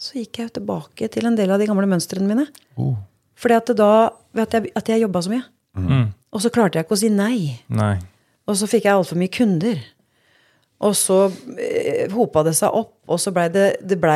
Så 0.00 0.16
gikk 0.16 0.40
jeg 0.40 0.54
tilbake 0.56 1.10
til 1.12 1.28
en 1.28 1.36
del 1.36 1.52
av 1.52 1.60
de 1.60 1.68
gamle 1.68 1.88
mønstrene 1.90 2.28
mine. 2.28 2.46
Oh. 2.80 2.96
Fordi 3.40 3.56
at 3.58 3.72
da 3.76 3.92
At 4.30 4.52
jeg, 4.54 4.70
at 4.78 4.88
jeg 4.88 5.02
jobba 5.02 5.20
så 5.26 5.30
mye. 5.32 5.42
Og 6.30 6.42
så 6.42 6.50
klarte 6.54 6.78
jeg 6.78 6.86
ikke 6.86 6.94
å 6.94 7.00
si 7.00 7.08
nei. 7.10 7.58
Nei. 7.66 7.96
Og 8.46 8.54
så 8.58 8.68
fikk 8.70 8.86
jeg 8.86 8.94
altfor 8.94 9.18
mye 9.18 9.32
kunder. 9.34 9.80
Og 10.86 10.94
så 10.96 11.18
eh, 11.58 12.06
hopa 12.14 12.44
det 12.46 12.54
seg 12.56 12.72
opp, 12.72 12.94
og 13.10 13.18
så 13.20 13.32
blei 13.34 13.48
det, 13.52 13.66
det 13.84 13.98
ble, 14.00 14.14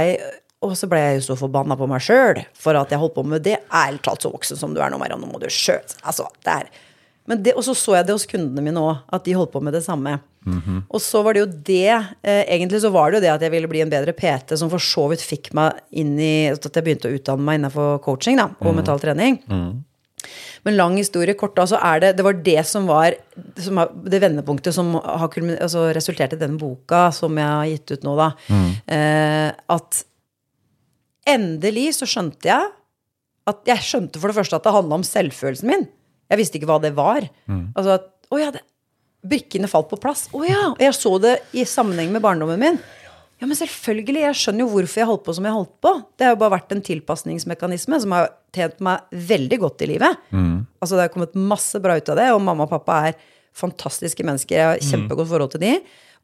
og 0.64 0.72
så 0.78 0.88
ble 0.88 1.00
jeg 1.02 1.18
jo 1.18 1.24
så 1.26 1.36
forbanna 1.36 1.76
på 1.76 1.88
meg 1.90 2.00
sjøl 2.06 2.40
for 2.56 2.78
at 2.78 2.94
jeg 2.94 3.02
holdt 3.02 3.16
på 3.18 3.26
med 3.26 3.44
det. 3.44 3.58
Ærlig 3.74 4.00
talt 4.06 4.24
så 4.24 4.30
voksen 4.32 4.60
som 4.60 4.72
du 4.72 4.80
er 4.80 4.92
nå, 4.92 5.00
Marianne, 5.02 5.26
nå 5.26 5.34
må 5.34 5.42
du 5.42 5.50
sjøl 5.52 5.82
altså, 6.00 6.30
det 6.46 6.54
er. 6.54 6.70
Men 7.28 7.42
det, 7.44 7.54
Og 7.56 7.64
så 7.66 7.74
så 7.76 7.98
jeg 7.98 8.06
det 8.08 8.16
hos 8.16 8.28
kundene 8.28 8.64
mine 8.64 8.80
òg, 8.80 9.02
at 9.12 9.26
de 9.26 9.36
holdt 9.36 9.52
på 9.52 9.60
med 9.64 9.76
det 9.76 9.84
samme. 9.84 10.18
Og 10.92 11.00
så 11.00 11.22
var 11.24 11.34
det 11.34 11.40
jo 11.40 11.46
det 11.66 11.88
eh, 12.22 12.42
Egentlig 12.52 12.82
så 12.82 12.90
var 12.92 13.10
det 13.10 13.18
jo 13.18 13.24
det 13.24 13.32
at 13.32 13.44
jeg 13.46 13.52
ville 13.54 13.70
bli 13.70 13.80
en 13.80 13.92
bedre 13.92 14.12
PT, 14.12 14.56
som 14.60 14.68
for 14.72 14.82
så 14.82 15.06
vidt 15.08 15.24
fikk 15.24 15.52
meg 15.56 15.80
inn 15.90 16.14
i 16.20 16.50
At 16.52 16.68
jeg 16.68 16.84
begynte 16.84 17.08
å 17.08 17.16
utdanne 17.16 17.44
meg 17.46 17.58
innenfor 17.60 17.98
coaching 18.04 18.36
da, 18.40 18.50
og 18.60 18.76
mental 18.76 19.00
trening. 19.00 19.40
Men 20.64 20.76
lang 20.78 20.94
historie 20.96 21.34
kort, 21.36 21.56
da, 21.56 21.66
så 21.68 21.76
er 21.84 22.00
det 22.00 22.12
Det 22.18 22.24
var 22.24 22.38
det 22.44 22.60
som 22.68 22.86
var 22.88 23.16
som 23.60 23.80
er, 23.82 23.90
det 24.08 24.20
vendepunktet 24.22 24.72
som 24.76 24.94
har 24.96 25.28
altså, 25.60 25.88
resultert 25.96 26.32
i 26.32 26.40
denne 26.40 26.56
boka 26.60 27.10
som 27.12 27.36
jeg 27.36 27.50
har 27.50 27.66
gitt 27.68 27.92
ut 27.96 28.06
nå, 28.08 28.14
da. 28.16 28.30
Eh, 28.88 29.50
at 29.76 30.04
endelig 31.28 31.90
så 31.98 32.08
skjønte 32.08 32.48
jeg 32.52 32.72
at 33.44 33.60
Jeg 33.68 33.84
skjønte 33.84 34.16
for 34.20 34.32
det 34.32 34.38
første 34.38 34.56
at 34.56 34.64
det 34.64 34.72
handla 34.72 34.96
om 34.96 35.02
selvfølelsen 35.04 35.68
min. 35.68 35.82
Jeg 36.32 36.40
visste 36.40 36.56
ikke 36.56 36.68
hva 36.70 36.78
det 36.80 36.94
var. 36.96 37.26
Altså 37.76 37.98
at 37.98 38.06
Å 38.32 38.38
ja, 38.40 38.48
det, 38.54 38.62
brikkene 39.24 39.70
falt 39.70 39.88
på 39.90 39.98
plass. 40.00 40.26
Å 40.34 40.44
ja! 40.46 40.60
Og 40.74 40.82
jeg 40.84 40.94
så 40.96 41.14
det 41.22 41.38
i 41.56 41.64
sammenheng 41.68 42.12
med 42.14 42.22
barndommen 42.24 42.60
min. 42.60 42.78
Ja, 43.42 43.48
men 43.50 43.58
selvfølgelig. 43.58 44.22
Jeg 44.28 44.38
skjønner 44.40 44.64
jo 44.64 44.70
hvorfor 44.72 45.00
jeg 45.02 45.08
holdt 45.10 45.24
på 45.26 45.34
som 45.36 45.46
jeg 45.48 45.56
holdt 45.56 45.74
på. 45.84 45.92
Det 46.16 46.26
har 46.26 46.34
jo 46.36 46.40
bare 46.40 46.54
vært 46.54 46.74
en 46.76 46.84
tilpasningsmekanisme 46.86 47.98
som 48.04 48.14
har 48.16 48.30
tjent 48.54 48.78
meg 48.84 49.16
veldig 49.32 49.58
godt 49.64 49.84
i 49.84 49.90
livet. 49.90 50.22
Altså 50.80 50.96
Det 50.96 51.06
har 51.06 51.12
kommet 51.12 51.34
masse 51.34 51.80
bra 51.82 51.96
ut 51.98 52.12
av 52.14 52.20
det, 52.20 52.30
og 52.32 52.42
mamma 52.46 52.64
og 52.68 52.72
pappa 52.72 53.00
er 53.10 53.18
fantastiske 53.54 54.24
mennesker. 54.26 54.56
Jeg 54.56 54.66
har 54.70 54.82
kjempegodt 54.92 55.30
forhold 55.30 55.52
til 55.56 55.64
de. 55.66 55.74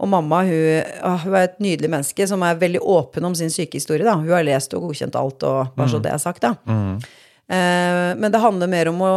Og 0.00 0.08
mamma 0.08 0.40
hun, 0.48 0.82
ah, 1.04 1.18
hun 1.20 1.34
er 1.36 1.48
et 1.50 1.58
nydelig 1.60 1.90
menneske 1.92 2.24
som 2.30 2.40
er 2.46 2.56
veldig 2.56 2.80
åpen 2.80 3.26
om 3.28 3.34
sin 3.36 3.52
sykehistorie. 3.52 4.06
Da. 4.06 4.14
Hun 4.16 4.30
har 4.32 4.46
lest 4.46 4.72
og 4.74 4.86
godkjent 4.88 5.18
alt, 5.20 5.44
og 5.44 5.74
bare 5.76 5.90
så 5.92 6.00
det 6.00 6.14
er 6.14 6.22
sagt. 6.22 6.46
da. 6.46 6.54
Eh, 7.50 8.14
men 8.16 8.30
det 8.32 8.40
handler 8.40 8.70
mer 8.70 8.88
om 8.92 9.02
å 9.02 9.12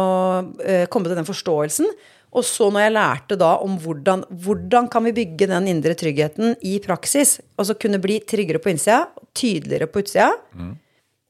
eh, 0.60 0.84
komme 0.90 1.08
til 1.08 1.16
den 1.16 1.28
forståelsen. 1.28 1.88
Og 2.34 2.42
så 2.46 2.66
når 2.72 2.86
jeg 2.86 2.94
lærte 2.96 3.36
da 3.38 3.52
om 3.62 3.76
hvordan, 3.78 4.24
hvordan 4.44 4.88
kan 4.90 5.04
vi 5.06 5.12
bygge 5.14 5.46
den 5.50 5.68
indre 5.70 5.94
tryggheten 5.94 6.56
i 6.66 6.78
praksis, 6.82 7.36
altså 7.56 7.76
kunne 7.78 8.00
bli 8.02 8.18
tryggere 8.26 8.58
på 8.62 8.72
innsida, 8.72 9.04
tydeligere 9.34 9.86
på 9.90 10.02
utsida 10.02 10.32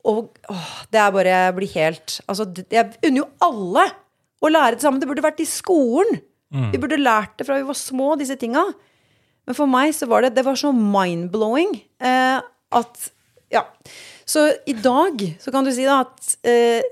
Og 0.05 0.39
åh, 0.53 0.73
det 0.93 1.01
er 1.01 1.13
bare 1.13 1.33
Jeg 1.33 1.55
blir 1.57 1.75
helt 1.75 2.21
Altså, 2.29 2.45
jeg 2.73 2.93
unner 3.05 3.21
jo 3.23 3.29
alle 3.41 3.85
å 4.45 4.51
lære 4.51 4.77
det 4.77 4.85
sammen. 4.85 5.01
Det 5.01 5.09
burde 5.09 5.25
vært 5.25 5.41
i 5.41 5.49
skolen. 5.49 6.19
Vi 6.73 6.79
burde 6.79 7.01
lært 7.01 7.39
det 7.39 7.47
fra 7.49 7.57
vi 7.57 7.65
var 7.65 7.75
små, 7.75 8.15
disse 8.21 8.37
tinga. 8.37 8.63
Men 9.47 9.57
for 9.57 9.67
meg 9.67 9.95
så 9.97 10.07
var 10.07 10.23
det 10.23 10.35
Det 10.37 10.45
var 10.45 10.55
så 10.57 10.73
mind-blowing 10.73 11.73
eh, 12.01 12.41
at 12.73 13.11
Ja. 13.51 13.65
Så 14.27 14.53
i 14.67 14.73
dag 14.73 15.21
så 15.41 15.53
kan 15.53 15.65
du 15.65 15.73
si 15.73 15.85
da 15.85 16.01
at 16.05 16.37
eh, 16.45 16.83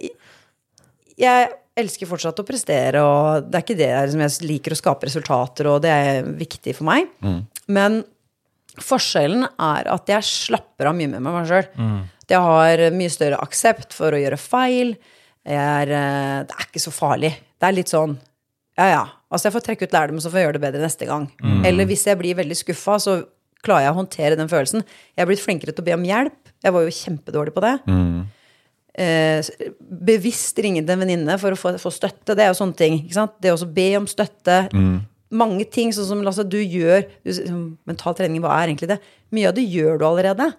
jeg 1.17 1.49
elsker 1.79 2.09
fortsatt 2.11 2.41
å 2.43 2.45
prestere, 2.47 3.01
og 3.01 3.47
det 3.49 3.59
er 3.59 3.65
ikke 3.65 3.79
det 3.79 3.93
som 4.13 4.21
jeg 4.21 4.49
liker 4.49 4.75
å 4.75 4.79
skape 4.81 5.09
resultater, 5.09 5.69
og 5.73 5.81
det 5.85 5.93
er 5.93 6.27
viktig 6.37 6.75
for 6.77 6.85
meg. 6.91 7.09
Men 7.73 8.03
forskjellen 8.83 9.47
er 9.61 9.89
at 9.93 10.09
jeg 10.13 10.25
slapper 10.29 10.91
av 10.91 10.97
mye 10.97 11.11
med 11.13 11.25
meg 11.25 11.49
sjøl. 11.49 11.67
Mm. 11.77 12.03
jeg 12.33 12.41
har 12.41 12.83
mye 12.97 13.13
større 13.13 13.41
aksept 13.45 13.93
for 13.97 14.13
å 14.17 14.21
gjøre 14.21 14.39
feil. 14.41 14.95
Er, 15.45 15.91
eh, 15.91 16.45
det 16.49 16.55
er 16.55 16.69
ikke 16.69 16.81
så 16.81 16.93
farlig. 16.95 17.33
Det 17.61 17.67
er 17.69 17.75
litt 17.77 17.91
sånn 17.93 18.15
ja, 18.79 18.87
ja. 18.89 19.01
Altså, 19.29 19.49
jeg 19.49 19.53
får 19.57 19.65
trekke 19.67 19.85
ut 19.85 19.93
lærdom, 19.93 20.21
så 20.23 20.31
får 20.33 20.39
jeg 20.41 20.47
gjøre 20.47 20.57
det 20.57 20.63
bedre 20.63 20.81
neste 20.87 21.05
gang. 21.09 21.27
Eller 21.69 21.85
hvis 21.89 22.07
jeg 22.09 22.17
blir 22.21 22.35
veldig 22.39 22.57
skuffa, 22.57 22.95
så 23.01 23.19
klarer 23.63 23.85
jeg 23.85 23.93
å 23.93 23.99
håndtere 23.99 24.37
den 24.41 24.49
følelsen. 24.49 24.81
Jeg 25.13 25.23
er 25.23 25.29
blitt 25.29 25.43
flinkere 25.45 25.75
til 25.77 25.85
å 25.85 25.89
be 25.91 25.93
om 25.99 26.05
hjelp. 26.09 26.39
Jeg 26.65 26.73
var 26.73 26.87
jo 26.87 26.95
kjempedårlig 26.97 27.53
på 27.53 27.61
det. 27.65 27.75
eh, 27.87 28.25
bevisst 29.81 30.59
ringe 30.63 30.83
til 30.85 30.93
en 30.95 31.01
venninne 31.05 31.39
for 31.41 31.55
å 31.55 31.59
få, 31.59 31.75
få 31.81 31.93
støtte. 31.95 32.35
Det 32.37 32.45
er 32.45 32.51
jo 32.53 32.59
sånne 32.59 32.77
ting. 32.79 32.99
Det 33.09 33.53
å 33.55 33.69
be 33.73 33.89
om 34.01 34.07
støtte. 34.11 34.59
Mange 35.33 35.65
ting, 35.73 35.89
sånn 35.97 36.05
som 36.11 36.23
Lasse, 36.27 36.45
du 36.45 36.59
gjør 36.61 37.07
du, 37.25 37.31
sånn, 37.33 37.63
Mental 37.89 38.13
trening, 38.19 38.43
hva 38.45 38.59
er 38.61 38.69
egentlig 38.69 38.91
det? 38.91 38.99
Mye 39.33 39.49
av 39.49 39.55
det 39.57 39.65
gjør 39.65 39.97
du 40.03 40.05
allerede 40.05 40.51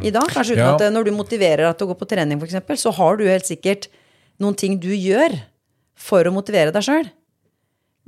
i 0.00 0.12
dag. 0.14 0.24
Kanskje 0.32 0.54
uten 0.56 0.62
Ja. 0.64 0.74
at 0.76 0.80
eh, 0.86 0.92
når 0.94 1.04
du 1.04 1.12
motiverer 1.12 1.66
deg 1.66 1.76
til 1.76 1.86
å 1.86 1.90
gå 1.92 1.98
på 2.00 2.08
trening, 2.08 2.40
eksempel, 2.40 2.78
så 2.80 2.92
har 2.96 3.18
du 3.20 3.26
helt 3.28 3.44
sikkert 3.44 3.90
noen 4.40 4.56
ting 4.56 4.78
du 4.80 4.88
gjør 4.88 5.36
for 6.00 6.24
å 6.24 6.32
motivere 6.32 6.72
deg 6.72 6.82
sjøl. 6.86 7.10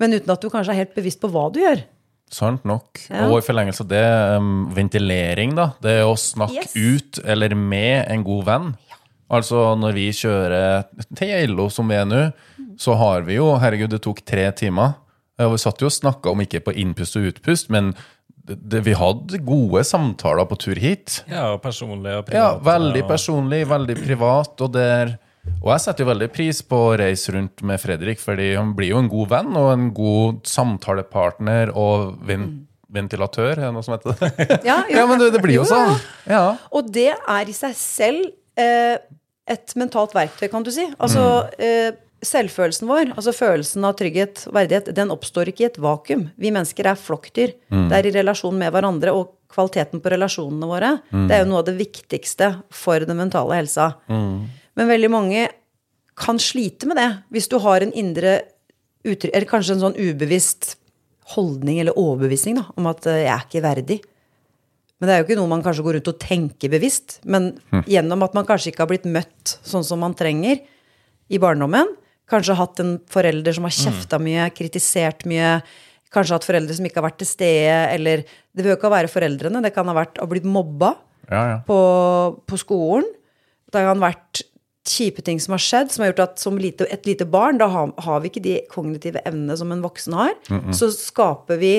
Men 0.01 0.16
uten 0.16 0.32
at 0.32 0.41
du 0.41 0.49
kanskje 0.49 0.72
er 0.72 0.80
helt 0.80 0.95
bevisst 0.97 1.20
på 1.20 1.28
hva 1.30 1.51
du 1.53 1.61
gjør. 1.61 1.85
Sant 2.35 2.64
nok. 2.66 2.99
Ja. 3.12 3.28
Og 3.28 3.37
i 3.43 3.45
forlengelse 3.45 3.85
av 3.85 3.89
det, 3.93 4.01
um, 4.41 4.70
ventilering, 4.74 5.53
da. 5.55 5.68
Det 5.85 5.93
er 6.01 6.09
å 6.09 6.16
snakke 6.18 6.57
Yes. 6.57 6.72
ut 6.74 7.20
eller 7.22 7.53
med 7.55 8.09
en 8.11 8.24
god 8.24 8.45
venn. 8.49 8.70
Altså 9.33 9.75
når 9.81 9.95
vi 9.97 10.09
kjører 10.12 10.85
til 11.16 11.31
Geilo, 11.33 11.68
som 11.72 11.89
vi 11.89 11.97
er 11.97 12.05
nå, 12.09 12.25
så 12.81 12.97
har 12.99 13.22
vi 13.27 13.39
jo 13.39 13.53
Herregud, 13.62 13.91
det 13.95 14.03
tok 14.05 14.20
tre 14.27 14.49
timer. 14.57 14.97
Og 15.43 15.55
vi 15.57 15.62
satt 15.62 15.81
jo 15.83 15.89
og 15.91 15.95
snakka 15.95 16.31
om 16.31 16.43
ikke 16.45 16.61
på 16.66 16.75
innpust 16.79 17.16
og 17.18 17.31
utpust, 17.33 17.70
men 17.75 17.93
det, 18.45 18.59
det, 18.61 18.83
vi 18.85 18.93
hadde 18.95 19.41
gode 19.47 19.81
samtaler 19.89 20.45
på 20.51 20.59
tur 20.61 20.79
hit. 20.79 21.22
Ja, 21.31 21.55
og 21.55 21.62
personlig 21.64 22.12
og 22.18 22.27
privat. 22.29 22.37
Ja, 22.37 22.51
veldig 22.66 23.03
og- 23.07 23.09
personlig, 23.14 23.62
veldig 23.70 23.97
privat. 24.05 24.61
Og, 24.61 24.70
der, 24.77 25.14
og 25.62 25.70
jeg 25.72 25.81
setter 25.87 26.05
jo 26.05 26.11
veldig 26.12 26.29
pris 26.35 26.61
på 26.62 26.83
å 26.91 26.95
reise 27.01 27.33
rundt 27.35 27.64
med 27.66 27.81
Fredrik, 27.83 28.20
fordi 28.22 28.53
han 28.55 28.75
blir 28.77 28.93
jo 28.93 29.01
en 29.01 29.09
god 29.11 29.33
venn 29.33 29.57
og 29.57 29.72
en 29.72 29.89
god 29.97 30.45
samtalepartner 30.51 31.72
og 31.75 32.18
ven, 32.29 32.47
ventilatør, 32.95 33.57
er 33.57 33.64
det 33.70 33.72
noe 33.75 33.83
som 33.87 33.97
heter 33.97 34.14
det? 34.20 34.61
Ja, 34.68 34.83
ja. 34.93 35.01
ja, 35.01 35.07
men 35.11 35.18
det, 35.25 35.33
det 35.35 35.43
blir 35.43 35.59
jo 35.62 35.66
sånn. 35.68 35.97
Ja. 36.29 36.45
Og 36.70 36.93
det 36.95 37.11
er 37.16 37.49
i 37.51 37.57
seg 37.57 37.75
selv 37.81 38.27
eh, 38.29 38.35
et 38.57 39.75
mentalt 39.77 40.15
verktøy, 40.17 40.49
kan 40.53 40.65
du 40.65 40.71
si. 40.75 40.87
Altså 41.03 41.49
eh, 41.59 41.97
selvfølelsen 42.25 42.89
vår, 42.89 43.13
altså 43.15 43.35
følelsen 43.37 43.85
av 43.85 43.97
trygghet 43.99 44.47
og 44.49 44.55
verdighet, 44.57 44.93
den 44.97 45.13
oppstår 45.13 45.51
ikke 45.51 45.65
i 45.67 45.69
et 45.69 45.81
vakuum. 45.83 46.29
Vi 46.41 46.53
mennesker 46.55 46.89
er 46.89 47.01
flokkdyr. 47.01 47.53
Det 47.91 47.99
er 47.99 48.09
i 48.09 48.15
relasjon 48.15 48.57
med 48.59 48.73
hverandre, 48.73 49.13
og 49.13 49.35
kvaliteten 49.55 50.01
på 50.03 50.11
relasjonene 50.11 50.67
våre, 50.67 50.89
det 51.29 51.37
er 51.37 51.45
jo 51.45 51.51
noe 51.53 51.61
av 51.63 51.69
det 51.69 51.77
viktigste 51.79 52.49
for 52.75 53.05
den 53.07 53.21
mentale 53.21 53.55
helsa. 53.61 53.93
Men 54.09 54.89
veldig 54.91 55.11
mange 55.13 55.45
kan 56.19 56.39
slite 56.43 56.89
med 56.91 56.99
det 56.99 57.11
hvis 57.35 57.47
du 57.51 57.59
har 57.63 57.85
en 57.85 57.93
indre 57.95 58.41
uttrykk, 59.05 59.31
eller 59.35 59.47
kanskje 59.51 59.77
en 59.77 59.85
sånn 59.85 59.99
ubevisst 60.01 60.77
holdning 61.37 61.79
eller 61.81 61.97
overbevisning 61.99 62.59
da, 62.59 62.67
om 62.75 62.89
at 62.91 63.07
eh, 63.07 63.25
jeg 63.25 63.33
er 63.33 63.47
ikke 63.47 63.65
verdig. 63.65 64.01
Men 65.01 65.09
det 65.11 65.14
er 65.14 65.20
jo 65.22 65.26
ikke 65.26 65.38
noe 65.40 65.51
man 65.51 65.62
kanskje 65.64 65.84
går 65.84 65.97
rundt 65.99 66.11
og 66.12 66.20
tenker 66.22 66.70
bevisst. 66.72 67.18
Men 67.26 67.51
gjennom 67.90 68.22
at 68.26 68.36
man 68.36 68.47
kanskje 68.49 68.70
ikke 68.72 68.84
har 68.84 68.90
blitt 68.92 69.09
møtt 69.11 69.57
sånn 69.66 69.84
som 69.86 70.01
man 70.05 70.14
trenger 70.16 70.61
i 71.32 71.40
barndommen, 71.42 71.90
kanskje 72.30 72.57
hatt 72.57 72.80
en 72.80 72.95
forelder 73.11 73.53
som 73.57 73.66
har 73.66 73.74
kjefta 73.74 74.20
mye, 74.22 74.47
kritisert 74.57 75.26
mye, 75.28 75.59
kanskje 76.14 76.36
hatt 76.38 76.47
foreldre 76.47 76.76
som 76.78 76.86
ikke 76.86 77.01
har 77.03 77.09
vært 77.09 77.18
til 77.24 77.28
stede, 77.28 77.76
eller 77.97 78.22
Det 78.24 78.62
behøver 78.62 78.78
ikke 78.78 78.86
å 78.86 78.95
være 78.95 79.11
foreldrene, 79.11 79.62
det 79.64 79.72
kan 79.74 79.88
ha 79.90 79.95
vært 79.97 80.20
å 80.22 80.28
blitt 80.30 80.47
mobba 80.47 80.92
Ja, 81.26 81.42
ja. 81.51 81.57
på, 81.66 81.78
på 82.47 82.59
skolen. 82.61 83.09
Det 83.66 83.82
kan 83.82 83.99
ha 83.99 84.07
vært 84.12 84.45
kjipe 84.86 85.24
ting 85.24 85.40
som 85.40 85.57
har 85.57 85.62
skjedd, 85.64 85.90
som 85.90 86.05
har 86.05 86.12
gjort 86.12 86.22
at 86.28 86.38
som 86.42 86.59
lite, 86.61 86.86
et 86.92 87.07
lite 87.09 87.26
barn, 87.26 87.59
da 87.59 87.66
har, 87.72 87.90
har 88.05 88.20
vi 88.22 88.30
ikke 88.30 88.42
de 88.45 88.55
kognitive 88.70 89.22
evnene 89.26 89.57
som 89.59 89.72
en 89.74 89.82
voksen 89.82 90.14
har. 90.16 90.34
Så 90.76 90.90
skaper 90.95 91.59
vi 91.59 91.72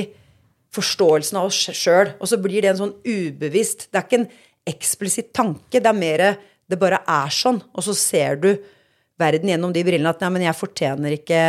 forståelsen 0.76 1.40
av 1.40 1.50
oss 1.50 1.62
sjøl, 1.76 2.14
og 2.20 2.30
så 2.30 2.40
blir 2.42 2.62
det 2.64 2.74
en 2.74 2.82
sånn 2.84 2.96
ubevisst 3.02 3.88
Det 3.90 4.00
er 4.00 4.08
ikke 4.08 4.22
en 4.24 4.32
eksplisitt 4.68 5.32
tanke, 5.36 5.80
det 5.80 5.90
er 5.90 5.98
mer 5.98 6.26
Det 6.66 6.80
bare 6.82 7.02
er 7.08 7.34
sånn, 7.34 7.62
og 7.74 7.86
så 7.86 7.96
ser 7.98 8.42
du 8.42 8.50
verden 9.22 9.52
gjennom 9.52 9.72
de 9.74 9.84
brillene 9.88 10.12
at 10.12 10.24
nei, 10.24 10.34
men 10.36 10.48
jeg 10.48 10.60
fortjener 10.60 11.16
ikke 11.20 11.40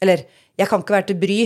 Eller 0.00 0.26
jeg 0.60 0.68
kan 0.68 0.82
ikke 0.82 0.92
være 0.92 1.06
til 1.08 1.16
bry. 1.16 1.38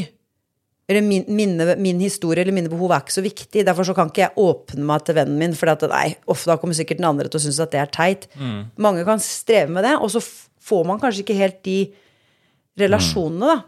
Eller 0.90 1.04
min, 1.06 1.22
mine, 1.32 1.76
min 1.80 2.00
historie 2.02 2.42
eller 2.42 2.52
mine 2.56 2.68
behov 2.68 2.90
er 2.92 3.04
ikke 3.04 3.14
så 3.14 3.22
viktig. 3.24 3.62
Derfor 3.64 3.86
så 3.86 3.94
kan 3.96 4.10
ikke 4.10 4.24
jeg 4.24 4.34
åpne 4.42 4.84
meg 4.88 5.04
til 5.06 5.14
vennen 5.16 5.38
min, 5.38 5.54
for 5.56 5.70
nei, 5.88 6.16
ofte 6.26 6.50
da 6.50 6.56
kommer 6.58 6.74
sikkert 6.76 6.98
den 6.98 7.06
andre 7.08 7.30
til 7.30 7.38
å 7.38 7.44
synes 7.44 7.60
at 7.62 7.70
det 7.72 7.80
er 7.80 7.92
teit. 7.94 8.26
Mange 8.82 9.04
kan 9.06 9.22
streve 9.22 9.70
med 9.72 9.86
det, 9.86 9.94
og 9.96 10.10
så 10.12 10.20
får 10.64 10.82
man 10.88 10.98
kanskje 11.00 11.22
ikke 11.22 11.38
helt 11.38 11.60
de 11.64 11.78
relasjonene, 12.82 13.54
da. 13.54 13.62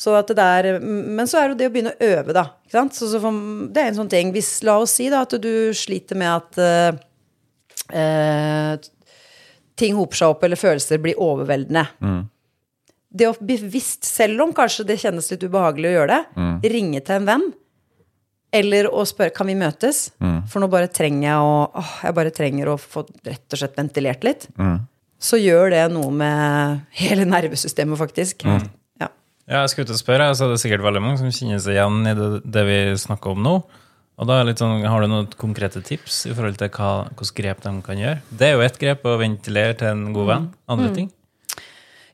Så 0.00 0.14
at 0.18 0.30
det 0.32 0.38
der, 0.38 0.80
men 0.82 1.28
så 1.30 1.38
er 1.38 1.48
det 1.48 1.54
jo 1.54 1.58
det 1.60 1.68
å 1.68 1.72
begynne 1.74 1.92
å 1.94 2.06
øve, 2.08 2.34
da. 2.34 2.46
Så, 2.72 3.06
så 3.12 3.20
for, 3.22 3.42
det 3.70 3.82
er 3.82 3.92
en 3.92 4.00
sånn 4.00 4.10
ting. 4.10 4.32
Hvis, 4.34 4.50
la 4.66 4.78
oss 4.82 4.96
si 4.98 5.06
da 5.12 5.22
at 5.26 5.36
du 5.38 5.70
sliter 5.76 6.18
med 6.18 6.32
at 6.32 6.58
uh, 6.58 7.02
uh, 7.94 8.74
ting 9.78 9.94
hoper 9.94 10.18
seg 10.18 10.34
opp, 10.34 10.42
eller 10.48 10.58
følelser 10.58 11.02
blir 11.02 11.20
overveldende 11.22 11.86
det 13.12 13.28
å 13.28 13.34
bevisst, 13.44 14.06
selv 14.08 14.40
om 14.40 14.52
kanskje 14.56 14.86
det 14.88 15.00
kjennes 15.02 15.26
litt 15.32 15.42
ubehagelig 15.44 15.90
å 15.90 15.96
gjøre 15.98 16.14
det, 16.14 16.22
ringe 16.72 17.02
til 17.04 17.18
en 17.20 17.28
venn. 17.28 17.44
Eller 18.52 18.88
å 18.88 19.04
spørre 19.08 19.32
kan 19.32 19.48
vi 19.48 19.56
møtes, 19.56 20.10
for 20.48 20.60
nå 20.60 20.68
bare 20.72 20.88
trenger 20.92 21.28
jeg 21.28 21.40
å 21.40 21.52
åh, 21.80 21.92
jeg 22.04 22.16
bare 22.18 22.32
trenger 22.36 22.68
å 22.72 22.78
få 22.80 23.06
rett 23.24 23.52
og 23.52 23.60
slett 23.60 23.78
ventilert 23.78 24.24
litt. 24.24 24.48
Så 25.22 25.38
gjør 25.40 25.70
det 25.72 25.84
noe 25.92 26.10
med 26.12 26.80
hele 26.98 27.24
nervesystemet, 27.28 28.00
faktisk. 28.00 28.44
Ja. 28.48 28.58
Ja, 29.52 29.60
jeg 29.66 29.72
skulle 29.72 29.90
ut 29.90 29.92
og 29.92 30.00
spørre, 30.00 30.26
så 30.32 30.46
er 30.46 30.54
det 30.54 30.60
sikkert 30.62 30.84
veldig 30.86 31.02
mange 31.04 31.20
som 31.20 31.28
kjenner 31.28 31.60
seg 31.60 31.76
igjen 31.76 32.08
i 32.08 32.12
det, 32.16 32.28
det 32.54 32.62
vi 32.64 32.76
snakker 33.02 33.34
om 33.34 33.42
nå. 33.44 33.56
Og 34.22 34.28
da 34.28 34.38
er 34.38 34.46
litt 34.48 34.60
sånn, 34.60 34.84
Har 34.86 35.02
du 35.02 35.10
noen 35.10 35.26
konkrete 35.36 35.82
tips 35.84 36.22
i 36.30 36.34
forhold 36.36 36.56
til 36.60 36.70
hva, 36.72 36.92
hvilke 37.18 37.36
grep 37.40 37.60
de 37.64 37.72
kan 37.84 38.00
gjøre? 38.00 38.22
Det 38.30 38.48
er 38.48 38.54
jo 38.56 38.64
ett 38.64 38.78
grep 38.80 39.04
å 39.08 39.18
ventilere 39.20 39.76
til 39.76 39.90
en 39.92 40.06
god 40.16 40.30
venn. 40.30 40.46
Andre 40.72 40.92
ting? 40.96 41.10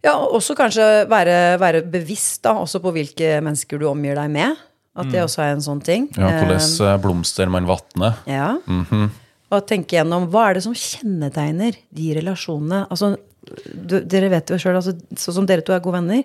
ja, 0.02 0.14
og 0.14 0.38
også 0.38 0.54
kanskje 0.58 0.86
være, 1.10 1.36
være 1.60 1.82
bevisst 1.90 2.42
da, 2.46 2.54
også 2.62 2.80
på 2.82 2.92
hvilke 2.94 3.38
mennesker 3.44 3.80
du 3.80 3.88
omgir 3.90 4.18
deg 4.18 4.30
med. 4.34 4.58
At 4.98 5.10
det 5.12 5.22
også 5.22 5.44
er 5.44 5.52
en 5.54 5.62
sånn 5.62 5.80
ting. 5.84 6.08
ja 6.18 6.26
Eh, 6.26 6.40
hvordan 6.42 6.62
eh, 6.88 7.00
blomster 7.02 7.50
man 7.54 7.68
vatner. 7.68 8.18
Ja. 8.26 8.56
Og 9.48 9.66
tenke 9.68 9.94
gjennom 9.94 10.26
hva 10.32 10.48
er 10.48 10.58
det 10.58 10.64
som 10.66 10.74
kjennetegner 10.74 11.78
de 11.94 12.08
relasjonene. 12.18 12.80
Altså, 12.90 13.12
du, 13.72 13.98
dere 14.04 14.30
vet 14.32 14.50
jo 14.52 14.58
sjøl, 14.60 14.78
altså, 14.78 14.94
sånn 15.18 15.40
som 15.40 15.48
dere 15.48 15.64
to 15.64 15.74
er 15.74 15.82
gode 15.84 16.00
venner. 16.00 16.24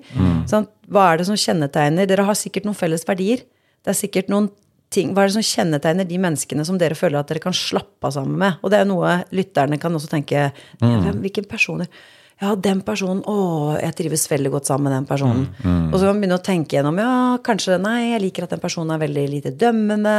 Sant? 0.49 0.71
Hva 0.91 1.11
er 1.11 1.21
det 1.21 1.27
som 1.29 1.39
kjennetegner 1.39 2.09
Dere 2.09 2.25
har 2.27 2.37
sikkert 2.37 2.67
noen 2.67 2.77
felles 2.77 3.05
verdier. 3.07 3.45
Det 3.83 3.93
er 3.93 3.97
sikkert 3.97 4.31
noen 4.31 4.49
ting, 4.93 5.13
Hva 5.13 5.23
er 5.23 5.31
det 5.31 5.37
som 5.37 5.45
kjennetegner 5.47 6.07
de 6.07 6.19
menneskene 6.21 6.65
som 6.67 6.77
dere 6.81 6.97
føler 6.97 7.19
at 7.19 7.31
dere 7.31 7.41
kan 7.43 7.55
slappe 7.55 8.09
av 8.09 8.15
sammen 8.17 8.35
med? 8.39 8.59
Og 8.61 8.73
det 8.73 8.81
er 8.81 8.89
noe 8.89 9.15
lytterne 9.33 9.79
kan 9.81 9.95
også 9.97 10.11
tenke 10.11 10.49
mm. 10.51 10.83
hvem, 10.83 11.23
Hvilke 11.23 11.45
personer? 11.49 11.89
Ja, 12.43 12.53
den 12.59 12.81
personen. 12.83 13.21
Å, 13.29 13.77
jeg 13.79 13.95
trives 13.95 14.25
veldig 14.27 14.51
godt 14.57 14.67
sammen 14.67 14.89
med 14.89 14.97
den 14.97 15.07
personen. 15.07 15.45
Og 15.63 15.95
så 15.95 16.01
kan 16.03 16.09
man 16.11 16.23
begynne 16.23 16.39
å 16.39 16.43
tenke 16.43 16.75
gjennom 16.75 16.97
ja, 16.99 17.13
kanskje 17.45 17.77
nei, 17.81 18.11
jeg 18.11 18.23
liker 18.25 18.47
at 18.47 18.55
den 18.55 18.63
personen 18.63 18.91
er 18.95 19.01
veldig 19.05 19.23
lite 19.31 19.53
dømmende. 19.55 20.15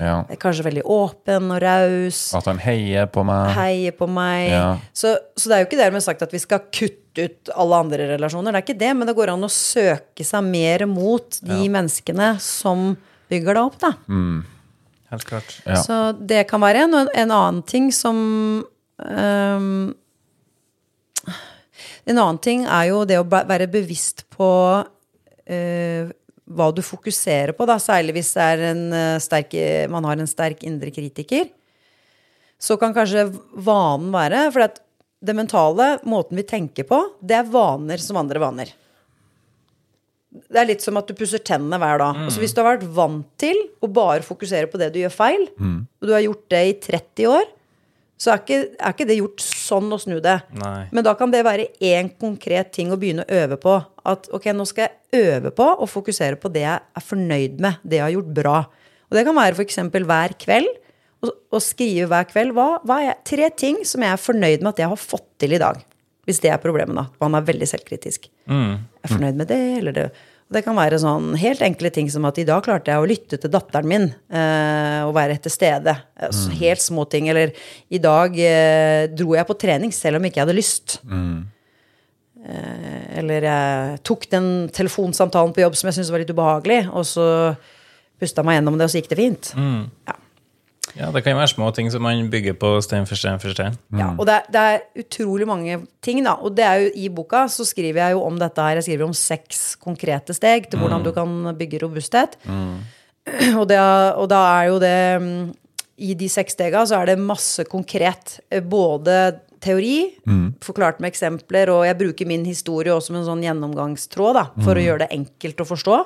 Ja. 0.00 0.16
Kanskje 0.42 0.66
veldig 0.66 0.84
åpen 0.90 1.52
og 1.54 1.60
raus. 1.62 2.22
At 2.38 2.48
han 2.50 2.58
heier 2.64 3.06
på 3.14 3.22
meg. 3.28 3.52
Heier 3.56 3.94
på 3.94 4.08
meg. 4.10 4.48
Ja. 4.50 4.66
Så, 4.90 5.14
så 5.38 5.50
det 5.50 5.56
er 5.56 5.62
jo 5.62 5.70
ikke 5.70 5.80
dermed 5.84 6.04
sagt 6.04 6.24
at 6.26 6.34
vi 6.34 6.42
skal 6.42 6.66
kutte 6.66 7.28
ut 7.28 7.52
alle 7.54 7.82
andre 7.84 8.10
relasjoner. 8.16 8.54
Det 8.54 8.60
er 8.60 8.66
ikke 8.66 8.80
det, 8.82 8.92
men 8.98 9.10
det 9.10 9.16
går 9.18 9.34
an 9.36 9.46
å 9.46 9.52
søke 9.52 10.26
seg 10.26 10.50
mer 10.50 10.86
mot 10.90 11.40
de 11.46 11.62
menneskene 11.78 12.34
som 12.42 12.90
bygger 13.30 13.58
deg 13.58 13.70
opp, 13.70 13.78
da. 13.82 13.94
Helt 15.12 15.24
klart. 15.28 15.54
Ja. 15.64 15.78
Så 15.80 16.00
det 16.18 16.44
kan 16.50 16.62
være 16.62 16.84
en. 16.84 16.96
Og 16.98 17.14
en 17.14 17.32
annen 17.32 17.62
ting 17.68 17.88
som 17.94 18.18
øhm, 19.04 19.94
En 22.08 22.16
annen 22.16 22.40
ting 22.40 22.64
er 22.64 22.88
jo 22.90 23.02
det 23.08 23.18
å 23.20 23.26
være 23.28 23.68
bevisst 23.70 24.24
på 24.32 24.48
øh, 24.80 26.08
hva 26.48 26.68
du 26.72 26.80
fokuserer 26.84 27.52
på, 27.56 27.66
da, 27.68 27.76
særlig 27.82 28.14
hvis 28.16 28.32
en, 28.40 28.86
uh, 28.94 29.20
sterk, 29.20 29.52
man 29.92 30.06
har 30.08 30.16
en 30.16 30.30
sterk 30.30 30.62
indre 30.64 30.92
kritiker. 30.94 31.50
Så 32.58 32.78
kan 32.80 32.94
kanskje 32.96 33.28
vanen 33.52 34.08
være 34.14 34.48
For 34.54 34.64
at 34.64 34.80
det 35.20 35.34
mentale, 35.34 35.98
måten 36.06 36.38
vi 36.38 36.46
tenker 36.46 36.86
på, 36.88 36.98
det 37.20 37.36
er 37.40 37.50
vaner 37.50 38.00
som 38.02 38.20
andre 38.20 38.40
vaner. 38.42 38.72
Det 40.28 40.60
er 40.60 40.68
litt 40.68 40.84
som 40.84 40.96
at 41.00 41.08
du 41.08 41.16
pusser 41.18 41.42
tennene 41.42 41.78
hver 41.80 41.98
dag. 41.98 42.20
Altså 42.26 42.42
Hvis 42.42 42.54
du 42.54 42.60
har 42.62 42.76
vært 42.76 42.88
vant 42.94 43.26
til 43.40 43.58
å 43.82 43.90
bare 43.90 44.22
fokusere 44.26 44.70
på 44.70 44.78
det 44.78 44.92
du 44.94 45.00
gjør 45.00 45.14
feil, 45.14 45.46
og 45.58 46.06
du 46.06 46.12
har 46.14 46.22
gjort 46.22 46.44
det 46.54 46.62
i 46.68 46.74
30 46.86 47.32
år, 47.32 47.48
så 48.18 48.32
er 48.32 48.40
ikke, 48.42 48.58
er 48.74 48.94
ikke 48.94 49.06
det 49.06 49.16
gjort 49.20 49.42
sånn 49.44 49.92
å 49.94 49.98
snu 50.02 50.16
det. 50.22 50.34
Nei. 50.58 50.88
Men 50.94 51.06
da 51.06 51.14
kan 51.18 51.30
det 51.30 51.44
være 51.46 51.68
én 51.86 52.10
konkret 52.18 52.72
ting 52.74 52.90
å 52.90 52.98
begynne 52.98 53.22
å 53.22 53.38
øve 53.44 53.58
på. 53.62 53.76
At 54.10 54.26
ok, 54.34 54.48
nå 54.58 54.66
skal 54.66 54.88
jeg 54.88 55.22
øve 55.22 55.52
på 55.54 55.68
å 55.78 55.86
fokusere 55.86 56.40
på 56.42 56.50
det 56.50 56.64
jeg 56.64 56.82
er 56.98 57.04
fornøyd 57.04 57.62
med, 57.62 57.78
det 57.86 58.00
jeg 58.00 58.06
har 58.08 58.16
gjort 58.16 58.32
bra. 58.40 58.56
Og 59.08 59.16
det 59.16 59.24
kan 59.28 59.38
være 59.38 59.54
f.eks. 59.54 59.78
hver 59.94 60.34
kveld. 60.42 60.72
Å 61.18 61.58
skrive 61.62 62.06
hver 62.10 62.26
kveld 62.30 62.52
hva, 62.54 62.66
hva 62.86 63.00
er 63.00 63.08
jeg, 63.08 63.22
tre 63.26 63.46
ting 63.64 63.78
som 63.86 64.02
jeg 64.04 64.14
er 64.14 64.20
fornøyd 64.22 64.62
med 64.62 64.70
at 64.70 64.82
jeg 64.82 64.90
har 64.92 65.00
fått 65.02 65.26
til 65.42 65.54
i 65.56 65.62
dag. 65.62 65.80
Hvis 66.28 66.42
det 66.44 66.50
er 66.52 66.60
problemet, 66.62 66.94
da. 66.98 67.06
Man 67.22 67.38
er 67.38 67.46
veldig 67.46 67.66
selvkritisk. 67.70 68.28
Jeg 68.50 69.06
er 69.06 69.14
fornøyd 69.14 69.38
med 69.40 69.48
det, 69.50 69.62
eller 69.78 69.96
det 69.96 70.04
Det 70.48 70.62
kan 70.64 70.76
være 70.78 70.96
sånn 71.02 71.34
helt 71.36 71.60
enkle 71.64 71.90
ting 71.92 72.06
som 72.08 72.24
at 72.24 72.38
i 72.40 72.46
dag 72.48 72.62
klarte 72.64 72.88
jeg 72.88 73.02
å 73.02 73.08
lytte 73.08 73.36
til 73.40 73.50
datteren 73.52 73.88
min 73.90 74.06
eh, 74.08 75.02
og 75.04 75.12
være 75.18 75.36
til 75.44 75.52
stede. 75.52 75.92
Mm. 76.16 76.54
Helt 76.62 76.80
små 76.80 77.04
ting. 77.12 77.28
Eller 77.28 77.52
i 77.92 78.00
dag 78.00 78.32
eh, 78.40 79.10
dro 79.12 79.36
jeg 79.36 79.48
på 79.48 79.58
trening 79.60 79.92
selv 79.92 80.16
om 80.16 80.28
ikke 80.28 80.40
jeg 80.40 80.46
hadde 80.46 80.56
lyst. 80.56 80.96
Eh, 82.48 83.02
eller 83.20 83.48
jeg 83.50 84.00
tok 84.08 84.24
den 84.32 84.48
telefonsamtalen 84.72 85.52
på 85.52 85.66
jobb 85.66 85.76
som 85.76 85.90
jeg 85.90 85.98
syntes 85.98 86.14
var 86.14 86.24
litt 86.24 86.32
ubehagelig, 86.32 86.80
og 86.96 87.04
så 87.08 87.28
pusta 88.18 88.42
meg 88.46 88.56
gjennom 88.58 88.80
det, 88.80 88.88
og 88.88 88.94
så 88.94 89.02
gikk 89.02 89.12
det 89.12 89.20
fint. 89.20 89.52
Ja. 90.08 90.16
Ja, 90.98 91.12
det 91.14 91.22
kan 91.22 91.36
jo 91.36 91.38
være 91.38 91.52
små 91.52 91.68
ting 91.76 91.90
som 91.94 92.02
man 92.02 92.26
bygger 92.32 92.56
på 92.58 92.72
stein 92.82 93.06
for 93.06 93.18
stein 93.18 93.38
for 93.38 93.54
stein. 93.54 93.76
Ja, 93.94 94.08
og 94.18 94.26
det 94.26 94.34
er, 94.34 94.48
det 94.50 94.62
er 94.66 95.04
utrolig 95.04 95.46
mange 95.46 95.76
ting, 96.02 96.24
da. 96.26 96.34
Og 96.42 96.56
det 96.58 96.64
er 96.66 96.82
jo 96.82 96.90
i 96.98 97.06
boka 97.14 97.44
så 97.52 97.66
skriver 97.68 98.00
jeg 98.02 98.16
jo 98.16 98.24
om 98.26 98.38
dette 98.40 98.64
her. 98.66 98.80
Jeg 98.80 98.88
skriver 98.88 99.06
om 99.06 99.14
seks 99.14 99.76
konkrete 99.78 100.34
steg 100.34 100.66
til 100.72 100.82
hvordan 100.82 101.06
du 101.06 101.12
kan 101.14 101.54
bygge 101.58 101.78
robusthet. 101.84 102.34
Og, 103.54 103.64
det, 103.70 103.78
og 103.78 104.26
da 104.32 104.40
er 104.56 104.68
jo 104.72 104.78
det 104.80 104.96
mm, 105.20 105.48
I 106.00 106.14
de 106.16 106.28
seks 106.32 106.54
stega 106.56 106.82
så 106.88 106.96
er 107.02 107.10
det 107.12 107.18
masse 107.20 107.62
konkret. 107.68 108.38
eh, 108.50 108.62
Både 108.64 109.40
teori, 109.60 110.14
forklart 110.62 111.00
med 111.02 111.10
eksempler, 111.10 111.68
og 111.74 111.84
jeg 111.84 111.98
bruker 111.98 112.26
min 112.30 112.44
historie 112.46 112.92
også 112.94 113.10
som 113.10 113.16
en 113.18 113.26
sånn 113.26 113.42
gjennomgangstråd 113.42 114.34
da, 114.38 114.44
for 114.62 114.78
å 114.78 114.84
gjøre 114.84 115.02
det 115.02 115.08
enkelt 115.16 115.60
å 115.60 115.66
forstå. 115.66 115.96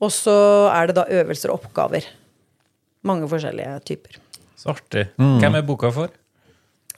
Og 0.00 0.10
så 0.14 0.36
er 0.72 0.88
det 0.88 0.96
da 0.96 1.04
øvelser 1.20 1.52
og 1.52 1.60
oppgaver. 1.60 2.06
Mange 3.06 3.28
forskjellige 3.30 3.80
typer. 3.86 4.16
Så 4.58 4.72
artig. 4.74 5.06
Hvem 5.16 5.54
er 5.54 5.62
boka 5.66 5.90
for? 5.94 6.08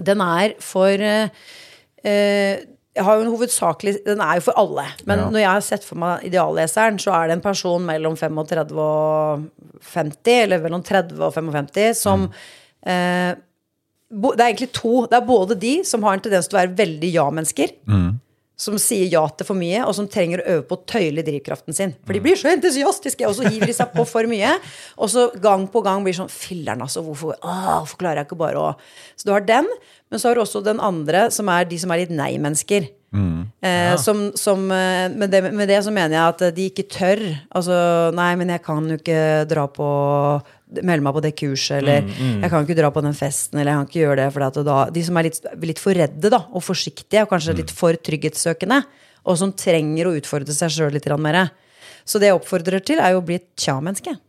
Den 0.01 0.21
er 0.25 0.55
for 0.65 0.87
eh, 1.05 1.29
eh, 2.05 2.63
jeg 2.97 3.05
har 3.07 3.17
jo 3.21 3.23
en 3.23 3.31
hovedsakelig 3.37 3.93
Den 4.07 4.21
er 4.25 4.39
jo 4.41 4.47
for 4.49 4.57
alle. 4.59 4.87
Men 5.07 5.19
Ja. 5.19 5.29
når 5.31 5.39
jeg 5.41 5.51
har 5.51 5.61
sett 5.61 5.85
for 5.85 5.97
meg 6.01 6.25
idealleseren, 6.25 6.99
så 6.99 7.13
er 7.15 7.29
det 7.29 7.37
en 7.37 7.45
person 7.45 7.85
mellom 7.87 8.17
35 8.17 8.73
og 8.79 9.45
50, 9.93 10.43
eller 10.43 10.59
mellom 10.65 10.83
30 10.83 11.21
og 11.23 11.35
55, 11.35 11.95
som 11.97 12.31
eh, 12.83 13.35
bo, 14.11 14.33
Det 14.33 14.41
er 14.41 14.49
egentlig 14.55 14.73
to. 14.73 15.07
Det 15.07 15.21
er 15.21 15.27
både 15.27 15.55
de 15.61 15.85
som 15.85 16.03
har 16.03 16.15
en 16.15 16.21
tendens 16.25 16.49
til 16.49 16.59
å 16.59 16.63
være 16.65 16.77
veldig 16.77 17.13
ja-mennesker. 17.15 17.69
Som 18.61 18.77
sier 18.83 19.09
ja 19.09 19.23
til 19.33 19.49
for 19.49 19.57
mye, 19.57 19.81
og 19.87 19.95
som 19.97 20.09
trenger 20.11 20.43
å 20.43 20.49
øve 20.55 20.65
på 20.69 20.77
å 20.77 20.83
tøyle 20.93 21.25
drivkraften 21.25 21.77
sin. 21.77 21.95
For 22.05 22.17
de 22.17 22.21
blir 22.25 22.37
så 22.37 22.51
entusiastiske, 22.53 23.25
og 23.25 23.39
så 23.39 23.49
hiver 23.49 23.71
de 23.71 23.77
seg 23.77 23.95
på 23.95 24.05
for 24.09 24.29
mye. 24.29 24.53
Og 25.01 25.09
så 25.13 25.31
gang 25.41 25.65
på 25.73 25.81
gang 25.87 26.05
blir 26.05 26.17
sånn 26.17 26.29
Filler'n, 26.33 26.85
altså. 26.85 27.01
Hvorfor, 27.07 27.39
åh, 27.41 27.81
hvorfor 27.81 28.03
klarer 28.03 28.21
jeg 28.21 28.29
ikke 28.29 28.43
bare 28.43 28.61
å 28.61 28.71
Så 29.17 29.29
du 29.29 29.33
har 29.33 29.45
den, 29.49 29.69
men 30.11 30.21
så 30.21 30.29
har 30.29 30.37
du 30.37 30.45
også 30.45 30.65
den 30.67 30.81
andre, 30.85 31.31
som 31.33 31.49
er 31.49 31.65
de 31.71 31.79
som 31.81 31.93
er 31.95 32.05
litt 32.05 32.13
nei-mennesker. 32.13 32.91
Eh, 33.67 33.97
som, 33.99 34.31
som, 34.39 34.69
eh, 34.71 35.09
med, 35.11 35.31
det, 35.33 35.43
med 35.51 35.69
det 35.69 35.81
så 35.83 35.91
mener 35.91 36.15
jeg 36.15 36.35
at 36.35 36.45
de 36.55 36.69
ikke 36.71 36.87
tør. 36.91 37.23
Altså, 37.51 37.75
nei, 38.15 38.31
men 38.39 38.53
jeg 38.55 38.63
kan 38.63 38.87
jo 38.87 38.99
ikke 39.01 39.23
dra 39.51 39.67
på 39.67 39.89
Melde 40.71 41.03
meg 41.03 41.15
på 41.17 41.23
det 41.25 41.33
kurset, 41.41 41.81
eller 41.81 42.05
jeg 42.07 42.51
kan 42.53 42.63
ikke 42.67 42.77
dra 42.79 42.91
på 42.95 43.03
den 43.03 43.15
festen, 43.19 43.59
eller 43.59 43.73
jeg 43.73 43.79
kan 43.81 43.89
ikke 43.91 44.03
gjøre 44.05 44.19
det. 44.21 44.27
For 44.37 44.63
da, 44.71 44.77
de 44.95 45.03
som 45.03 45.17
er 45.19 45.27
litt, 45.27 45.41
litt 45.67 45.81
for 45.83 45.99
redde 45.99 46.31
da, 46.31 46.45
og 46.55 46.63
forsiktige, 46.63 47.25
og 47.25 47.33
kanskje 47.33 47.57
litt 47.59 47.73
for 47.75 47.99
trygghetssøkende, 47.99 48.81
og 49.27 49.37
som 49.41 49.51
trenger 49.53 50.07
å 50.07 50.15
utfordre 50.21 50.55
seg 50.55 50.71
sjøl 50.77 50.95
litt 50.95 51.09
mer. 51.19 51.41
Så 52.07 52.19
det 52.23 52.31
jeg 52.31 52.39
oppfordrer 52.39 52.81
til, 52.87 52.99
er 53.03 53.13
jo 53.17 53.21
å 53.21 53.27
bli 53.27 53.41
et 53.41 53.49
tja-menneske. 53.59 54.15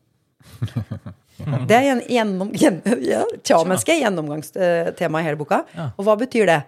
Det 1.68 1.74
er 1.74 1.86
gjen- 1.88 2.04
gjennom, 2.14 2.50
gjen, 2.54 2.76
ja, 3.02 3.24
tja-menneske, 3.42 3.96
gjennomgangstema 3.98 5.22
i 5.22 5.26
hele 5.26 5.40
boka. 5.40 5.64
Og 5.98 6.06
hva 6.06 6.14
betyr 6.20 6.46
det? 6.46 6.60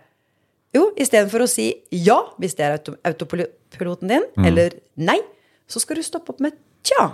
Jo, 0.73 0.87
istedenfor 0.97 1.43
å 1.45 1.49
si 1.51 1.67
ja 1.93 2.15
hvis 2.41 2.55
det 2.57 2.65
er 2.65 2.79
autopiloten 3.05 4.09
din, 4.09 4.25
eller 4.41 4.73
nei, 4.97 5.19
så 5.69 5.77
skal 5.83 5.99
du 5.99 6.05
stoppe 6.07 6.33
opp 6.33 6.41
med 6.41 6.57
tja. 6.81 7.11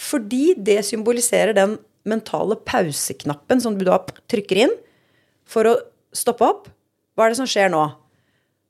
Fordi 0.00 0.54
det 0.56 0.80
symboliserer 0.88 1.54
den 1.56 1.76
mentale 2.08 2.56
pauseknappen 2.66 3.60
som 3.60 3.76
du 3.76 3.84
da 3.84 3.98
trykker 4.30 4.64
inn 4.64 4.76
for 5.50 5.68
å 5.68 5.74
stoppe 6.16 6.46
opp. 6.46 6.70
Hva 7.14 7.26
er 7.26 7.34
det 7.34 7.40
som 7.42 7.48
skjer 7.50 7.68
nå? 7.72 7.82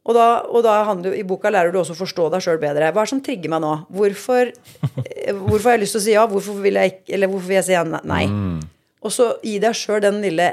Og 0.09 0.17
da, 0.17 0.27
og 0.49 0.65
da 0.65 0.79
handler, 0.89 1.15
I 1.15 1.27
boka 1.29 1.53
lærer 1.53 1.71
du 1.71 1.79
også 1.79 1.95
å 1.95 2.01
forstå 2.01 2.31
deg 2.33 2.43
sjøl 2.43 2.59
bedre. 2.63 2.89
Hva 2.91 3.03
er 3.03 3.07
det 3.07 3.13
som 3.13 3.21
trigger 3.23 3.53
meg 3.53 3.63
nå? 3.63 3.73
Hvorfor, 3.95 4.51
eh, 5.05 5.37
hvorfor 5.37 5.69
har 5.69 5.77
jeg 5.77 5.85
lyst 5.85 5.97
til 5.97 6.01
å 6.01 6.05
si 6.07 6.17
ja? 6.17 6.27
Hvorfor 6.31 6.59
vil 6.65 6.81
jeg, 6.81 6.95
ikke, 6.95 7.15
eller 7.15 7.31
hvorfor 7.31 7.53
vil 7.53 7.59
jeg 7.61 7.69
si 7.69 7.77
ja, 7.77 7.85
nei? 7.85 8.25
Og 9.05 9.15
så 9.15 9.29
gi 9.45 9.59
deg 9.63 9.77
sjøl 9.77 10.01
den 10.03 10.21
lille 10.25 10.49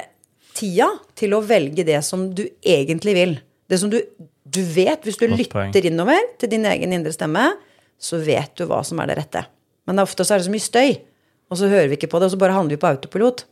tida 0.58 0.90
til 1.18 1.34
å 1.38 1.42
velge 1.46 1.86
det 1.88 2.04
som 2.06 2.28
du 2.36 2.44
egentlig 2.62 3.16
vil. 3.18 3.38
Det 3.72 3.80
som 3.82 3.92
du, 3.92 3.98
du 4.44 4.62
vet. 4.62 5.02
Hvis 5.08 5.20
du 5.20 5.28
lytter 5.32 5.88
innover 5.90 6.20
til 6.42 6.52
din 6.52 6.68
egen 6.68 6.96
indre 6.96 7.16
stemme, 7.16 7.50
så 7.98 8.20
vet 8.22 8.54
du 8.60 8.68
hva 8.70 8.84
som 8.86 9.00
er 9.02 9.10
det 9.10 9.22
rette. 9.24 9.48
Men 9.88 10.04
ofte 10.04 10.26
så 10.28 10.36
er 10.36 10.42
det 10.42 10.48
så 10.50 10.54
mye 10.54 10.64
støy, 10.64 10.96
og 11.48 11.60
så 11.60 11.70
hører 11.72 11.88
vi 11.92 11.98
ikke 12.00 12.10
på 12.12 12.20
det, 12.20 12.28
og 12.30 12.36
så 12.36 12.40
bare 12.42 12.56
handler 12.56 12.76
vi 12.76 12.82
på 12.82 12.90
autopilot. 12.92 13.46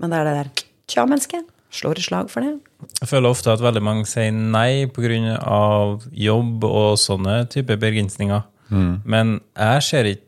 Men 0.00 0.12
det 0.12 0.18
er 0.18 0.28
det 0.28 0.34
der 0.38 0.64
Tja, 0.86 1.02
menneske. 1.08 1.40
Slår 1.74 1.98
et 1.98 2.06
slag 2.06 2.28
for 2.30 2.44
det. 2.44 2.52
Jeg 3.00 3.08
føler 3.10 3.32
ofte 3.32 3.50
at 3.50 3.62
veldig 3.64 3.82
mange 3.82 4.06
sier 4.06 4.30
nei 4.30 4.86
pga. 4.86 5.98
jobb 6.12 6.64
og 6.64 6.92
sånne 7.00 7.40
typer 7.50 7.76
begrensninger. 7.76 8.44
Men 9.04 9.40
jeg 9.56 9.82
ser 9.82 10.04
ikke 10.04 10.25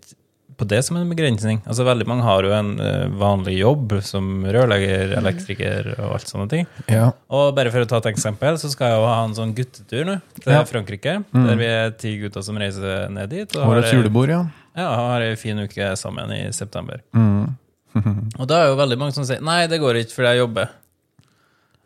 på 0.59 0.67
det 0.67 0.81
som 0.83 0.97
en 0.99 1.09
begrensning. 1.11 1.61
Altså 1.71 1.85
Veldig 1.87 2.07
mange 2.11 2.25
har 2.27 2.43
jo 2.43 2.51
en 2.57 2.73
eh, 2.83 3.05
vanlig 3.21 3.55
jobb 3.61 3.93
som 4.03 4.43
rørlegger, 4.43 5.13
elektriker 5.21 5.93
og 5.95 6.17
alt 6.17 6.31
sånne 6.33 6.49
ting. 6.51 6.67
Ja. 6.91 7.13
Og 7.31 7.53
bare 7.57 7.71
for 7.75 7.85
å 7.85 7.89
ta 7.91 8.01
et 8.03 8.11
eksempel, 8.11 8.59
så 8.59 8.71
skal 8.73 8.91
jeg 8.93 8.99
jo 8.99 9.07
ha 9.07 9.21
en 9.29 9.37
sånn 9.39 9.55
guttetur 9.57 10.03
nå 10.09 10.17
til 10.41 10.53
Ja. 10.57 10.65
Frankrike. 10.67 11.15
Der 11.35 11.61
vi 11.61 11.69
er 11.71 11.95
ti 11.95 12.17
gutter 12.21 12.43
som 12.43 12.59
reiser 12.59 13.07
ned 13.15 13.31
dit. 13.31 13.55
Og 13.57 13.71
Årets 13.77 13.93
et 13.93 13.99
julebord, 14.01 14.35
ja. 14.35 14.43
ja, 14.79 14.89
har 15.13 15.25
ei 15.29 15.37
fin 15.39 15.63
uke 15.63 15.93
sammen 16.01 16.35
i 16.35 16.43
september. 16.57 17.05
og 18.39 18.45
da 18.51 18.65
er 18.65 18.73
jo 18.73 18.81
veldig 18.83 18.99
mange 19.01 19.15
som 19.17 19.27
sier 19.27 19.41
nei, 19.45 19.63
det 19.71 19.79
går 19.83 20.03
ikke 20.03 20.17
fordi 20.19 20.35
jeg 20.35 20.43
jobber. 20.43 20.75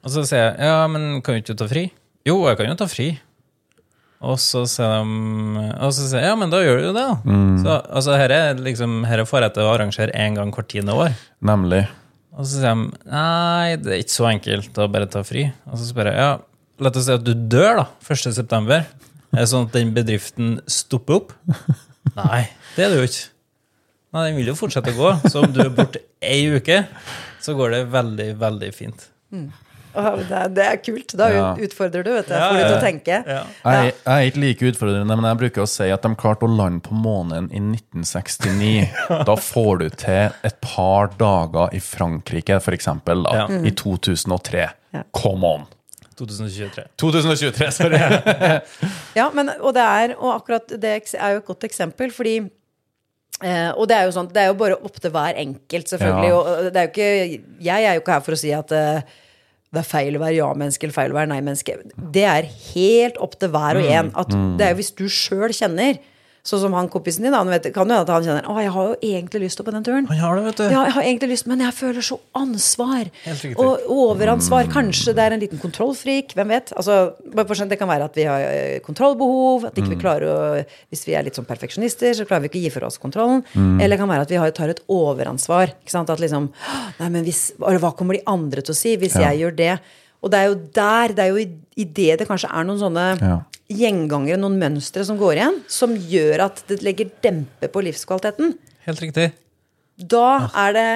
Og 0.02 0.10
så 0.16 0.24
sier 0.26 0.48
jeg 0.48 0.72
ja, 0.72 0.80
men 0.90 1.20
kan 1.22 1.36
du 1.36 1.42
ikke 1.44 1.58
ta 1.60 1.68
fri? 1.70 1.84
Jo, 2.26 2.40
jeg 2.48 2.58
kan 2.58 2.72
jo 2.72 2.78
ta 2.80 2.88
fri. 2.90 3.12
Og 4.22 4.38
så 4.38 4.62
sier 4.70 5.02
de 5.02 5.64
Og 5.82 5.90
så 5.96 6.06
sier 6.06 6.22
ja, 6.28 6.36
men 6.38 6.52
da 6.52 6.60
gjør 6.62 6.78
du 6.78 6.84
jo 6.86 6.92
det, 6.94 7.06
da. 7.08 7.38
Så 7.64 7.74
altså, 7.80 8.14
her 8.20 8.34
er 8.36 8.60
liksom, 8.62 9.00
her 9.08 9.24
får 9.26 9.48
jeg 9.48 9.54
til 9.56 9.66
å 9.66 9.72
arrangere 9.74 10.14
én 10.14 10.38
gang 10.38 10.52
hvert 10.54 10.70
tiende 10.70 10.94
år. 10.94 11.16
Nemlig. 11.42 11.82
Og 12.32 12.46
så 12.46 12.60
sier 12.60 12.70
de 12.70 13.10
nei, 13.12 13.74
det 13.82 13.96
er 13.96 14.04
ikke 14.04 14.14
så 14.14 14.28
enkelt 14.30 14.78
å 14.80 14.88
bare 14.94 15.10
ta 15.10 15.24
fri. 15.26 15.48
Og 15.68 15.80
så 15.80 15.88
spør 15.90 16.12
jeg 16.12 16.20
ja, 16.22 16.30
la 16.82 16.92
oss 16.92 17.08
si 17.08 17.16
at 17.16 17.26
du 17.26 17.34
dør 17.34 17.82
da, 17.82 17.86
1. 18.06 18.30
september. 18.38 18.86
Er 19.32 19.42
det 19.42 19.50
sånn 19.50 19.66
at 19.68 19.76
den 19.76 19.92
bedriften 19.96 20.56
stopper 20.70 21.18
opp? 21.20 21.34
Nei, 22.20 22.44
det 22.76 22.86
er 22.86 22.94
det 22.94 23.00
jo 23.02 23.08
ikke. 23.10 23.28
Nei, 24.12 24.22
Den 24.28 24.38
vil 24.38 24.50
jo 24.52 24.56
fortsette 24.58 24.92
å 24.92 24.98
gå. 24.98 25.12
Så 25.32 25.42
om 25.42 25.52
du 25.54 25.62
er 25.64 25.70
borte 25.72 26.02
ei 26.22 26.44
uke, 26.52 26.82
så 27.42 27.54
går 27.56 27.74
det 27.74 27.82
veldig, 27.94 28.26
veldig 28.40 28.72
fint. 28.76 29.06
Åh, 29.32 29.46
det, 29.92 30.64
er, 30.64 30.76
kult. 30.84 31.14
Da 31.18 31.28
Ja. 31.32 31.46
utfordrer 31.60 32.04
du, 32.06 32.10
vet 32.14 32.28
du. 32.28 32.34
Får 32.34 32.56
du 32.56 32.62
til 32.62 32.76
å 32.76 32.80
tenke. 32.82 33.18
Ja. 33.26 33.42
Jeg, 33.64 33.92
jeg 34.04 34.12
er 34.12 34.30
ikke 34.30 34.42
like 34.44 34.70
utfordrende, 34.72 35.16
men 35.18 35.28
jeg 35.28 35.40
bruker 35.42 35.64
å 35.66 35.68
si 35.68 35.90
at 35.92 36.02
de 36.06 36.14
klarte 36.18 36.48
å 36.48 36.50
lande 36.56 36.80
på 36.86 36.94
månen 36.96 37.50
i 37.52 37.60
1969. 37.60 38.88
Da 39.28 39.36
får 39.36 39.78
du 39.82 39.86
til 39.90 40.32
et 40.48 40.58
par 40.64 41.12
dager 41.20 41.74
i 41.76 41.80
Frankrike, 41.84 42.58
for 42.64 42.72
eksempel, 42.76 43.24
Ja. 43.32 43.46
i 43.62 43.70
2003. 43.76 44.66
Ja. 44.92 45.04
Come 45.16 45.46
on! 45.56 45.68
2023. 46.18 46.84
2023, 47.00 47.70
sorry. 47.72 47.98
Ja, 49.18 49.30
men, 49.34 49.48
og, 49.60 49.72
det 49.74 49.82
er, 49.84 50.12
og 50.18 50.34
akkurat 50.38 50.68
det 50.80 50.90
er 51.16 51.32
jo 51.36 51.40
et 51.40 51.46
godt 51.48 51.64
eksempel, 51.66 52.12
fordi 52.14 52.34
eh, 53.42 53.70
Og 53.74 53.88
det 53.90 53.96
er 53.96 54.06
jo 54.06 54.12
sånn, 54.14 54.28
det 54.32 54.44
er 54.44 54.50
jo 54.52 54.58
bare 54.60 54.76
opp 54.78 55.00
til 55.02 55.10
hver 55.14 55.38
enkelt, 55.40 55.88
selvfølgelig. 55.90 56.28
Ja. 56.30 56.38
Og 56.38 56.68
det 56.68 56.80
er 56.82 56.86
jo 56.86 56.92
ikke, 56.92 57.08
jeg 57.66 57.88
er 57.88 57.96
jo 57.96 58.02
ikke 58.04 58.14
her 58.18 58.24
for 58.28 58.36
å 58.36 58.40
si 58.42 58.52
at 58.54 58.74
eh, 58.76 59.16
det 59.72 59.80
er 59.80 59.88
feil 59.88 60.16
å 60.18 60.20
være 60.20 60.36
ja-menneske 60.36 60.84
eller 60.84 60.96
feil 60.96 61.14
å 61.14 61.16
være 61.16 61.30
nei-menneske. 61.30 61.78
Det 62.12 62.24
er 62.28 62.48
helt 62.74 63.16
opp 63.24 63.38
til 63.40 63.52
hver 63.54 63.80
og 63.80 63.86
en. 63.88 64.10
At 64.20 64.34
det 64.58 64.66
er 64.66 64.74
jo 64.74 64.80
hvis 64.82 64.92
du 64.98 65.06
sjøl 65.08 65.54
kjenner, 65.56 65.96
sånn 66.42 66.58
som 66.64 66.74
han 66.74 66.88
kompisen 66.90 67.22
din, 67.22 67.34
han 67.36 67.46
vet, 67.50 67.68
kan 67.74 67.86
jo 67.86 68.00
at 68.02 68.08
han 68.10 68.24
kjenner 68.26 68.48
Å, 68.50 68.56
jeg 68.58 68.72
har 68.74 68.88
jo 68.90 68.96
egentlig 69.06 69.44
lyst 69.44 69.58
til 69.58 69.62
å 69.62 69.66
på 69.68 69.74
den 69.76 69.84
turen. 69.86 70.08
Han 70.10 70.18
har 70.18 70.38
det, 70.38 70.42
vet 70.48 70.58
du. 70.58 70.64
Ja, 70.64 70.80
jeg 70.88 70.94
har 70.96 71.06
egentlig 71.06 71.28
lyst, 71.30 71.46
men 71.46 71.62
jeg 71.62 71.76
føler 71.76 72.02
så 72.02 72.18
ansvar. 72.34 73.10
Og 73.62 73.84
overansvar. 73.94 74.66
Kanskje 74.72 75.14
det 75.14 75.22
er 75.22 75.36
en 75.36 75.42
liten 75.44 75.62
kontrollfrik. 75.62 76.34
Hvem 76.34 76.50
vet? 76.50 76.74
Altså, 76.74 76.96
bare 77.30 77.46
for 77.46 77.70
det 77.70 77.78
kan 77.78 77.90
være 77.92 78.10
at 78.10 78.18
vi 78.18 78.26
har 78.26 78.42
eh, 78.48 78.80
kontrollbehov. 78.82 79.68
At 79.70 79.78
ikke 79.78 79.94
vi 79.94 80.00
klarer 80.02 80.26
å 80.32 80.40
Hvis 80.90 81.06
vi 81.06 81.14
er 81.14 81.26
litt 81.28 81.38
sånn 81.38 81.46
perfeksjonister, 81.48 82.12
så 82.18 82.26
klarer 82.26 82.46
vi 82.46 82.50
ikke 82.50 82.60
å 82.60 82.66
gi 82.66 82.74
fra 82.74 82.90
oss 82.90 82.98
kontrollen. 83.02 83.44
Eller 83.54 83.94
det 83.94 84.02
kan 84.02 84.10
være 84.10 84.26
at 84.26 84.34
vi 84.34 84.42
har, 84.42 84.50
tar 84.56 84.74
et 84.74 84.82
overansvar. 84.90 85.76
Ikke 85.84 85.94
sant? 85.94 86.10
At 86.10 86.22
liksom 86.22 86.50
Nei, 86.98 87.08
men 87.08 87.22
hvis 87.26 87.52
hva 87.58 87.94
kommer 87.94 88.18
de 88.18 88.26
andre 88.26 88.62
til 88.66 88.74
å 88.74 88.78
si 88.78 88.96
hvis 88.98 89.14
Ja. 89.14 89.30
jeg 89.30 89.44
gjør 89.46 89.56
det? 89.62 89.74
Og 90.22 90.30
det 90.30 90.38
er 90.38 90.50
jo 90.52 90.58
der, 90.76 91.14
det 91.16 91.24
er 91.24 91.32
jo 91.32 91.40
i, 91.42 91.48
i 91.82 91.84
det 91.84 92.20
det 92.20 92.28
kanskje 92.28 92.50
er 92.54 92.64
noen 92.68 92.78
sånne 92.80 93.06
Ja. 93.20 93.38
gjengangere, 93.72 94.38
noen 94.38 94.58
mønstre 94.60 95.04
som 95.08 95.16
går 95.18 95.38
igjen, 95.40 95.56
som 95.72 95.94
gjør 95.96 96.44
at 96.46 96.62
det 96.68 96.82
legger 96.86 97.10
dempe 97.24 97.68
på 97.72 97.82
livskvaliteten 97.82 98.54
Helt 98.86 99.00
riktig. 99.02 99.32
da 99.98 100.48
er 100.66 100.72
det 100.76 100.86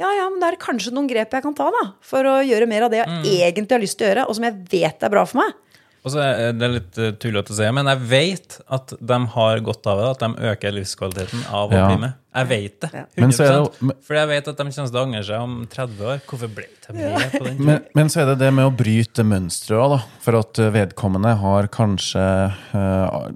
ja, 0.00 0.08
ja, 0.16 0.28
men 0.32 0.40
det 0.40 0.48
er 0.48 0.56
kanskje 0.56 0.92
noen 0.96 1.08
grep 1.10 1.32
jeg 1.36 1.42
kan 1.44 1.54
ta 1.54 1.66
da, 1.74 1.82
for 2.00 2.24
å 2.24 2.38
gjøre 2.40 2.66
mer 2.68 2.86
av 2.86 2.90
det 2.92 3.02
jeg 3.02 3.50
egentlig 3.52 3.76
har 3.76 3.82
lyst 3.82 3.98
til 4.00 4.06
å 4.06 4.10
gjøre, 4.14 4.22
og 4.30 4.36
som 4.38 4.46
jeg 4.48 4.54
vet 4.72 5.02
er 5.04 5.12
bra 5.12 5.26
for 5.28 5.42
meg. 5.42 5.52
Og 6.00 6.14
så 6.14 6.20
er 6.24 6.54
det 6.56 6.68
litt 6.72 6.98
eh, 6.98 7.10
tullete 7.20 7.52
å 7.52 7.56
si, 7.58 7.66
men 7.76 7.88
jeg 7.90 8.00
vet 8.08 8.54
at 8.72 8.94
de 8.96 9.18
har 9.34 9.60
godt 9.66 9.88
av 9.90 9.98
det, 10.00 10.06
at 10.14 10.22
de 10.24 10.48
øker 10.52 10.72
livskvaliteten 10.78 11.42
av 11.52 11.68
å 11.68 11.76
Ja. 11.76 11.88
bli 11.90 11.98
med. 12.06 12.14
Jeg 12.30 12.46
vet 12.46 12.76
det. 12.80 12.90
Ja. 12.94 13.02
100 13.18 13.20
Men 13.20 13.32
så 13.34 13.42
er 13.44 13.52
det 13.56 13.96
Fordi 14.06 14.18
jeg 14.20 14.28
vet 14.30 14.48
at 14.48 14.56
de 14.56 14.64
kommer 14.70 14.90
til 14.92 14.98
å 15.00 15.02
angre 15.02 15.22
seg 15.26 15.40
om 15.44 15.56
30 15.66 16.04
år. 16.06 16.20
Hvorfor 16.30 16.52
ble 16.54 16.66
de 16.86 16.94
med 16.94 17.32
på 17.34 17.44
den 17.44 17.56
turen? 17.58 17.64
Men, 17.66 17.80
men 17.98 18.12
så 18.14 18.20
er 18.22 18.30
det 18.30 18.36
det 18.44 18.50
med 18.54 18.68
å 18.70 18.74
bryte 18.78 19.24
mønsteret 19.26 19.76
òg, 19.82 19.96
da. 19.96 20.00
For 20.24 20.38
at 20.38 20.62
vedkommende 20.78 21.34
har 21.42 21.68
kanskje 21.74 22.24
uh, 22.72 23.28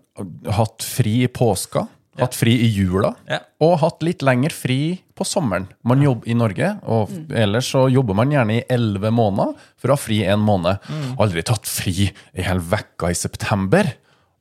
hatt 0.54 0.86
fri 0.86 1.24
i 1.26 1.28
påska, 1.28 1.88
hatt 2.20 2.34
fri 2.34 2.52
i 2.62 2.68
jula, 2.70 3.14
Ja. 3.28 3.38
og 3.60 3.78
hatt 3.80 4.02
litt 4.02 4.22
lenger 4.22 4.50
fri 4.52 5.00
på 5.16 5.24
sommeren. 5.26 5.66
Man 5.84 6.02
jobber 6.02 6.28
i 6.28 6.34
Norge, 6.34 6.78
og 6.86 7.08
Mm. 7.10 7.26
ellers 7.32 7.70
så 7.72 7.88
jobber 7.90 8.14
man 8.14 8.30
gjerne 8.30 8.58
i 8.60 8.64
elleve 8.70 9.10
måneder 9.10 9.54
for 9.76 9.88
å 9.88 9.92
ha 9.92 9.96
fri 9.96 10.22
en 10.24 10.40
måned. 10.40 10.78
Mm. 10.88 11.16
Aldri 11.18 11.42
tatt 11.42 11.66
fri 11.66 12.12
ei 12.34 12.42
hel 12.42 12.58
uke 12.60 13.10
i 13.10 13.14
september. 13.14 13.84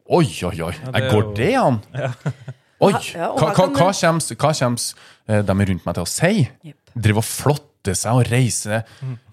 Oi, 0.10 0.26
oi, 0.44 0.62
oi. 0.62 0.72
det 0.72 0.96
er 0.96 1.10
Går 1.12 1.24
jo- 1.24 1.34
det 1.34 1.54
an? 1.56 1.82
Oi! 2.82 2.92
Ja, 3.16 3.30
Hva, 3.38 3.54
hva, 3.54 3.68
hva 3.72 3.94
kommer, 4.54 4.94
eh, 5.30 5.42
de 5.42 5.54
rundt 5.54 5.86
meg 5.86 5.96
til 5.96 6.04
å 6.04 6.08
si? 6.08 6.50
Yep. 6.66 6.76
Drive 7.00 7.18
og 7.18 7.24
flotte 7.24 7.96
seg 7.96 8.12
og 8.14 8.28
reise, 8.30 8.84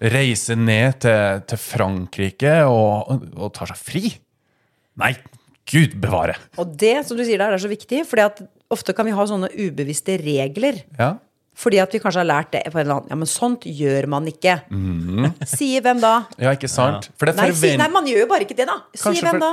reise 0.01 0.55
ned 0.55 0.99
til, 1.01 1.41
til 1.47 1.57
Frankrike 1.57 2.53
og, 2.65 3.11
og, 3.11 3.27
og 3.37 3.53
ta 3.53 3.65
seg 3.65 3.77
fri? 3.77 4.17
Nei, 4.97 5.15
gud 5.69 5.97
bevare! 6.01 6.35
Og 6.61 6.71
det 6.77 7.05
som 7.07 7.17
du 7.19 7.23
sier 7.27 7.37
der, 7.41 7.53
er 7.53 7.61
så 7.61 7.69
viktig, 7.71 8.03
for 8.09 8.21
ofte 8.71 8.93
kan 8.95 9.05
vi 9.07 9.11
ha 9.15 9.25
sånne 9.27 9.49
ubevisste 9.53 10.17
regler. 10.21 10.81
Ja. 10.99 11.13
Fordi 11.61 11.81
at 11.83 11.91
vi 11.93 11.99
kanskje 11.99 12.21
har 12.23 12.29
lært 12.29 12.51
det 12.55 12.61
på 12.71 12.79
en 12.79 12.85
eller 12.85 12.95
annen 13.01 13.09
Ja, 13.11 13.15
men 13.19 13.27
sånt 13.29 13.65
gjør 13.67 14.07
man 14.09 14.25
ikke. 14.31 14.53
Sier 15.51 15.83
hvem 15.83 15.99
da? 16.01 16.13
ja, 16.39 16.53
ikke 16.55 16.69
sant? 16.71 17.09
For 17.19 17.27
det 17.29 17.35
Nei, 17.37 17.49
si, 17.57 17.73
nei, 17.77 17.89
man 17.91 18.07
gjør 18.07 18.23
jo 18.23 18.29
bare 18.31 18.47
ikke 18.47 18.55
det, 18.57 18.67
da. 18.71 18.79
Sier 18.95 19.19
hvem 19.19 19.35
for- 19.37 19.43
da? 19.43 19.51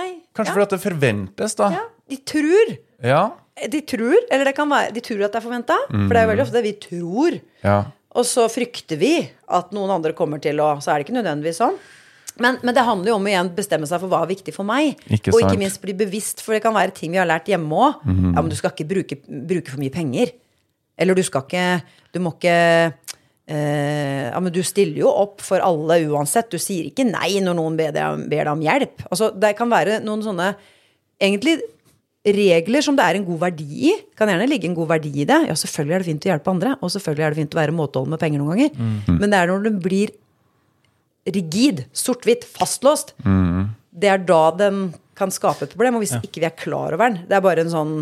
Nei. 0.00 0.10
Kanskje 0.32 0.52
ja, 0.52 0.54
fordi 0.54 0.66
at 0.68 0.74
det 0.76 0.80
forventes, 0.84 1.56
da. 1.58 1.70
ja, 1.74 1.84
De 2.08 2.16
tror. 2.24 2.74
Ja. 3.04 3.22
De 3.68 3.80
tror, 3.84 4.16
eller 4.30 4.44
det 4.48 4.54
kan 4.56 4.70
være 4.70 4.94
De 4.94 5.00
tror 5.04 5.24
at 5.26 5.32
det 5.34 5.40
er 5.42 5.44
forventa. 5.44 5.76
For 5.90 6.14
det 6.14 6.20
er 6.20 6.24
jo 6.24 6.30
veldig 6.30 6.44
ofte 6.46 6.56
det 6.60 6.64
vi 6.70 6.76
tror. 6.86 7.40
ja. 7.66 7.80
Og 8.10 8.24
så 8.26 8.48
frykter 8.50 8.98
vi 8.98 9.12
at 9.54 9.68
noen 9.70 9.90
andre 9.94 10.10
kommer 10.18 10.40
til 10.42 10.58
å 10.58 10.80
Så 10.82 10.90
er 10.90 10.98
det 10.98 11.06
ikke 11.06 11.14
nødvendigvis 11.22 11.60
sånn. 11.60 11.76
Men, 12.40 12.58
men 12.64 12.76
det 12.76 12.84
handler 12.86 13.12
jo 13.12 13.18
om 13.18 13.26
å 13.28 13.30
igjen 13.30 13.50
bestemme 13.56 13.88
seg 13.88 14.00
for 14.02 14.12
hva 14.12 14.22
er 14.24 14.30
viktig 14.32 14.54
for 14.56 14.66
meg. 14.68 14.96
Ikke 15.12 15.34
og 15.34 15.42
ikke 15.42 15.60
minst 15.60 15.80
bli 15.82 15.94
bevisst, 15.98 16.42
for 16.44 16.56
det 16.56 16.62
kan 16.64 16.74
være 16.76 16.94
ting 16.96 17.12
vi 17.14 17.20
har 17.20 17.28
lært 17.28 17.50
hjemme 17.52 17.70
òg. 17.70 18.02
Mhm. 18.06 18.32
Ja, 18.34 18.40
men 18.40 18.50
du 18.52 18.56
skal 18.58 18.72
ikke 18.74 18.88
bruke, 18.90 19.20
bruke 19.28 19.74
for 19.74 19.82
mye 19.82 19.94
penger. 19.94 20.32
Eller 21.00 21.16
du 21.16 21.22
skal 21.24 21.46
ikke 21.46 21.66
Du 22.12 22.18
må 22.20 22.34
ikke 22.34 22.52
eh, 23.48 24.30
Ja, 24.30 24.40
men 24.40 24.52
du 24.52 24.60
stiller 24.66 25.04
jo 25.04 25.10
opp 25.10 25.40
for 25.44 25.62
alle 25.64 26.00
uansett. 26.10 26.50
Du 26.52 26.58
sier 26.60 26.88
ikke 26.90 27.06
nei 27.08 27.38
når 27.44 27.56
noen 27.58 27.76
ber 27.78 27.92
deg, 27.94 28.24
ber 28.30 28.44
deg 28.44 28.52
om 28.52 28.64
hjelp. 28.64 29.04
Altså, 29.10 29.30
det 29.36 29.54
kan 29.58 29.70
være 29.70 30.00
noen 30.04 30.24
sånne 30.26 30.54
egentlig 31.20 31.58
regler 32.20 32.84
som 32.84 32.96
det 32.98 33.04
er 33.06 33.16
en 33.16 33.24
god 33.24 33.40
verdi 33.46 33.68
i. 33.90 33.94
Kan 34.18 34.28
gjerne 34.28 34.48
ligge 34.50 34.68
en 34.68 34.76
god 34.76 34.90
verdi 34.90 35.12
i 35.22 35.28
det. 35.28 35.38
Ja, 35.48 35.56
selvfølgelig 35.56 35.96
er 35.96 36.02
det 36.02 36.08
fint 36.10 36.26
å 36.26 36.32
hjelpe 36.34 36.52
andre, 36.52 36.74
og 36.80 36.92
selvfølgelig 36.92 37.24
er 37.26 37.34
det 37.34 37.40
fint 37.40 37.56
å 37.56 37.60
være 37.62 37.76
måteholden 37.76 38.14
med 38.14 38.20
penger 38.20 38.42
noen 38.42 38.52
ganger. 38.54 38.74
Mhm. 38.76 39.20
Men 39.20 39.30
det 39.32 39.38
er 39.38 39.48
når 39.52 39.64
det 39.68 39.74
blir 39.86 40.12
rigid, 41.26 41.84
sort-hvitt, 41.92 42.44
fastlåst, 42.48 43.14
det 43.92 44.08
er 44.08 44.22
da 44.24 44.50
den 44.56 44.94
kan 45.18 45.30
skape 45.34 45.66
et 45.66 45.74
problem. 45.74 45.98
Og 45.98 46.04
hvis 46.06 46.14
ikke 46.20 46.40
vi 46.40 46.46
er 46.48 46.56
klar 46.56 46.94
over 46.96 47.10
den, 47.10 47.18
det 47.28 47.36
er 47.36 47.44
bare 47.44 47.60
en 47.66 47.72
sånn 47.72 47.92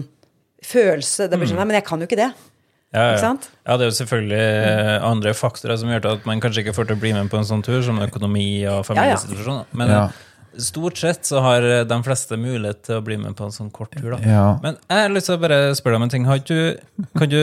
følelse 0.64 1.29
det 1.31 1.39
blir 1.39 1.49
sånn, 1.51 1.59
Nei, 1.61 1.66
men 1.71 1.79
jeg 1.79 1.87
kan 1.87 2.01
jo 2.03 2.07
ikke 2.09 2.19
det. 2.19 2.31
Ja, 2.89 3.03
ja. 3.03 3.09
Ikke 3.12 3.21
sant? 3.27 3.51
ja, 3.66 3.75
det 3.77 3.85
er 3.85 3.91
jo 3.91 3.97
selvfølgelig 3.99 4.39
eh, 4.41 4.95
andre 5.05 5.35
faktorer 5.37 5.77
som 5.77 5.91
gjør 5.93 6.07
at 6.14 6.25
man 6.29 6.41
kanskje 6.41 6.62
ikke 6.64 6.73
får 6.79 6.89
til 6.89 6.97
å 6.97 7.03
bli 7.03 7.11
med 7.12 7.29
på 7.31 7.37
en 7.37 7.45
sånn 7.45 7.61
tur, 7.66 7.83
som 7.85 7.99
økonomi 8.01 8.47
og 8.71 8.87
familiesituasjon. 8.89 9.66
Men 9.77 9.93
Ja. 9.93 10.07
stort 10.57 10.97
sett 10.97 11.29
så 11.29 11.43
har 11.45 11.62
eh, 11.62 11.83
de 11.85 11.99
fleste 12.07 12.39
mulighet 12.41 12.81
til 12.89 12.97
å 12.97 13.05
bli 13.05 13.19
med 13.21 13.37
på 13.37 13.45
en 13.45 13.53
sånn 13.53 13.69
kort 13.71 13.93
tur. 13.93 14.14
da. 14.16 14.19
Ja. 14.25 14.47
Men 14.64 14.79
jeg 14.89 15.03
har 15.05 15.12
lyst 15.12 15.29
til 15.29 15.37
å 15.37 15.43
bare 15.43 15.61
spørre 15.77 15.99
deg 15.99 16.01
om 16.01 16.07
en 16.09 16.14
ting. 16.16 16.25
Har 16.31 16.39
du, 16.39 16.79
kan 17.19 17.29
du 17.29 17.43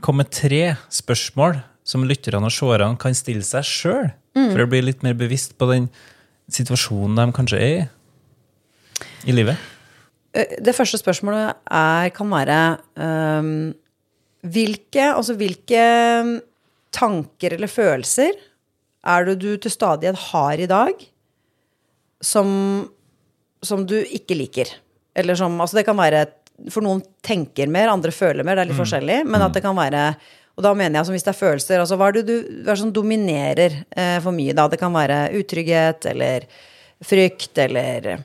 komme 0.00 0.22
med 0.22 0.30
tre 0.30 0.76
spørsmål 0.94 1.58
som 1.88 2.04
lytterne 2.04 2.44
og 2.44 2.52
seerne 2.52 3.00
kan 3.00 3.16
stille 3.16 3.46
seg 3.46 3.64
sjøl, 3.66 4.10
for 4.36 4.62
å 4.62 4.68
bli 4.70 4.84
litt 4.84 5.00
mer 5.06 5.16
bevisst 5.18 5.56
på 5.58 5.70
den 5.70 5.88
situasjonen 6.52 7.16
de 7.18 7.32
kanskje 7.36 7.58
er 7.58 7.72
i 7.78 7.86
i 9.28 9.34
livet? 9.34 9.56
Eh, 10.32 10.58
Det 10.60 10.74
første 10.76 11.00
spørsmålet 11.00 11.56
er, 11.70 12.10
kan 12.14 12.30
være 12.30 12.58
um, 12.94 13.72
hvilke, 14.46 15.10
altså 15.12 15.36
hvilke 15.38 15.84
tanker 16.94 17.56
eller 17.56 17.70
følelser 17.70 18.36
er 19.08 19.28
det 19.28 19.38
du 19.42 19.50
til 19.56 19.72
stadighet 19.72 20.18
har 20.32 20.58
i 20.58 20.68
dag 20.70 21.06
som, 22.24 22.48
som 23.62 23.86
du 23.86 23.98
ikke 24.02 24.36
liker? 24.38 24.72
Eller 25.14 25.38
som 25.38 25.60
Altså, 25.60 25.78
det 25.78 25.86
kan 25.86 25.98
være 25.98 26.26
For 26.70 26.82
noen 26.82 27.00
tenker 27.22 27.70
mer, 27.70 27.90
andre 27.90 28.10
føler 28.10 28.42
mer, 28.42 28.58
det 28.58 28.64
er 28.64 28.70
litt 28.72 28.78
forskjellig, 28.78 29.20
men 29.30 29.42
at 29.42 29.54
det 29.54 29.62
kan 29.62 29.76
være 29.78 30.16
og 30.58 30.64
da 30.66 30.72
mener 30.74 30.98
jeg 30.98 31.06
som 31.06 31.14
hvis 31.14 31.22
det 31.22 31.30
er 31.30 31.38
følelser 31.38 31.78
altså 31.78 31.96
Hva 31.98 32.08
er 32.10 32.16
det 32.16 32.24
du 32.26 32.34
hva 32.34 32.72
er 32.72 32.74
det 32.74 32.80
som 32.80 32.90
dominerer 32.94 33.76
eh, 33.94 34.18
for 34.24 34.34
mye 34.34 34.56
da? 34.58 34.66
Det 34.66 34.80
kan 34.80 34.94
være 34.94 35.20
utrygghet 35.38 36.08
eller 36.10 36.48
frykt 37.06 37.60
eller 37.62 38.16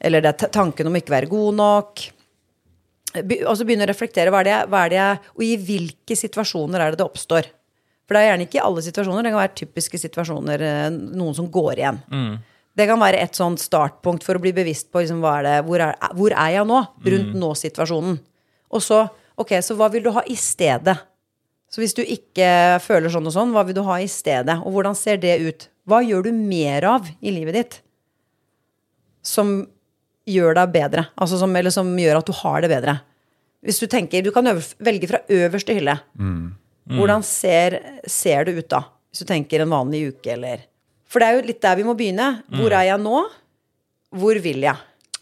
Eller 0.00 0.24
det 0.24 0.32
er 0.32 0.52
tanken 0.56 0.88
om 0.88 0.96
ikke 0.96 1.12
å 1.12 1.18
være 1.18 1.30
god 1.30 1.58
nok. 1.58 2.04
Be, 3.12 3.36
og 3.44 3.54
så 3.54 3.66
begynne 3.68 3.84
å 3.84 3.90
reflektere. 3.90 4.32
Hva 4.32 4.40
er, 4.40 4.48
det, 4.48 4.56
hva 4.72 4.80
er 4.82 4.90
det 4.90 4.98
jeg 4.98 5.18
Og 5.36 5.44
i 5.44 5.50
hvilke 5.68 6.16
situasjoner 6.16 6.80
er 6.80 6.94
det 6.94 7.02
det 7.02 7.06
oppstår? 7.06 7.50
For 8.08 8.16
det 8.16 8.22
er 8.22 8.32
gjerne 8.32 8.48
ikke 8.48 8.58
i 8.58 8.64
alle 8.64 8.82
situasjoner. 8.88 9.22
Det 9.22 9.34
kan 9.34 9.42
være 9.42 9.60
typiske 9.60 10.00
situasjoner, 10.00 10.66
eh, 10.66 10.88
noen 11.20 11.36
som 11.36 11.52
går 11.52 11.84
igjen. 11.84 12.00
Det 12.72 12.88
kan 12.88 13.00
være 13.04 13.20
et 13.20 13.36
sånt 13.36 13.60
startpunkt 13.60 14.24
for 14.24 14.40
å 14.40 14.42
bli 14.42 14.54
bevisst 14.56 14.88
på 14.90 15.04
liksom, 15.04 15.20
er 15.28 15.44
det, 15.44 15.56
hvor, 15.68 15.84
er, 15.84 16.12
hvor 16.16 16.32
er 16.32 16.56
jeg 16.56 16.68
nå? 16.72 16.80
Rundt 17.12 17.36
nå-situasjonen. 17.36 18.16
Og 18.72 18.82
så, 18.82 19.04
ok, 19.36 19.58
så 19.60 19.76
hva 19.76 19.92
vil 19.92 20.08
du 20.08 20.10
ha 20.16 20.24
i 20.24 20.38
stedet? 20.40 20.96
Så 21.72 21.80
hvis 21.80 21.94
du 21.96 22.02
ikke 22.04 22.78
føler 22.84 23.12
sånn 23.12 23.28
og 23.30 23.32
sånn, 23.32 23.52
hva 23.54 23.62
vil 23.64 23.76
du 23.78 23.84
ha 23.86 23.96
i 24.02 24.08
stedet? 24.10 24.58
Og 24.60 24.74
hvordan 24.74 24.96
ser 24.98 25.20
det 25.22 25.38
ut? 25.40 25.68
Hva 25.88 26.02
gjør 26.04 26.26
du 26.28 26.34
mer 26.36 26.84
av 26.84 27.08
i 27.24 27.32
livet 27.32 27.56
ditt 27.56 27.78
som 29.24 29.62
gjør 30.28 30.58
deg 30.58 30.74
bedre? 30.74 31.06
Altså 31.16 31.38
som, 31.40 31.54
eller 31.56 31.72
som 31.74 31.88
gjør 31.98 32.20
at 32.20 32.28
du 32.28 32.34
har 32.42 32.60
det 32.62 32.70
bedre? 32.74 32.98
Hvis 33.64 33.80
du 33.80 33.86
tenker, 33.88 34.24
du 34.26 34.32
kan 34.34 34.50
velge 34.82 35.08
fra 35.08 35.22
øverste 35.32 35.76
hylle. 35.78 35.96
Hvordan 36.92 37.24
ser, 37.24 37.78
ser 38.10 38.44
det 38.48 38.56
ut 38.58 38.68
da? 38.74 38.82
Hvis 39.12 39.22
du 39.22 39.28
tenker 39.28 39.62
en 39.62 39.72
vanlig 39.72 40.08
uke, 40.12 40.34
eller 40.34 40.66
For 41.08 41.22
det 41.22 41.28
er 41.28 41.36
jo 41.38 41.46
litt 41.46 41.62
der 41.62 41.78
vi 41.78 41.86
må 41.86 41.94
begynne. 41.96 42.42
Hvor 42.52 42.74
er 42.74 42.88
jeg 42.90 43.00
nå? 43.00 43.22
Hvor 44.12 44.42
vil 44.44 44.64
jeg? 44.66 44.76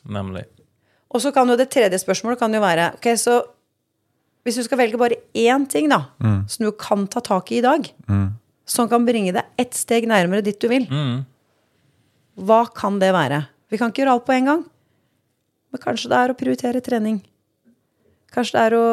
Nemlig. 0.08 0.44
Og 1.10 1.22
så 1.22 1.32
kan 1.34 1.48
jo 1.50 1.58
det 1.58 1.68
tredje 1.70 1.98
spørsmålet 2.00 2.38
kan 2.40 2.54
jo 2.54 2.62
være 2.62 2.92
Ok, 2.96 3.08
så 3.18 3.40
hvis 4.44 4.56
du 4.56 4.62
skal 4.64 4.78
velge 4.80 4.96
bare 5.00 5.18
én 5.36 5.66
ting, 5.68 5.88
da, 5.92 6.04
som 6.48 6.64
du 6.66 6.72
kan 6.72 7.06
ta 7.06 7.20
tak 7.20 7.50
i 7.52 7.58
i 7.58 7.64
dag, 7.64 7.90
som 8.64 8.88
kan 8.88 9.04
bringe 9.04 9.32
deg 9.34 9.44
ett 9.58 9.74
steg 9.74 10.06
nærmere 10.08 10.42
dit 10.46 10.58
du 10.60 10.68
vil, 10.68 10.86
hva 12.40 12.62
kan 12.74 12.98
det 13.02 13.12
være? 13.12 13.42
Vi 13.70 13.78
kan 13.78 13.90
ikke 13.90 14.02
gjøre 14.04 14.12
alt 14.16 14.26
på 14.26 14.32
en 14.32 14.46
gang. 14.48 14.62
Men 15.70 15.80
kanskje 15.82 16.08
det 16.10 16.16
er 16.18 16.32
å 16.32 16.38
prioritere 16.38 16.80
trening. 16.82 17.20
Kanskje 18.34 18.56
det 18.56 18.62
er 18.66 18.74
å 18.78 18.86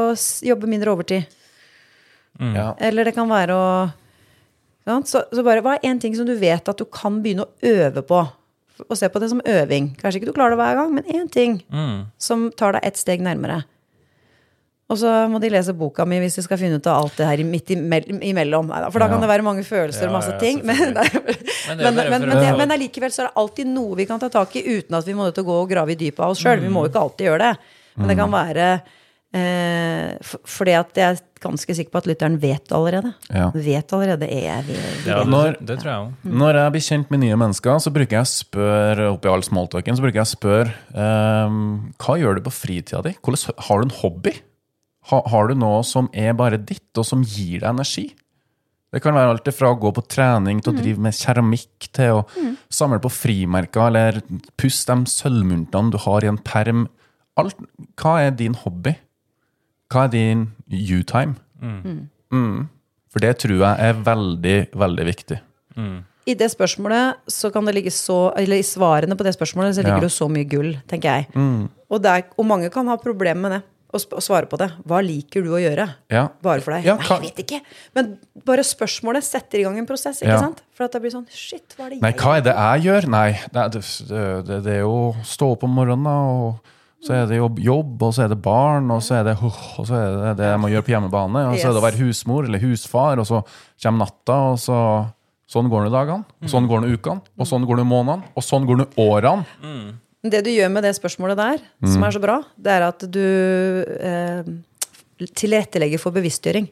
jobbe 0.46 0.68
mindre 0.70 0.92
overtid. 0.94 1.26
Ja. 2.38 2.76
Eller 2.78 3.08
det 3.08 3.16
kan 3.16 3.30
være 3.30 3.56
å 3.56 3.70
sant? 4.86 5.10
Så, 5.10 5.24
så 5.34 5.44
bare, 5.46 5.64
Hva 5.66 5.78
er 5.78 5.88
én 5.90 6.00
ting 6.02 6.14
som 6.16 6.28
du 6.28 6.36
vet 6.38 6.70
at 6.70 6.78
du 6.78 6.86
kan 6.86 7.22
begynne 7.24 7.48
å 7.48 7.54
øve 7.66 8.04
på? 8.06 8.20
Og 8.86 8.94
se 8.98 9.10
på 9.10 9.20
det 9.20 9.32
som 9.32 9.42
øving. 9.42 9.96
Kanskje 9.98 10.20
ikke 10.22 10.30
du 10.30 10.36
klarer 10.38 10.54
det 10.54 10.60
hver 10.62 10.76
gang, 10.78 10.94
men 10.94 11.08
én 11.10 11.30
ting 11.34 11.58
som 12.22 12.52
tar 12.54 12.78
deg 12.78 12.86
ett 12.86 12.98
steg 13.00 13.24
nærmere. 13.26 13.64
Og 14.88 14.96
så 15.02 15.14
må 15.28 15.40
de 15.44 15.50
lese 15.52 15.74
boka 15.76 16.06
mi 16.08 16.20
hvis 16.24 16.38
de 16.40 16.44
skal 16.46 16.60
finne 16.62 16.78
ut 16.80 16.86
av 16.88 17.02
alt 17.02 17.18
det 17.20 17.28
her 17.28 17.42
midt 17.44 17.74
imellom. 17.76 18.70
For 18.94 19.04
da 19.04 19.10
kan 19.12 19.24
det 19.24 19.28
være 19.28 19.44
mange 19.44 19.66
følelser 19.68 20.08
og 20.08 20.16
masse 20.16 20.38
ting. 20.40 20.62
Men, 20.64 20.94
men, 21.84 22.00
er 22.00 22.78
allikevel 22.78 23.12
så 23.12 23.26
er 23.26 23.28
det 23.28 23.42
alltid 23.44 23.68
noe 23.74 23.98
vi 24.00 24.06
kan 24.08 24.22
ta 24.22 24.30
tak 24.32 24.56
i 24.56 24.64
uten 24.64 24.96
at 24.96 25.08
vi 25.08 25.16
må 25.18 25.28
nødt 25.28 25.36
til 25.36 25.44
å 25.44 25.50
gå 25.50 25.58
og 25.66 25.74
grave 25.74 25.92
i 25.92 26.00
dypet 26.00 26.24
av 26.24 26.32
oss 26.32 26.44
sjøl. 26.44 26.64
Vi 26.64 26.72
må 26.72 26.86
jo 26.86 26.94
ikke 26.94 27.04
alltid 27.04 27.30
gjøre 27.32 27.50
det. 27.50 27.76
Men 27.98 28.14
det 28.14 28.18
kan 28.20 28.32
være 28.32 28.70
eh, 29.36 30.16
for, 30.24 30.44
fordi 30.56 30.76
at 30.78 31.00
jeg 31.02 31.18
er 31.18 31.22
ganske 31.44 31.76
sikker 31.78 31.92
på 31.92 32.02
at 32.02 32.10
lytteren 32.14 32.40
vet 32.40 32.64
det 32.70 32.76
allerede. 32.78 33.14
Ja. 33.28 33.52
Vet 33.54 33.94
allerede 33.94 34.30
er 34.32 34.44
jeg 34.46 34.68
vi, 34.70 34.80
vi 35.04 35.12
Ja. 35.12 35.22
Når- 35.28 35.58
det, 35.60 35.68
det 35.68 35.80
tror 35.82 35.92
jeg 35.92 36.00
også. 36.08 36.36
Når 36.46 36.62
jeg 36.62 36.76
blir 36.78 36.88
kjent 36.88 37.12
med 37.12 37.26
nye 37.26 37.40
mennesker, 37.44 37.80
så 37.84 37.94
bruker 37.94 38.22
jeg 38.22 38.24
å 38.24 38.34
spørre 38.38 39.12
oppi 39.18 39.34
all 39.34 39.44
smalltalken, 39.44 40.00
så 40.00 40.06
bruker 40.06 40.22
jeg 40.22 40.30
å 40.30 40.36
spørre 40.38 40.72
eh, 40.96 41.58
hva 42.06 42.22
gjør 42.22 42.40
du 42.40 42.46
på 42.48 42.56
fritida 42.56 43.04
di? 43.04 43.18
Har 43.68 43.82
du 43.84 43.90
en 43.90 43.98
hobby? 44.00 44.38
Ha, 45.08 45.22
har 45.32 45.48
du 45.48 45.56
noe 45.56 45.84
som 45.88 46.10
er 46.14 46.34
bare 46.36 46.58
ditt, 46.60 46.90
og 47.00 47.06
som 47.08 47.22
gir 47.24 47.62
deg 47.62 47.70
energi? 47.70 48.10
Det 48.92 49.02
kan 49.04 49.16
være 49.16 49.34
alt 49.34 49.50
fra 49.56 49.70
å 49.74 49.78
gå 49.80 49.92
på 49.96 50.04
trening 50.08 50.62
til 50.64 50.72
å 50.74 50.78
drive 50.78 51.04
med 51.04 51.16
keramikk, 51.16 51.90
til 51.96 52.22
å 52.22 52.54
samle 52.72 53.00
på 53.04 53.12
frimerker, 53.12 53.88
eller 53.90 54.22
pusse 54.60 54.88
de 54.88 55.12
sølvmyntene 55.12 55.92
du 55.92 55.98
har 56.06 56.24
i 56.24 56.30
en 56.32 56.40
perm. 56.40 56.86
Alt, 57.38 57.60
hva 58.00 58.16
er 58.24 58.32
din 58.40 58.56
hobby? 58.64 58.96
Hva 59.92 60.08
er 60.08 60.14
din 60.16 60.48
you-time? 60.72 61.36
Mm. 61.62 62.68
For 63.12 63.24
det 63.24 63.38
tror 63.44 63.60
jeg 63.60 63.90
er 63.92 64.02
veldig, 64.08 64.58
veldig 64.76 65.06
viktig. 65.12 65.40
i 66.28 66.34
det 66.36 66.50
spørsmålet 66.52 67.30
så 67.32 67.52
kan 67.54 67.64
det 67.66 67.76
ligge 67.76 67.92
så 67.94 68.34
Eller 68.36 68.58
i 68.60 68.66
svarene 68.66 69.16
på 69.16 69.24
det 69.24 69.32
spørsmålet 69.38 69.76
så 69.78 69.84
ligger 69.84 69.96
Ja. 69.96 70.00
det 70.02 70.10
jo 70.10 70.26
så 70.26 70.28
mye 70.28 70.50
gull, 70.50 70.74
tenker 70.88 71.08
jeg. 71.08 71.28
Og, 71.90 72.02
det 72.02 72.12
er, 72.12 72.24
og 72.38 72.46
mange 72.46 72.70
kan 72.70 72.88
ha 72.88 72.98
problemer 72.98 73.42
med 73.42 73.52
det. 73.52 73.62
Å 73.94 74.20
svare 74.22 74.50
på 74.52 74.58
det. 74.60 74.68
Hva 74.86 74.98
liker 75.02 75.46
du 75.46 75.54
å 75.56 75.60
gjøre? 75.62 75.86
Ja. 76.12 76.26
Bare 76.44 76.60
for 76.62 76.76
deg. 76.76 76.84
Ja, 76.90 76.98
Nei, 77.00 77.08
jeg 77.08 77.22
vet 77.30 77.38
ikke. 77.46 77.60
Men 77.96 78.10
bare 78.46 78.66
spørsmålet 78.68 79.24
setter 79.24 79.62
i 79.62 79.64
gang 79.64 79.78
en 79.80 79.88
prosess, 79.88 80.20
ikke 80.22 80.34
Ja. 80.34 80.40
sant? 80.44 80.60
For 80.76 80.84
at 80.86 80.92
det 80.92 81.02
blir 81.06 81.12
sånn 81.14 81.26
Shit, 81.32 81.74
hva 81.78 81.86
er 81.86 81.90
det 81.96 82.02
Nei, 82.02 82.12
jeg 82.12 82.20
hva 82.20 82.34
er 82.38 82.42
det 82.42 82.56
jeg 82.58 82.84
gjør? 82.88 83.08
Nei, 83.10 83.32
det, 83.54 83.62
er- 83.64 83.70
det, 83.70 83.84
det, 84.50 84.58
det 84.66 84.74
er 84.74 84.82
jo 84.82 84.92
å 85.14 85.16
stå 85.24 85.52
opp 85.56 85.64
om 85.64 85.72
morgenen, 85.80 86.06
og 86.08 86.60
så 87.08 87.14
er 87.14 87.26
det 87.30 87.38
jo 87.38 87.48
jobb, 87.62 88.02
og 88.04 88.14
så 88.14 88.24
er 88.26 88.28
det 88.34 88.42
barn, 88.42 88.92
og 88.92 89.02
så 89.06 89.20
er 89.22 89.24
det, 89.30 89.38
og 89.42 89.86
så 89.88 89.94
er 89.96 90.16
det 90.26 90.38
det 90.42 90.50
jeg 90.52 90.60
må 90.60 90.68
gjøre 90.74 90.84
på 90.88 90.92
hjemmebane, 90.96 91.44
og 91.54 91.56
så 91.62 91.70
er 91.70 91.74
det 91.78 91.82
å 91.82 91.86
være 91.88 92.02
husmor 92.04 92.44
eller 92.50 92.60
husfar, 92.60 93.20
og 93.22 93.26
så 93.30 93.44
kommer 93.82 94.04
natta, 94.06 94.40
og 94.52 94.58
så 94.60 94.80
Sånn 95.48 95.70
går 95.72 95.86
det 95.88 95.94
dagene, 95.94 96.26
og 96.44 96.50
sånn 96.52 96.66
går 96.68 96.82
det 96.84 96.90
ukene, 97.00 97.22
og 97.40 97.48
sånn 97.48 97.64
går 97.64 97.78
det 97.80 97.86
månedene, 97.88 98.26
og 98.36 98.44
sånn 98.44 98.66
går 98.68 98.82
det 98.82 98.88
årene. 99.00 99.46
Det 100.30 100.44
du 100.46 100.50
gjør 100.52 100.70
med 100.74 100.84
det 100.84 100.94
spørsmålet 100.98 101.38
der, 101.40 101.62
som 101.86 102.04
er 102.04 102.12
så 102.16 102.22
bra, 102.24 102.40
det 102.58 102.72
er 102.74 102.86
at 102.88 103.06
du 103.12 103.24
eh, 104.00 104.44
tilrettelegger 105.38 106.00
for 106.02 106.12
bevisstgjøring. 106.16 106.68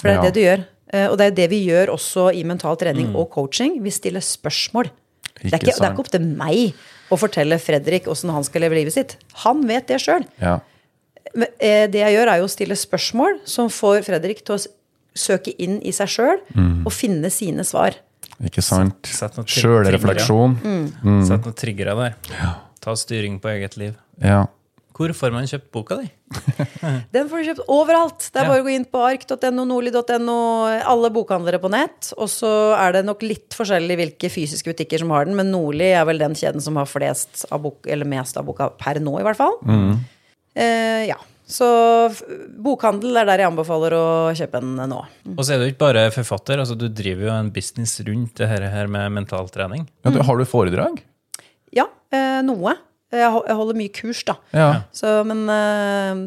For 0.00 0.08
det 0.08 0.14
er 0.14 0.18
Ja. 0.20 0.22
det 0.28 0.34
du 0.34 0.40
gjør. 0.42 0.64
Eh, 0.92 1.06
og 1.10 1.18
det 1.18 1.26
er 1.26 1.34
det 1.34 1.48
vi 1.50 1.64
gjør 1.66 1.90
også 1.94 2.28
i 2.34 2.42
mental 2.44 2.76
trening 2.76 3.14
og 3.16 3.30
coaching. 3.34 3.80
Vi 3.82 3.90
stiller 3.90 4.20
spørsmål. 4.22 4.90
Det 5.42 5.52
er, 5.52 5.58
ikke, 5.58 5.66
det 5.74 5.82
er 5.84 5.92
ikke 5.92 6.00
opp 6.04 6.10
til 6.10 6.20
meg 6.24 6.74
å 7.12 7.16
fortelle 7.20 7.58
Fredrik 7.60 8.06
åssen 8.08 8.30
han 8.32 8.44
skal 8.46 8.62
leve 8.64 8.78
livet 8.78 8.94
sitt. 8.94 9.16
Han 9.44 9.66
vet 9.68 9.86
det 9.88 10.00
sjøl. 10.00 10.24
Ja. 10.40 10.60
Eh, 11.36 11.86
det 11.90 12.00
jeg 12.00 12.14
gjør, 12.16 12.30
er 12.32 12.38
jo 12.40 12.46
å 12.48 12.52
stille 12.52 12.76
spørsmål 12.78 13.40
som 13.44 13.68
får 13.68 14.02
Fredrik 14.06 14.44
til 14.46 14.56
å 14.56 14.62
søke 15.16 15.52
inn 15.58 15.78
i 15.82 15.92
seg 15.96 16.08
sjøl 16.12 16.40
og 16.84 16.92
finne 16.92 17.30
sine 17.32 17.64
svar. 17.64 17.96
Ikke 18.44 18.60
sant? 18.64 19.08
Sjølrefleksjon. 19.48 20.56
Mm. 20.60 21.22
Sett 21.24 21.44
noen 21.46 21.56
triggere 21.56 21.94
der. 21.96 22.16
Ta 22.86 22.94
styring 22.98 23.40
på 23.42 23.50
eget 23.50 23.74
liv. 23.80 23.96
Ja. 24.22 24.44
Hvor 24.96 25.12
får 25.12 25.32
man 25.34 25.44
kjøpt 25.44 25.66
boka 25.74 25.98
di? 26.00 26.06
Den 27.12 27.26
får 27.28 27.42
du 27.42 27.48
kjøpt 27.50 27.66
overalt. 27.68 28.30
Det 28.32 28.40
er 28.40 28.46
Ja. 28.46 28.52
bare 28.54 28.62
å 28.62 28.64
gå 28.64 28.72
inn 28.72 28.86
på 28.88 29.02
ark.no, 29.04 29.66
nordli.no, 29.68 30.36
alle 30.88 31.10
bokhandlere 31.12 31.58
på 31.60 31.68
nett. 31.74 32.12
Og 32.16 32.30
så 32.32 32.48
er 32.78 32.94
det 32.96 33.02
nok 33.04 33.20
litt 33.26 33.52
forskjellig 33.58 33.98
hvilke 34.00 34.30
fysiske 34.32 34.72
butikker 34.72 35.02
som 35.02 35.12
har 35.12 35.26
den, 35.28 35.36
men 35.36 35.50
Nordli 35.52 35.90
er 35.92 36.06
vel 36.08 36.22
den 36.22 36.32
kjeden 36.38 36.64
som 36.64 36.78
har 36.80 36.88
flest 36.88 37.44
av 37.52 37.60
bok, 37.66 37.82
eller 37.90 38.08
mest 38.08 38.38
av 38.40 38.46
boka 38.48 38.70
per 38.80 39.02
nå, 39.04 39.18
i 39.20 39.26
hvert 39.26 39.36
fall. 39.42 39.58
Eh, 40.56 41.04
ja. 41.10 41.18
Så 41.46 41.66
bokhandel 42.58 43.20
er 43.20 43.28
der 43.28 43.42
jeg 43.44 43.50
anbefaler 43.52 43.94
å 43.94 44.06
kjøpe 44.34 44.62
den 44.64 44.80
nå. 44.90 45.02
Og 45.36 45.42
så 45.44 45.54
er 45.54 45.60
du 45.60 45.68
ikke 45.68 45.82
bare 45.84 46.06
forfatter, 46.14 46.58
altså 46.62 46.74
du 46.78 46.88
driver 46.88 47.28
jo 47.28 47.34
en 47.36 47.52
business 47.54 47.98
rundt 48.06 48.40
det 48.40 48.48
her, 48.50 48.64
her 48.72 48.88
med 48.90 49.12
mentaltrening. 49.20 49.84
Ja, 50.06 50.10
du, 50.16 50.22
har 50.26 50.40
du 50.40 50.46
foredrag? 50.48 51.02
Ja, 51.76 51.86
eh, 52.14 52.40
noe. 52.46 52.76
Jeg 53.14 53.30
holder 53.30 53.76
mye 53.78 53.92
kurs, 53.94 54.24
da. 54.26 54.34
Ja. 54.56 54.70
Så, 54.96 55.12
men 55.28 55.44
eh, 55.52 56.22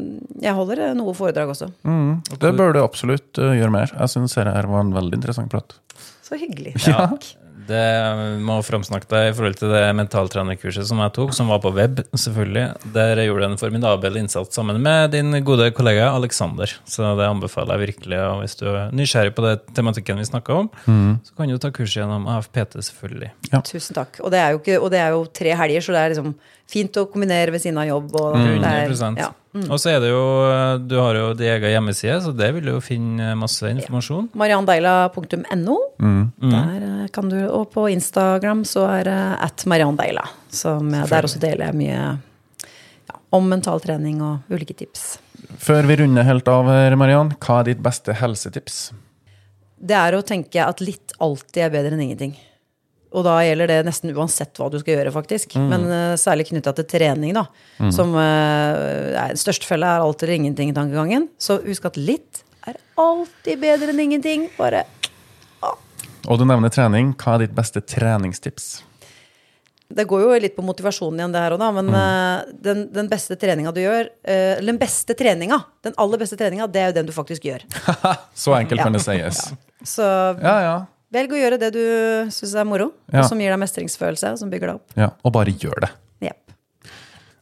jeg 0.46 0.56
holder 0.56 0.84
eh, 0.88 0.94
noe 0.98 1.12
foredrag 1.18 1.52
også. 1.52 1.68
Mm. 1.84 2.22
Det 2.40 2.54
bør 2.56 2.78
du 2.78 2.80
absolutt 2.82 3.42
gjøre 3.42 3.74
mer. 3.74 3.92
Jeg 3.92 4.14
syns 4.16 4.38
dette 4.40 4.64
var 4.72 4.86
en 4.86 4.96
veldig 4.96 5.20
interessant 5.20 5.52
prat. 5.52 5.76
Så 6.24 6.40
hyggelig. 6.40 6.78
Ja. 6.90 7.10
Det 7.70 8.40
må 8.44 8.58
framsnakke 8.66 9.08
deg 9.12 9.30
i 9.30 9.34
forhold 9.38 9.58
til 9.60 9.72
det 9.74 9.84
mentaltrenerkurset 10.00 10.88
som 10.90 11.02
jeg 11.04 11.14
tok, 11.16 11.34
som 11.38 11.52
var 11.52 11.62
på 11.64 11.72
web, 11.76 12.02
selvfølgelig. 12.18 12.66
Der 12.96 13.22
jeg 13.22 13.30
gjorde 13.30 13.50
en 13.52 13.60
formidabel 13.62 14.20
innsats 14.22 14.58
sammen 14.58 14.82
med 14.84 15.14
din 15.14 15.32
gode 15.46 15.70
kollega 15.78 16.10
Alexander. 16.16 16.72
Så 16.90 17.14
det 17.20 17.28
anbefaler 17.30 17.78
jeg 17.78 17.94
virkelig. 17.94 18.20
Og 18.26 18.44
hvis 18.44 18.58
du 18.60 18.66
er 18.72 18.94
nysgjerrig 18.96 19.36
på 19.38 19.46
det 19.46 19.56
tematikken 19.78 20.20
vi 20.22 20.28
snakka 20.30 20.62
om, 20.64 20.72
så 21.24 21.36
kan 21.38 21.52
du 21.52 21.58
ta 21.62 21.72
kurs 21.76 21.94
gjennom 21.96 22.28
AFPT, 22.36 22.80
selvfølgelig. 22.90 23.34
Tusen 23.70 23.98
takk. 23.98 24.20
Og 24.24 24.34
det 24.34 24.42
er 24.42 24.56
jo, 24.56 24.64
ikke, 24.64 24.80
og 24.82 24.90
det 24.94 25.04
er 25.04 25.14
jo 25.16 25.26
tre 25.42 25.54
helger, 25.62 25.86
så 25.86 25.96
det 25.96 26.02
er 26.02 26.16
liksom 26.16 26.34
fint 26.70 26.98
å 27.02 27.08
kombinere 27.10 27.54
ved 27.54 27.64
siden 27.64 27.80
av 27.82 27.88
jobb. 27.90 28.16
Og 28.20 28.36
det 28.40 28.74
er, 28.74 28.90
100 28.94 29.30
ja. 29.50 29.66
Og 29.74 29.80
så 29.82 29.96
er 29.96 30.04
det 30.04 30.12
jo 30.12 30.26
Du 30.86 30.94
har 31.02 31.18
jo 31.18 31.30
din 31.34 31.50
egen 31.50 31.72
hjemmeside, 31.74 32.20
så 32.22 32.34
det 32.38 32.52
vil 32.54 32.68
du 32.68 32.74
jo 32.76 32.82
finne 32.86 33.32
masse 33.40 33.66
informasjon. 33.66 34.28
Mariandeila.no. 34.38 35.78
Der 35.98 36.86
eh, 36.86 37.08
kan 37.16 37.32
du, 37.32 37.40
og 37.48 37.72
på 37.74 37.88
Instagram 37.90 38.62
så 38.68 38.86
er 38.92 39.10
det 39.10 39.20
at 39.50 39.66
mariandeila. 39.66 40.28
Som 40.54 40.94
der 40.94 41.26
også 41.26 41.42
deler 41.42 41.72
jeg 41.72 41.80
mye 41.82 41.98
ja, 41.98 43.18
om 43.34 43.50
mental 43.50 43.82
trening 43.82 44.22
og 44.22 44.54
ulike 44.54 44.78
tips. 44.78 45.18
Før 45.58 45.88
vi 45.90 45.98
runder 46.04 46.28
helt 46.28 46.48
av, 46.52 46.70
Mariann, 47.00 47.34
hva 47.42 47.62
er 47.62 47.72
ditt 47.72 47.82
beste 47.84 48.14
helsetips? 48.22 48.92
Det 49.80 49.96
er 49.96 50.18
å 50.18 50.22
tenke 50.26 50.62
at 50.62 50.82
litt 50.84 51.16
alltid 51.24 51.64
er 51.66 51.74
bedre 51.74 51.96
enn 51.96 52.06
ingenting. 52.06 52.36
Og 53.10 53.24
da 53.26 53.40
gjelder 53.42 53.72
det 53.72 53.78
nesten 53.88 54.12
uansett 54.14 54.60
hva 54.62 54.68
du 54.70 54.78
skal 54.82 55.00
gjøre, 55.00 55.14
faktisk. 55.16 55.56
Men 55.58 55.88
uh, 55.90 56.18
særlig 56.20 56.50
knytta 56.52 56.76
til 56.78 56.86
trening, 56.92 57.34
da. 57.34 57.48
Som 57.96 58.14
uh, 58.14 59.32
Største 59.40 59.66
felle 59.66 59.88
er 59.90 60.04
alltid 60.06 60.28
eller 60.28 60.38
ingenting-tankegangen. 60.44 61.26
Så 61.42 61.58
husk 61.66 61.88
at 61.90 61.98
litt 61.98 62.44
er 62.70 62.78
alltid 63.02 63.64
bedre 63.64 63.96
enn 63.96 64.04
ingenting. 64.04 64.46
Bare 64.60 64.84
Og 66.28 66.38
du 66.38 66.46
nevner 66.46 66.70
trening. 66.70 67.16
Hva 67.18 67.38
er 67.40 67.48
ditt 67.48 67.56
beste 67.58 67.82
treningstips? 67.82 68.70
Det 69.90 70.06
går 70.06 70.22
jo 70.22 70.34
litt 70.44 70.54
på 70.54 70.62
motivasjonen 70.62 71.18
igjen, 71.18 71.32
det 71.34 71.42
her 71.42 71.56
òg, 71.56 71.62
da. 71.64 71.72
Men 71.74 71.88
eh, 71.98 72.52
den, 72.68 72.84
den 72.94 73.08
beste 73.10 73.34
treninga 73.42 73.72
du 73.74 73.80
gjør 73.82 74.06
Eller 74.22 74.68
den 74.70 74.78
beste 74.78 75.16
treninga, 75.18 75.58
den 75.82 75.96
aller 75.98 76.22
beste 76.22 76.38
treninga, 76.38 76.68
det 76.70 76.84
er 76.84 76.92
jo 76.92 76.98
den 77.00 77.10
du 77.10 77.14
faktisk 77.16 77.48
gjør. 77.50 77.66
Så 78.44 78.54
enkelt 78.54 78.84
Ja. 78.84 78.86
kan 78.86 78.94
det 78.94 79.02
sies. 79.02 79.42
Så 79.82 80.06
Ja, 80.44 80.56
ja. 80.68 80.78
Velg 81.12 81.32
å 81.34 81.40
gjøre 81.40 81.60
det 81.60 81.72
du 81.74 81.82
syns 82.32 82.56
er 82.56 82.66
moro, 82.70 82.92
Ja. 83.12 83.22
og 83.24 83.30
som 83.30 83.40
gir 83.40 83.50
deg 83.50 83.60
mestringsfølelse, 83.60 84.32
og 84.34 84.38
som 84.40 84.50
bygger 84.52 84.68
deg 84.68 84.76
opp. 84.76 84.94
ja. 84.98 85.10
Og 85.26 85.34
bare 85.34 85.52
gjør 85.52 85.80
det. 85.82 85.90
Yep. 86.22 86.38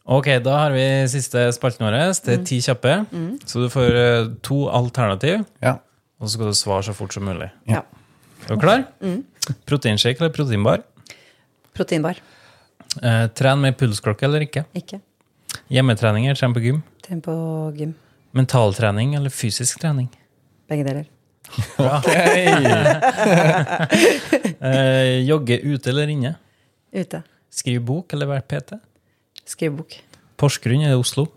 Ok, 0.08 0.26
da 0.44 0.58
har 0.58 0.72
vi 0.72 0.86
siste 1.12 1.48
spalten 1.52 1.84
vår. 1.86 1.98
Det 2.24 2.40
er 2.40 2.44
ti 2.48 2.60
kjappe. 2.64 2.94
Så 3.46 3.60
du 3.66 3.68
får 3.70 3.92
eh, 4.04 4.30
to 4.42 4.68
alternativ, 4.70 5.46
Ja. 5.62 5.74
og 6.20 6.28
så 6.28 6.34
skal 6.38 6.46
du 6.48 6.54
svare 6.54 6.84
så 6.84 6.94
fort 6.96 7.12
som 7.14 7.24
mulig. 7.26 7.52
Ja. 7.68 7.82
Er 8.48 8.56
du 8.56 8.62
klar? 8.62 8.86
Proteinshake 9.66 10.22
eller 10.22 10.30
proteinbar? 10.32 10.84
Proteinbar. 11.76 12.18
Eh, 13.04 13.28
tren 13.36 13.60
med 13.62 13.78
pulsklokke 13.78 14.24
eller 14.24 14.40
ikke? 14.48 14.66
Ikke. 14.74 15.02
Hjemmetrening 15.70 16.26
eller 16.26 16.36
tren 16.40 16.54
på 16.56 16.62
gym? 16.64 16.84
Tren 17.04 17.22
på 17.22 17.34
gym. 17.78 17.94
Mentaltrening 18.34 19.16
eller 19.16 19.30
fysisk 19.30 19.80
trening? 19.80 20.08
Begge 20.70 20.86
deler. 20.88 21.06
Eh, 24.58 25.22
jogge 25.28 25.60
ute 25.64 25.90
eller 25.92 26.08
inne? 26.12 26.34
Ute. 26.94 27.22
Skrive 27.54 27.82
bok 27.86 28.14
eller 28.14 28.30
være 28.30 28.44
PT? 28.50 28.78
Skrivebok. 29.48 29.96
Porsgrunn 30.38 30.84
eller 30.86 31.00
Oslo? 31.00 31.28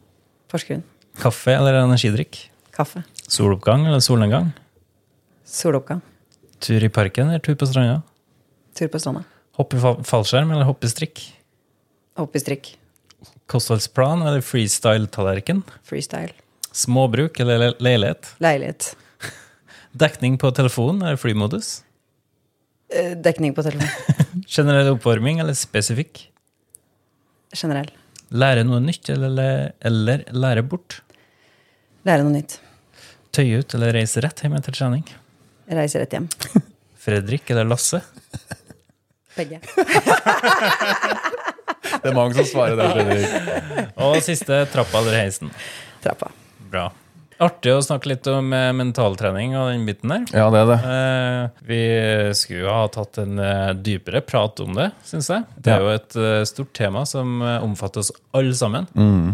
Porsgrunn. 0.50 0.82
Kaffe 1.20 1.52
eller 1.54 1.78
energidrikk? 1.82 2.38
Kaffe. 2.74 3.02
Soloppgang 3.30 3.86
eller 3.86 4.00
solnedgang? 4.04 4.50
Soloppgang. 5.46 6.00
Tur 6.60 6.84
i 6.84 6.90
parken 6.92 7.28
eller 7.30 7.42
tur 7.44 7.56
på 7.60 7.68
stranda? 7.68 8.00
Tur 8.76 8.88
på 8.92 9.00
stranda. 9.02 9.22
Hoppe 9.58 9.76
i 9.78 9.80
fallskjerm 10.08 10.50
eller 10.54 10.68
hoppe 10.68 10.88
i 10.88 10.92
strikk? 10.92 11.22
Hoppe 12.18 12.40
i 12.40 12.42
strikk. 12.42 12.72
Kostholdsplan 13.50 14.22
eller 14.26 14.40
freestyle-tallerken? 14.44 15.62
Freestyle. 15.86 16.32
Småbruk 16.72 17.40
eller 17.42 17.74
leilighet? 17.82 18.34
Leilighet. 18.40 18.92
Dekning 19.92 20.38
på 20.38 20.50
telefon 20.54 21.00
det 21.02 21.16
flymodus? 21.18 21.82
Eh, 22.94 23.16
Dekning 23.18 23.54
på 23.54 23.62
telefon. 23.66 23.88
Generell 24.46 24.92
oppvarming 24.94 25.40
eller 25.42 25.54
spesifikk? 25.58 26.28
Generell. 27.54 27.90
Lære 28.30 28.62
noe 28.66 28.78
nytt 28.84 29.10
eller, 29.10 29.72
eller 29.82 30.22
lære 30.30 30.62
bort? 30.62 31.00
Lære 32.06 32.22
noe 32.22 32.36
nytt. 32.36 32.60
Tøye 33.34 33.60
ut 33.62 33.74
eller 33.74 33.92
reise 33.98 34.22
rett 34.22 34.42
hjem 34.44 34.54
etter 34.58 34.74
trening? 34.74 35.02
Reise 35.70 36.02
rett 36.02 36.14
hjem. 36.14 36.28
Fredrik 37.04 37.50
eller 37.50 37.66
Lasse? 37.66 38.02
Begge. 39.36 39.60
Det 42.00 42.08
er 42.08 42.14
mange 42.16 42.32
som 42.38 42.46
svarer 42.46 42.78
det. 42.78 42.86
Fredrik. 42.94 43.90
Og 44.00 44.14
siste 44.24 44.60
trappa 44.72 45.00
eller 45.02 45.16
heisen. 45.18 45.50
Trappa. 46.04 46.30
Bra. 46.70 46.86
Artig 47.40 47.72
å 47.72 47.80
snakke 47.80 48.10
litt 48.10 48.26
om 48.28 48.50
eh, 48.52 48.66
mentaltrening 48.76 49.54
og 49.56 49.70
den 49.72 49.86
biten 49.88 50.12
der. 50.12 50.26
Ja, 50.36 50.50
det 50.52 50.60
er 50.60 50.68
det. 50.68 50.78
Eh, 50.92 51.64
vi 51.70 51.78
skulle 52.36 52.66
jo 52.66 52.74
ha 52.74 52.82
tatt 52.92 53.16
en 53.22 53.40
eh, 53.40 53.70
dypere 53.80 54.20
prat 54.20 54.60
om 54.60 54.74
det, 54.76 54.90
syns 55.08 55.30
jeg. 55.32 55.46
Det 55.56 55.72
er 55.72 55.80
jo 55.86 55.94
et 55.94 56.18
eh, 56.20 56.42
stort 56.50 56.74
tema 56.76 57.06
som 57.08 57.40
eh, 57.40 57.56
omfatter 57.64 58.04
oss 58.04 58.12
alle 58.36 58.52
sammen. 58.58 58.90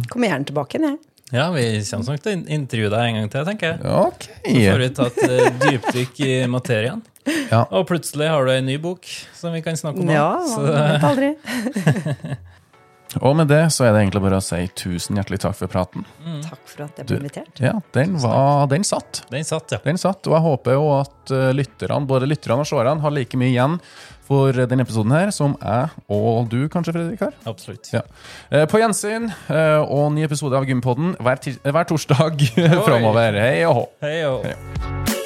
Kommer 0.06 0.30
gjerne 0.30 0.46
tilbake 0.52 0.78
igjen, 0.78 0.94
jeg. 0.94 1.02
Ja, 1.34 1.48
vi 1.50 1.64
kommer 1.82 2.14
nok 2.14 2.22
til 2.22 2.30
å 2.30 2.36
in- 2.38 2.46
intervjue 2.60 2.92
deg 2.92 3.08
en 3.08 3.16
gang 3.18 3.30
til, 3.32 3.46
tenker 3.48 3.72
jeg. 3.72 3.80
Ok. 3.90 4.26
Så 4.46 4.60
får 4.62 4.82
vi 4.84 4.90
tatt 5.00 5.18
eh, 5.26 5.46
dypdykk 5.64 6.20
i 6.22 6.32
materien. 6.46 7.02
Ja. 7.50 7.64
Og 7.74 7.88
plutselig 7.88 8.28
har 8.30 8.46
du 8.46 8.52
ei 8.54 8.60
ny 8.62 8.76
bok 8.78 9.02
som 9.34 9.50
vi 9.56 9.64
kan 9.66 9.74
snakke 9.74 10.04
om. 10.06 10.12
Ja, 10.14 10.28
Så 10.46 10.62
man 10.62 10.92
vet 10.94 11.08
aldri. 11.10 11.32
Og 13.24 13.36
med 13.38 13.48
det 13.48 13.62
så 13.72 13.86
er 13.86 13.94
det 13.94 14.02
egentlig 14.04 14.22
bare 14.26 14.40
å 14.40 14.44
si 14.44 14.58
tusen 14.76 15.16
hjertelig 15.16 15.38
takk 15.44 15.56
for 15.58 15.70
praten. 15.72 16.04
Takk 16.44 16.60
for 16.68 16.84
at 16.84 16.98
jeg 17.00 17.08
ble 17.08 17.20
invitert. 17.22 17.62
Ja, 17.62 17.72
den, 17.96 18.18
var, 18.22 18.66
den 18.72 18.84
satt. 18.86 19.22
Den 19.32 19.46
satt, 19.48 19.72
ja. 19.72 19.80
Den 19.86 20.00
satt, 20.00 20.26
og 20.28 20.36
jeg 20.36 20.44
håper 20.44 20.76
jo 20.76 20.84
at 20.98 21.32
eh, 21.32 21.48
lytterne, 21.56 22.02
både 22.08 22.28
lytterne 22.28 22.66
og 22.66 22.68
seerne 22.68 23.00
har 23.04 23.14
like 23.16 23.40
mye 23.40 23.54
igjen 23.54 23.78
for 24.26 24.50
denne 24.66 24.82
episoden 24.82 25.14
her 25.14 25.30
som 25.34 25.54
jeg 25.62 26.06
og 26.12 26.48
du 26.50 26.64
kanskje, 26.72 26.96
Fredrik, 26.96 27.22
har. 27.22 27.36
Absolutt. 27.46 27.92
Ja. 27.94 28.02
Eh, 28.50 28.66
På 28.70 28.80
gjensyn 28.82 29.30
eh, 29.30 29.78
og 29.82 30.10
ny 30.16 30.26
episode 30.26 30.58
av 30.58 30.66
Gympodden 30.68 31.14
hver, 31.22 31.40
hver 31.62 31.88
torsdag 31.92 32.48
framover. 32.88 33.40
Hei 33.46 33.62
og 33.70 33.78
hå. 33.80 33.86
Hei 34.04 34.18
og 34.28 35.25